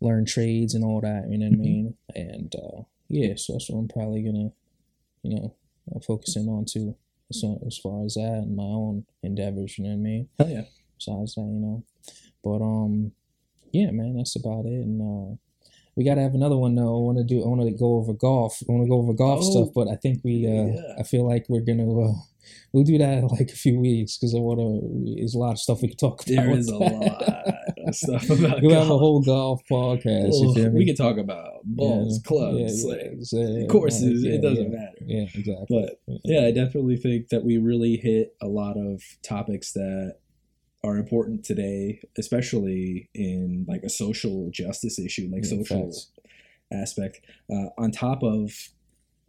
learn 0.00 0.24
trades 0.24 0.74
and 0.74 0.84
all 0.84 1.00
that. 1.00 1.26
You 1.30 1.38
know 1.38 1.46
what 1.46 1.54
I 1.54 1.56
Mhm. 1.56 1.60
mean? 1.60 1.94
And 2.14 2.54
uh, 2.54 2.82
yeah, 3.08 3.34
so 3.36 3.52
that's 3.54 3.70
what 3.70 3.78
I'm 3.78 3.88
probably 3.88 4.22
gonna, 4.22 4.52
you 5.22 5.36
know, 5.36 5.54
uh, 5.94 6.00
focusing 6.00 6.48
on 6.48 6.64
too. 6.64 6.96
So 7.32 7.62
as 7.66 7.78
far 7.78 8.04
as 8.04 8.14
that 8.14 8.42
and 8.44 8.56
my 8.56 8.64
own 8.64 9.06
endeavors, 9.22 9.78
you 9.78 9.84
know 9.84 9.90
what 9.90 9.96
I 9.96 9.98
mean? 10.00 10.28
Hell 10.38 10.48
yeah. 10.50 10.64
Besides 10.98 11.34
that, 11.36 11.42
you 11.42 11.60
know, 11.60 11.84
but 12.44 12.60
um, 12.62 13.12
yeah, 13.72 13.90
man, 13.90 14.16
that's 14.16 14.36
about 14.36 14.64
it. 14.66 14.72
And 14.84 15.00
uh, 15.00 15.36
we 15.96 16.04
gotta 16.04 16.22
have 16.22 16.34
another 16.34 16.56
one 16.56 16.74
though. 16.74 16.96
I 16.96 17.00
want 17.00 17.18
to 17.18 17.24
do. 17.24 17.42
I 17.44 17.46
want 17.48 17.62
to 17.62 17.70
go 17.76 17.96
over 17.96 18.12
golf. 18.14 18.58
I 18.68 18.72
want 18.72 18.84
to 18.84 18.88
go 18.88 18.98
over 18.98 19.12
golf 19.12 19.40
Oh, 19.42 19.50
stuff, 19.50 19.68
but 19.74 19.88
I 19.88 19.96
think 19.96 20.20
we. 20.24 20.46
Uh, 20.46 20.74
yeah. 20.74 20.94
I 20.98 21.02
feel 21.02 21.26
like 21.28 21.46
we're 21.48 21.60
gonna. 21.60 21.84
Uh, 22.00 22.14
we'll 22.72 22.84
do 22.84 22.98
that 22.98 23.18
in 23.18 23.26
like 23.28 23.50
a 23.50 23.56
few 23.56 23.78
weeks 23.78 24.16
because 24.16 24.34
I 24.34 24.38
want 24.38 24.58
to. 24.60 25.14
There's 25.16 25.34
a 25.34 25.38
lot 25.38 25.52
of 25.52 25.58
stuff 25.58 25.82
we 25.82 25.88
can 25.88 25.96
talk 25.98 26.22
about. 26.26 26.34
There 26.44 26.50
with 26.50 26.68
a 26.68 26.76
lot 26.78 27.12
of 27.88 27.94
stuff 27.94 28.30
about 28.38 28.62
We'll 28.62 28.78
have 28.80 28.90
a 28.90 28.96
whole 28.98 29.20
golf 29.20 29.60
podcast. 29.70 30.54
me? 30.54 30.68
we 30.70 30.86
can 30.86 30.96
talk 30.96 31.18
about 31.18 31.60
balls, 31.64 32.20
Yeah, 32.24 32.28
clubs, 32.28 32.84
yeah, 33.32 33.44
like, 33.44 33.68
courses. 33.68 34.24
it 34.24 34.40
doesn't 34.40 34.70
matter. 34.70 34.96
Yeah, 35.04 35.26
exactly. 35.34 35.66
But 35.68 36.20
yeah, 36.24 36.46
I 36.46 36.52
definitely 36.52 36.96
think 36.96 37.28
that 37.28 37.44
we 37.44 37.58
really 37.58 37.96
hit 37.96 38.34
a 38.40 38.46
lot 38.46 38.76
of 38.78 39.02
topics 39.22 39.72
that 39.72 40.16
are 40.84 40.96
important 40.96 41.44
today, 41.44 42.00
especially 42.18 43.08
in 43.14 43.64
like 43.68 43.82
a 43.84 43.88
social 43.90 44.50
justice 44.50 44.98
issue, 44.98 45.28
like 45.32 45.44
Yeah, 45.44 45.50
social 45.50 45.86
facts. 45.86 46.08
aspect 46.72 47.20
uh, 47.50 47.68
on 47.78 47.90
top 47.92 48.22
of 48.22 48.52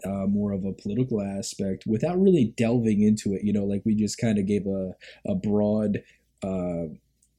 uh, 0.06 0.26
more 0.28 0.52
of 0.52 0.66
a 0.66 0.74
political 0.74 1.22
aspect 1.22 1.86
without 1.88 2.20
really 2.22 2.54
delving 2.58 3.02
into 3.02 3.34
it. 3.34 3.44
You 3.44 3.54
know, 3.54 3.66
like 3.66 3.84
we 3.86 3.96
just 3.96 4.18
kind 4.18 4.38
of 4.40 4.46
gave 4.48 4.66
a 4.68 4.96
a 5.26 5.36
broad 5.36 6.04
uh, 6.44 6.86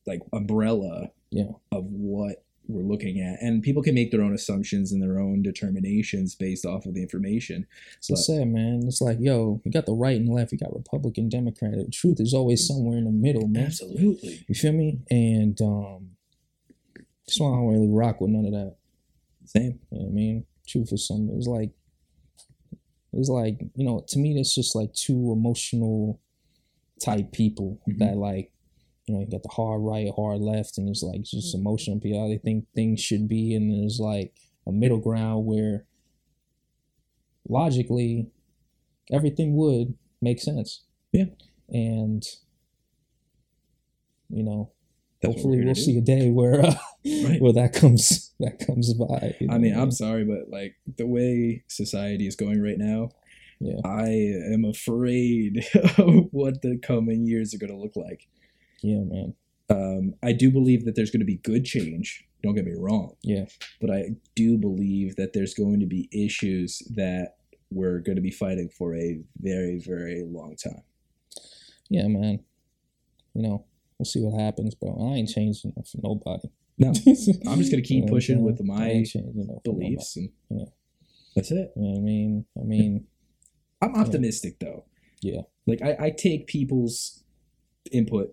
like 0.06 0.22
umbrella 0.32 1.10
Yeah. 1.30 1.52
of 1.72 1.84
what 1.86 2.43
we're 2.66 2.82
looking 2.82 3.20
at, 3.20 3.42
and 3.42 3.62
people 3.62 3.82
can 3.82 3.94
make 3.94 4.10
their 4.10 4.22
own 4.22 4.32
assumptions 4.34 4.90
and 4.92 5.02
their 5.02 5.18
own 5.20 5.42
determinations 5.42 6.34
based 6.34 6.64
off 6.64 6.86
of 6.86 6.94
the 6.94 7.02
information. 7.02 7.66
So 8.00 8.14
sad, 8.14 8.48
man. 8.48 8.82
It's 8.86 9.00
like, 9.02 9.18
yo, 9.20 9.60
you 9.64 9.70
got 9.70 9.84
the 9.86 9.92
right 9.94 10.16
and 10.18 10.28
left, 10.28 10.52
you 10.52 10.58
got 10.58 10.74
Republican, 10.74 11.28
Democrat. 11.28 11.72
The 11.76 11.90
truth 11.92 12.20
is 12.20 12.32
always 12.32 12.66
somewhere 12.66 12.96
in 12.96 13.04
the 13.04 13.10
middle, 13.10 13.48
man. 13.48 13.66
Absolutely, 13.66 14.44
You 14.48 14.54
feel 14.54 14.72
me? 14.72 15.00
And 15.10 15.60
um, 15.60 16.10
that's 17.26 17.38
why 17.38 17.48
I 17.48 17.56
don't 17.56 17.68
really 17.68 17.88
rock 17.88 18.20
with 18.20 18.30
none 18.30 18.46
of 18.46 18.52
that. 18.52 18.76
same. 19.44 19.78
You 19.90 19.98
know 19.98 20.04
what 20.04 20.08
I 20.08 20.12
mean? 20.12 20.46
Truth 20.66 20.92
is 20.92 21.06
something. 21.06 21.36
It's 21.36 21.46
like, 21.46 21.70
it's 23.12 23.28
like 23.28 23.60
you 23.76 23.84
know, 23.84 24.04
to 24.08 24.18
me, 24.18 24.34
that's 24.34 24.54
just 24.54 24.74
like 24.74 24.92
two 24.94 25.32
emotional 25.32 26.20
type 27.04 27.32
people 27.32 27.78
Mhm. 27.88 27.98
that 27.98 28.16
like, 28.16 28.50
you 29.06 29.14
know, 29.14 29.20
you 29.20 29.26
got 29.30 29.42
the 29.42 29.48
hard 29.50 29.82
right, 29.82 30.10
hard 30.16 30.40
left, 30.40 30.78
and 30.78 30.88
it's 30.88 31.02
like 31.02 31.22
just 31.22 31.54
emotional 31.54 32.00
people. 32.00 32.20
How 32.22 32.28
they 32.28 32.38
think 32.38 32.66
things 32.74 33.00
should 33.00 33.28
be, 33.28 33.54
and 33.54 33.70
there's 33.70 33.98
like 34.00 34.32
a 34.66 34.72
middle 34.72 34.98
ground 34.98 35.44
where 35.46 35.84
logically 37.48 38.30
everything 39.12 39.56
would 39.56 39.94
make 40.22 40.40
sense. 40.40 40.84
Yeah. 41.12 41.26
and 41.68 42.22
you 44.30 44.42
know, 44.42 44.72
That's 45.20 45.34
hopefully 45.34 45.58
we're 45.58 45.64
we'll 45.64 45.74
gonna 45.74 45.84
see 45.84 45.98
a 45.98 46.00
day 46.00 46.30
where 46.30 46.64
uh, 46.64 46.74
Right. 47.04 47.40
where 47.40 47.52
that 47.52 47.74
comes 47.74 48.32
that 48.40 48.58
comes 48.66 48.94
by. 48.94 49.36
you 49.40 49.48
I 49.50 49.58
mean, 49.58 49.74
I'm 49.78 49.90
sorry, 49.90 50.24
but 50.24 50.48
like 50.50 50.74
the 50.96 51.06
way 51.06 51.62
society 51.68 52.26
is 52.26 52.34
going 52.36 52.62
right 52.62 52.78
now, 52.78 53.10
Yeah. 53.60 53.80
I 53.84 54.08
am 54.52 54.64
afraid 54.64 55.66
of 55.98 56.28
what 56.32 56.62
the 56.62 56.78
coming 56.78 57.26
years 57.26 57.54
are 57.54 57.58
going 57.58 57.70
to 57.72 57.78
look 57.78 57.94
like. 57.96 58.26
Yeah, 58.84 59.02
man. 59.04 59.34
Um, 59.70 60.14
I 60.22 60.32
do 60.32 60.50
believe 60.50 60.84
that 60.84 60.94
there's 60.94 61.10
going 61.10 61.20
to 61.20 61.26
be 61.26 61.36
good 61.38 61.64
change. 61.64 62.24
Don't 62.42 62.54
get 62.54 62.66
me 62.66 62.74
wrong. 62.76 63.16
Yeah. 63.22 63.46
But 63.80 63.90
I 63.90 64.10
do 64.34 64.58
believe 64.58 65.16
that 65.16 65.32
there's 65.32 65.54
going 65.54 65.80
to 65.80 65.86
be 65.86 66.08
issues 66.12 66.80
that 66.94 67.36
we're 67.70 68.00
going 68.00 68.16
to 68.16 68.22
be 68.22 68.30
fighting 68.30 68.68
for 68.68 68.94
a 68.94 69.20
very, 69.40 69.78
very 69.78 70.22
long 70.22 70.54
time. 70.56 70.82
Yeah, 71.88 72.06
man. 72.08 72.40
You 73.34 73.42
know, 73.42 73.64
we'll 73.98 74.04
see 74.04 74.20
what 74.20 74.38
happens, 74.38 74.74
bro. 74.74 74.96
I 75.10 75.14
ain't 75.16 75.30
changing 75.30 75.72
for 75.72 75.98
nobody. 76.02 76.48
No, 76.76 76.88
I'm 76.88 76.94
just 76.94 77.26
going 77.46 77.62
to 77.70 77.76
You 77.76 77.82
keep 77.82 78.04
know 78.04 78.12
pushing 78.12 78.42
with 78.42 78.62
my 78.62 78.86
ain't 78.90 79.06
changing 79.06 79.48
it 79.48 79.60
for 79.64 79.72
beliefs, 79.72 80.16
and 80.16 80.28
Yeah. 80.50 80.64
that's 81.34 81.50
it. 81.50 81.72
nobody. 81.74 81.80
You 81.86 81.92
know 81.94 81.98
I 81.98 82.02
mean? 82.02 82.44
I 82.60 82.64
mean, 82.64 83.06
I'm 83.80 83.94
optimistic 83.96 84.58
though. 84.60 84.84
Yeah. 85.22 85.42
Like 85.66 85.80
I, 85.82 85.96
I 86.06 86.10
take 86.10 86.46
people's 86.46 87.22
input, 87.90 88.28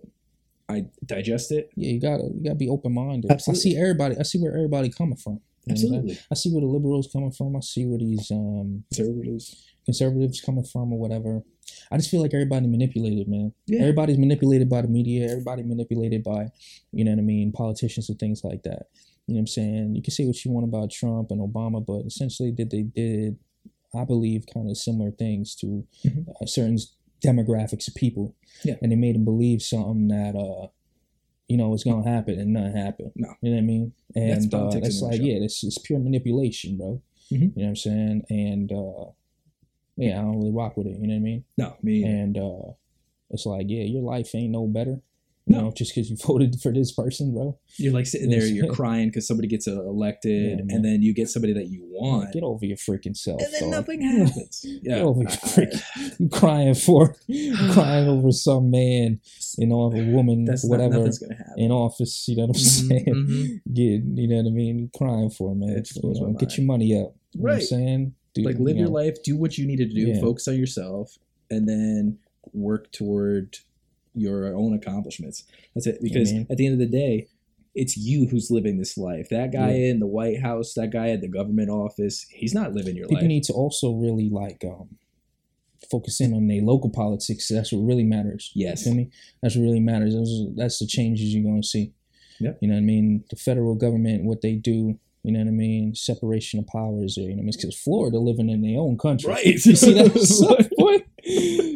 I 0.72 0.84
digest 1.06 1.52
it. 1.52 1.70
yeah, 1.76 1.90
you 1.92 2.00
gotta 2.00 2.24
you 2.34 2.42
gotta 2.44 2.56
be 2.56 2.68
open 2.68 2.92
minded. 2.94 3.30
I 3.30 3.36
see 3.36 3.76
everybody. 3.76 4.16
I 4.18 4.22
see 4.24 4.38
where 4.38 4.54
everybody 4.54 4.88
coming 4.90 5.16
from. 5.16 5.34
You 5.34 5.38
know 5.38 5.42
I'm? 5.66 5.72
Absolutely. 5.72 6.18
I 6.30 6.34
see 6.34 6.50
where 6.52 6.60
the 6.60 6.66
liberals 6.66 7.08
coming 7.12 7.30
from. 7.32 7.54
I 7.56 7.60
see 7.60 7.84
where 7.86 7.98
these 7.98 8.30
um 8.30 8.84
Conservatives. 8.92 9.46
conservatives 9.84 10.40
coming 10.40 10.64
from 10.64 10.92
or 10.92 10.98
whatever. 10.98 11.42
I 11.90 11.96
just 11.96 12.10
feel 12.10 12.20
like 12.20 12.34
everybody 12.34 12.66
manipulated, 12.66 13.28
man. 13.28 13.52
Yeah. 13.66 13.80
Everybody's 13.80 14.18
manipulated 14.18 14.68
by 14.68 14.82
the 14.82 14.88
media. 14.88 15.30
Everybody 15.30 15.62
manipulated 15.62 16.22
by, 16.24 16.48
you 16.92 17.04
know 17.04 17.12
what 17.12 17.18
I 17.18 17.22
mean, 17.22 17.52
politicians 17.52 18.08
and 18.08 18.18
things 18.18 18.42
like 18.44 18.62
that. 18.64 18.86
You 19.26 19.34
know 19.34 19.38
what 19.38 19.40
I'm 19.40 19.46
saying? 19.46 19.94
You 19.94 20.02
can 20.02 20.12
say 20.12 20.24
what 20.24 20.44
you 20.44 20.50
want 20.50 20.66
about 20.66 20.90
Trump 20.90 21.30
and 21.30 21.40
Obama, 21.40 21.84
but 21.84 22.04
essentially, 22.06 22.50
did 22.50 22.70
they 22.70 22.82
did, 22.82 23.36
I 23.94 24.04
believe, 24.04 24.44
kind 24.52 24.68
of 24.68 24.76
similar 24.76 25.10
things 25.12 25.54
to 25.56 25.86
Mhm. 26.04 26.26
uh, 26.40 26.46
certain 26.46 26.78
demographics 27.24 27.88
of 27.88 27.94
people. 27.94 28.34
Yeah. 28.64 28.74
And 28.82 28.92
they 28.92 28.96
made 28.96 29.14
them 29.14 29.24
believe 29.24 29.62
something 29.62 30.08
that, 30.08 30.34
uh, 30.36 30.68
you 31.48 31.56
know, 31.56 31.68
was 31.68 31.84
gonna 31.84 32.08
happen 32.08 32.38
and 32.38 32.52
nothing 32.52 32.76
happened. 32.76 33.12
No. 33.14 33.34
You 33.40 33.50
know 33.50 33.56
what 33.56 33.62
I 33.62 33.66
mean? 33.66 33.92
That's 34.14 34.44
And 34.44 34.54
uh, 34.54 34.70
that's 34.72 35.02
like, 35.02 35.20
yeah, 35.20 35.38
that's 35.40 35.62
it's 35.64 35.78
pure 35.78 35.98
manipulation, 35.98 36.76
bro. 36.76 37.02
Mhm. 37.30 37.40
You 37.40 37.46
know 37.46 37.52
what 37.54 37.66
I'm 37.68 37.76
saying? 37.76 38.22
And 38.30 38.72
uh, 38.72 39.10
yeah, 39.96 40.18
I 40.18 40.22
don't 40.22 40.38
really 40.38 40.52
rock 40.52 40.76
with 40.76 40.86
it. 40.86 40.98
You 40.98 41.06
know 41.06 41.14
what 41.14 41.20
I 41.20 41.20
mean? 41.20 41.44
No, 41.56 41.76
me. 41.82 42.04
And 42.04 42.38
uh, 42.38 42.72
it's 43.30 43.46
like, 43.46 43.66
yeah, 43.68 43.84
your 43.84 44.02
life 44.02 44.34
ain't 44.34 44.52
no 44.52 44.66
better. 44.66 45.00
You 45.46 45.56
No. 45.56 45.62
know, 45.62 45.72
just 45.76 45.92
because 45.92 46.08
you 46.08 46.16
voted 46.24 46.60
for 46.60 46.72
this 46.72 46.92
person, 46.92 47.34
bro. 47.34 47.58
You're 47.76 47.92
like 47.92 48.06
sitting 48.06 48.30
there, 48.30 48.46
you're 48.46 48.72
crying 48.80 49.08
because 49.08 49.26
somebody 49.26 49.48
gets 49.48 49.66
uh, 49.66 49.82
elected, 49.84 50.58
Yeah, 50.68 50.74
and 50.76 50.84
then 50.84 51.02
you 51.02 51.12
get 51.12 51.28
somebody 51.30 51.52
that 51.54 51.66
you 51.68 51.82
want, 51.90 52.32
Get 52.32 52.44
over 52.44 52.64
your 52.64 52.76
freaking 52.76 53.16
self, 53.16 53.42
and 53.42 53.52
then 53.52 53.62
dog. 53.62 53.70
nothing 53.72 54.02
happens. 54.12 54.60
Yeah, 54.64 54.96
Get 54.96 55.02
over 55.02 55.22
your 55.22 55.30
freaking. 55.30 55.82
You 56.20 56.28
crying 56.28 56.74
for, 56.74 57.16
you 57.26 57.72
crying 57.72 58.08
over 58.08 58.30
some 58.30 58.70
man, 58.70 59.20
you 59.58 59.66
know, 59.66 59.90
a 59.92 60.04
woman, 60.12 60.44
that's 60.48 60.64
whatever, 60.64 60.94
nothing's 60.98 61.18
gonna 61.18 61.34
happen. 61.34 61.54
in 61.58 61.72
office. 61.72 62.24
You 62.28 62.36
know 62.36 62.46
what 62.46 62.56
I'm 62.56 62.62
Mhm, 62.62 62.88
saying? 62.88 63.04
mhm. 63.06 63.74
Get, 63.74 64.02
you 64.20 64.28
know 64.28 64.36
what 64.36 64.46
I 64.46 64.50
mean? 64.50 64.90
Crying 64.96 65.30
for 65.30 65.54
man. 65.56 65.70
It 65.70 65.90
You 65.96 66.02
blows 66.02 66.20
my 66.20 66.26
know, 66.28 66.32
get 66.34 66.48
mind. 66.50 66.58
your 66.58 66.66
money 66.66 66.92
up. 66.94 66.98
You 66.98 67.00
know 67.00 67.10
what 67.42 67.50
I'm 67.50 67.54
Right. 67.56 67.62
saying? 67.64 68.14
Do- 68.34 68.42
Like 68.44 68.58
you 68.58 68.64
live 68.64 68.76
your 68.76 68.88
life, 68.88 69.16
do 69.24 69.36
what 69.36 69.58
you 69.58 69.66
need 69.66 69.76
to 69.78 69.86
do, 69.86 70.00
Yeah. 70.08 70.20
focus 70.20 70.46
on 70.46 70.56
yourself, 70.56 71.18
and 71.50 71.68
then 71.68 72.18
work 72.52 72.92
toward 72.92 73.56
your 74.14 74.54
own 74.54 74.74
accomplishments. 74.74 75.44
That's 75.74 75.86
it. 75.86 75.98
Because 76.02 76.32
at 76.32 76.56
the 76.56 76.66
end 76.66 76.74
of 76.74 76.78
the 76.78 76.86
day, 76.98 77.28
it's 77.74 77.96
you 77.96 78.26
who's 78.28 78.50
living 78.50 78.78
this 78.78 78.98
life. 78.98 79.28
That 79.30 79.52
guy 79.52 79.70
Yeah. 79.72 79.90
in 79.90 79.98
the 80.00 80.06
White 80.06 80.40
House, 80.42 80.74
that 80.74 80.90
guy 80.90 81.08
at 81.10 81.20
the 81.22 81.28
government 81.28 81.70
office, 81.70 82.26
he's 82.30 82.52
not 82.54 82.74
living 82.74 82.96
your 82.96 83.06
people 83.06 83.14
life. 83.16 83.22
People 83.22 83.28
need 83.34 83.44
to 83.44 83.52
also 83.54 83.92
really 83.94 84.28
like 84.28 84.64
um 84.64 84.98
focus 85.90 86.20
in 86.20 86.32
on 86.32 86.46
their 86.46 86.62
local 86.62 86.90
politics. 86.90 87.48
That's 87.48 87.72
what 87.72 87.80
really 87.86 88.04
matters. 88.04 88.52
Yes. 88.54 88.80
You 88.86 88.92
feel 88.92 88.96
me? 88.96 89.10
That's 89.42 89.56
what 89.56 89.62
really 89.62 89.80
matters. 89.80 90.14
Those 90.14 90.42
are, 90.42 90.54
that's 90.54 90.78
the 90.78 90.86
changes 90.86 91.34
you're 91.34 91.44
gonna 91.44 91.62
see. 91.62 91.92
Yep. 92.40 92.58
You 92.60 92.68
know 92.68 92.74
what 92.74 92.80
I 92.80 92.84
mean? 92.84 93.24
The 93.30 93.36
federal 93.36 93.74
government, 93.74 94.24
what 94.24 94.42
they 94.42 94.54
do. 94.54 94.98
You 95.24 95.32
know 95.32 95.38
what 95.40 95.48
I 95.48 95.52
mean? 95.52 95.94
Separation 95.94 96.58
of 96.60 96.66
powers. 96.66 97.14
There. 97.16 97.28
You 97.28 97.36
know, 97.36 97.42
because 97.44 97.78
Florida 97.78 98.18
living 98.18 98.48
in 98.50 98.60
their 98.62 98.80
own 98.80 98.98
country. 98.98 99.30
right. 99.30 99.44
You 99.64 99.76
see 99.76 99.92
that, 99.94 100.70
boy? 100.76 101.04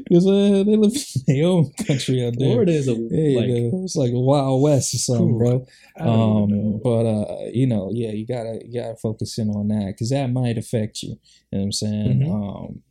Because 0.05 0.27
uh, 0.27 0.65
they 0.67 0.77
live 0.77 0.93
in 0.95 1.35
their 1.37 1.47
own 1.47 1.71
country 1.87 2.27
out 2.27 2.35
there. 2.39 2.49
Florida 2.49 2.73
is 2.73 2.89
a 2.89 2.95
Hey, 2.95 3.37
like 3.37 3.51
uh, 3.73 3.85
it's 3.85 3.95
like 3.97 4.11
a 4.13 4.19
Wild 4.19 4.63
West 4.63 4.95
or 4.95 4.99
something, 4.99 5.29
Cool. 5.31 5.39
bro. 5.39 5.67
I 5.97 6.05
don't 6.05 6.43
Um, 6.45 6.51
know. 6.51 6.81
but 6.83 7.07
uh, 7.07 7.47
you 7.53 7.67
know, 7.69 7.91
yeah, 7.95 8.11
you 8.11 8.27
gotta 8.27 8.61
you 8.67 8.81
gotta 8.81 8.97
focus 8.97 9.39
in 9.39 9.49
on 9.51 9.69
that 9.69 9.87
because 9.95 10.11
that 10.11 10.27
might 10.33 10.59
affect 10.59 11.03
you. 11.05 11.11
You 11.11 11.19
know 11.53 11.59
what 11.59 11.65
I'm 11.67 11.73
saying? 11.73 12.19
Mhm. 12.21 12.33
Um, 12.67 12.83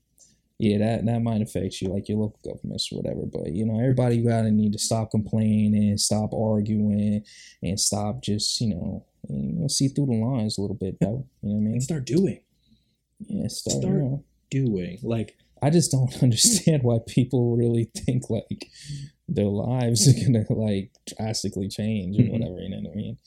yeah, 0.57 0.77
that 0.77 1.05
that 1.05 1.21
might 1.21 1.41
affect 1.41 1.81
you, 1.81 1.89
like 1.89 2.07
your 2.07 2.19
local 2.19 2.39
governments 2.45 2.87
or 2.91 3.01
whatever. 3.01 3.25
But 3.25 3.51
you 3.51 3.65
know, 3.65 3.77
everybody 3.79 4.21
gotta 4.23 4.51
need 4.51 4.71
to 4.71 4.79
stop 4.79 5.11
complaining, 5.11 5.97
stop 5.97 6.33
arguing, 6.33 7.23
and 7.61 7.77
stop 7.77 8.21
just 8.23 8.61
you 8.61 8.69
know, 8.73 9.03
you 9.29 9.53
know, 9.61 9.67
see 9.67 9.87
through 9.87 10.07
the 10.07 10.13
lines 10.13 10.57
a 10.57 10.61
little 10.61 10.75
bit, 10.77 10.97
though. 11.01 11.25
You 11.41 11.49
know 11.49 11.55
what 11.55 11.61
I 11.61 11.63
mean? 11.63 11.73
and 11.73 11.83
start 11.83 12.05
doing, 12.05 12.41
Yeah, 13.27 13.47
start. 13.47 13.81
start- 13.81 13.93
You 13.95 14.01
know, 14.01 14.23
doing 14.51 14.99
like 15.03 15.35
I 15.61 15.69
just 15.69 15.91
don't 15.91 16.13
understand 16.23 16.83
why 16.83 16.99
people 17.07 17.55
really 17.55 17.89
think 17.95 18.29
like 18.29 18.69
their 19.27 19.45
lives 19.47 20.07
are 20.07 20.13
gonna 20.25 20.45
like 20.49 20.91
drastically 21.17 21.67
change 21.69 22.19
or 22.19 22.23
Mhm. 22.23 22.31
whatever. 22.31 22.59
You 22.59 22.69
know 22.69 22.81
what 22.89 22.91
I 22.91 22.95
mean? 22.95 23.17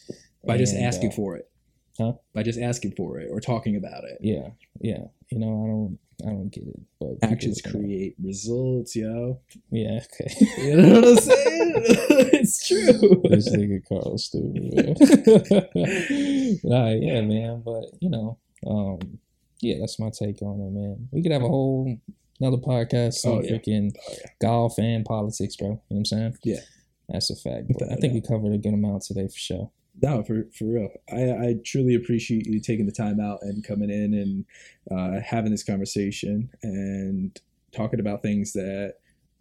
by 0.44 0.56
just 0.56 0.74
asking 0.76 1.10
uh, 1.10 1.14
for 1.14 1.36
it. 1.36 1.50
Huh? 1.98 2.12
By 2.32 2.42
just 2.44 2.60
asking 2.60 2.92
for 2.92 3.18
it 3.18 3.28
or 3.30 3.40
talking 3.40 3.74
about 3.76 4.04
it. 4.04 4.18
Yeah, 4.20 4.50
yeah. 4.80 5.04
You 5.32 5.38
know, 5.40 5.64
I 5.64 5.66
don't, 5.66 5.98
I 6.26 6.30
don't 6.30 6.48
get 6.50 6.64
it. 6.66 6.80
But 6.98 7.18
Actions 7.22 7.60
create 7.62 8.16
results, 8.22 8.96
yo. 8.96 9.40
Yeah, 9.70 10.00
okay. 10.20 10.34
You 10.58 10.76
know 10.76 10.94
what 11.00 11.08
I'm 11.08 11.16
saying? 11.20 11.72
it's 12.34 12.66
true. 12.66 13.22
this 13.30 13.48
nigga 13.50 13.86
Carl 13.88 14.18
stupid. 14.18 14.74
Man. 14.74 16.58
nah, 16.64 16.88
yeah, 16.90 17.20
man. 17.20 17.62
But 17.64 17.84
you 18.00 18.10
know, 18.10 18.38
um, 18.66 19.18
yeah, 19.60 19.76
that's 19.80 19.98
my 19.98 20.10
take 20.10 20.42
on 20.42 20.60
it, 20.60 20.72
man. 20.72 21.08
We 21.12 21.22
could 21.22 21.32
have 21.32 21.42
a 21.42 21.48
whole 21.48 21.96
another 22.40 22.56
podcast 22.56 23.24
on 23.24 23.38
Oh, 23.38 23.42
yeah. 23.42 23.50
freaking 23.52 23.92
Oh, 23.96 24.12
yeah. 24.12 24.26
golf 24.40 24.78
and 24.78 25.04
politics, 25.04 25.56
bro. 25.56 25.68
You 25.68 25.72
know 25.74 25.80
what 25.88 25.96
I'm 25.98 26.04
saying? 26.04 26.38
Yeah. 26.44 26.60
That's 27.08 27.30
a 27.30 27.36
fact. 27.36 27.66
But 27.78 27.90
I 27.90 27.96
think 27.96 28.12
we 28.12 28.20
covered 28.20 28.52
a 28.52 28.58
good 28.58 28.74
amount 28.74 29.02
today 29.02 29.28
for 29.28 29.38
sure. 29.38 29.70
No, 30.00 30.22
for 30.22 30.44
for 30.56 30.64
real. 30.64 30.88
I, 31.10 31.48
I 31.48 31.54
truly 31.64 31.94
appreciate 31.94 32.46
you 32.46 32.60
taking 32.60 32.86
the 32.86 32.92
time 32.92 33.20
out 33.20 33.40
and 33.42 33.64
coming 33.64 33.90
in 33.90 34.14
and 34.14 34.44
uh, 34.90 35.20
having 35.20 35.50
this 35.50 35.64
conversation 35.64 36.50
and 36.62 37.38
talking 37.72 38.00
about 38.00 38.22
things 38.22 38.52
that 38.52 38.94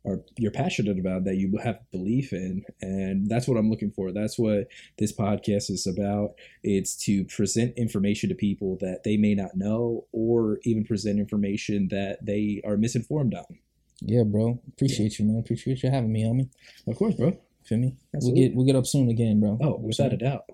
are 0.05 0.22
you're 0.38 0.51
passionate 0.51 0.99
about 0.99 1.26
that 1.26 1.36
you 1.36 1.58
have 1.62 1.80
belief 1.91 2.32
in 2.32 2.64
and 2.82 3.30
that's 3.30 3.47
what 3.47 3.58
I'm 3.58 3.70
looking 3.70 3.91
for. 3.91 4.12
That's 4.12 4.39
what 4.39 4.68
this 4.97 5.14
podcast 5.14 5.70
is 5.70 5.86
about. 5.86 6.32
It's 6.64 6.95
to 7.05 7.26
present 7.26 7.78
information 7.78 8.30
to 8.30 8.36
people 8.36 8.78
that 8.82 9.01
they 9.03 9.18
may 9.18 9.36
not 9.36 9.55
know 9.55 10.05
or 10.12 10.60
even 10.64 10.86
present 10.86 11.20
information 11.20 11.89
that 11.89 12.26
they 12.26 12.62
are 12.66 12.78
misinformed 12.78 13.36
on. 13.36 13.60
Yeah, 14.01 14.24
bro. 14.24 14.60
Appreciate 14.70 15.20
you, 15.20 15.26
man. 15.26 15.39
Appreciate 15.39 15.84
you 15.84 15.89
having 15.89 16.12
me, 16.12 16.24
homie. 16.24 16.49
Of 16.88 16.97
course, 16.97 17.16
bro. 17.16 17.38
Feel 17.68 17.80
me? 17.80 17.95
We'll 18.13 18.34
get 18.34 18.55
we'll 18.55 18.65
get 18.65 18.76
up 18.76 18.88
soon 18.88 19.09
again, 19.09 19.39
bro. 19.39 19.57
Oh, 19.61 19.78
without 19.78 20.13
a 20.13 20.18
doubt. 20.18 20.45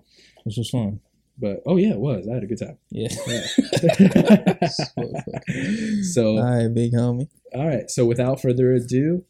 This 0.44 0.56
was 0.56 0.68
fun. 0.70 1.00
But 1.38 1.62
oh 1.66 1.76
yeah, 1.76 1.90
it 1.92 1.98
was. 1.98 2.28
I 2.28 2.34
had 2.34 2.42
a 2.42 2.46
good 2.46 2.58
time. 2.58 2.78
Yeah. 2.90 3.08
Yeah. 3.26 4.68
so 6.02 6.38
All 6.38 6.42
right, 6.42 6.68
big 6.68 6.92
homie. 6.92 7.28
all 7.54 7.66
right. 7.66 7.90
So 7.90 8.04
without 8.04 8.40
further 8.40 8.72
ado, 8.72 9.24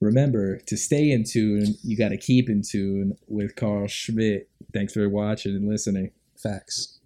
remember 0.00 0.58
to 0.66 0.76
stay 0.76 1.10
in 1.10 1.24
tune. 1.24 1.76
You 1.82 1.96
got 1.96 2.10
to 2.10 2.16
keep 2.16 2.48
in 2.48 2.62
tune 2.62 3.16
with 3.28 3.56
Carl 3.56 3.86
Schmidt. 3.88 4.48
Thanks 4.72 4.92
for 4.92 5.08
watching 5.08 5.54
and 5.56 5.68
listening. 5.68 6.10
Facts. 6.36 6.98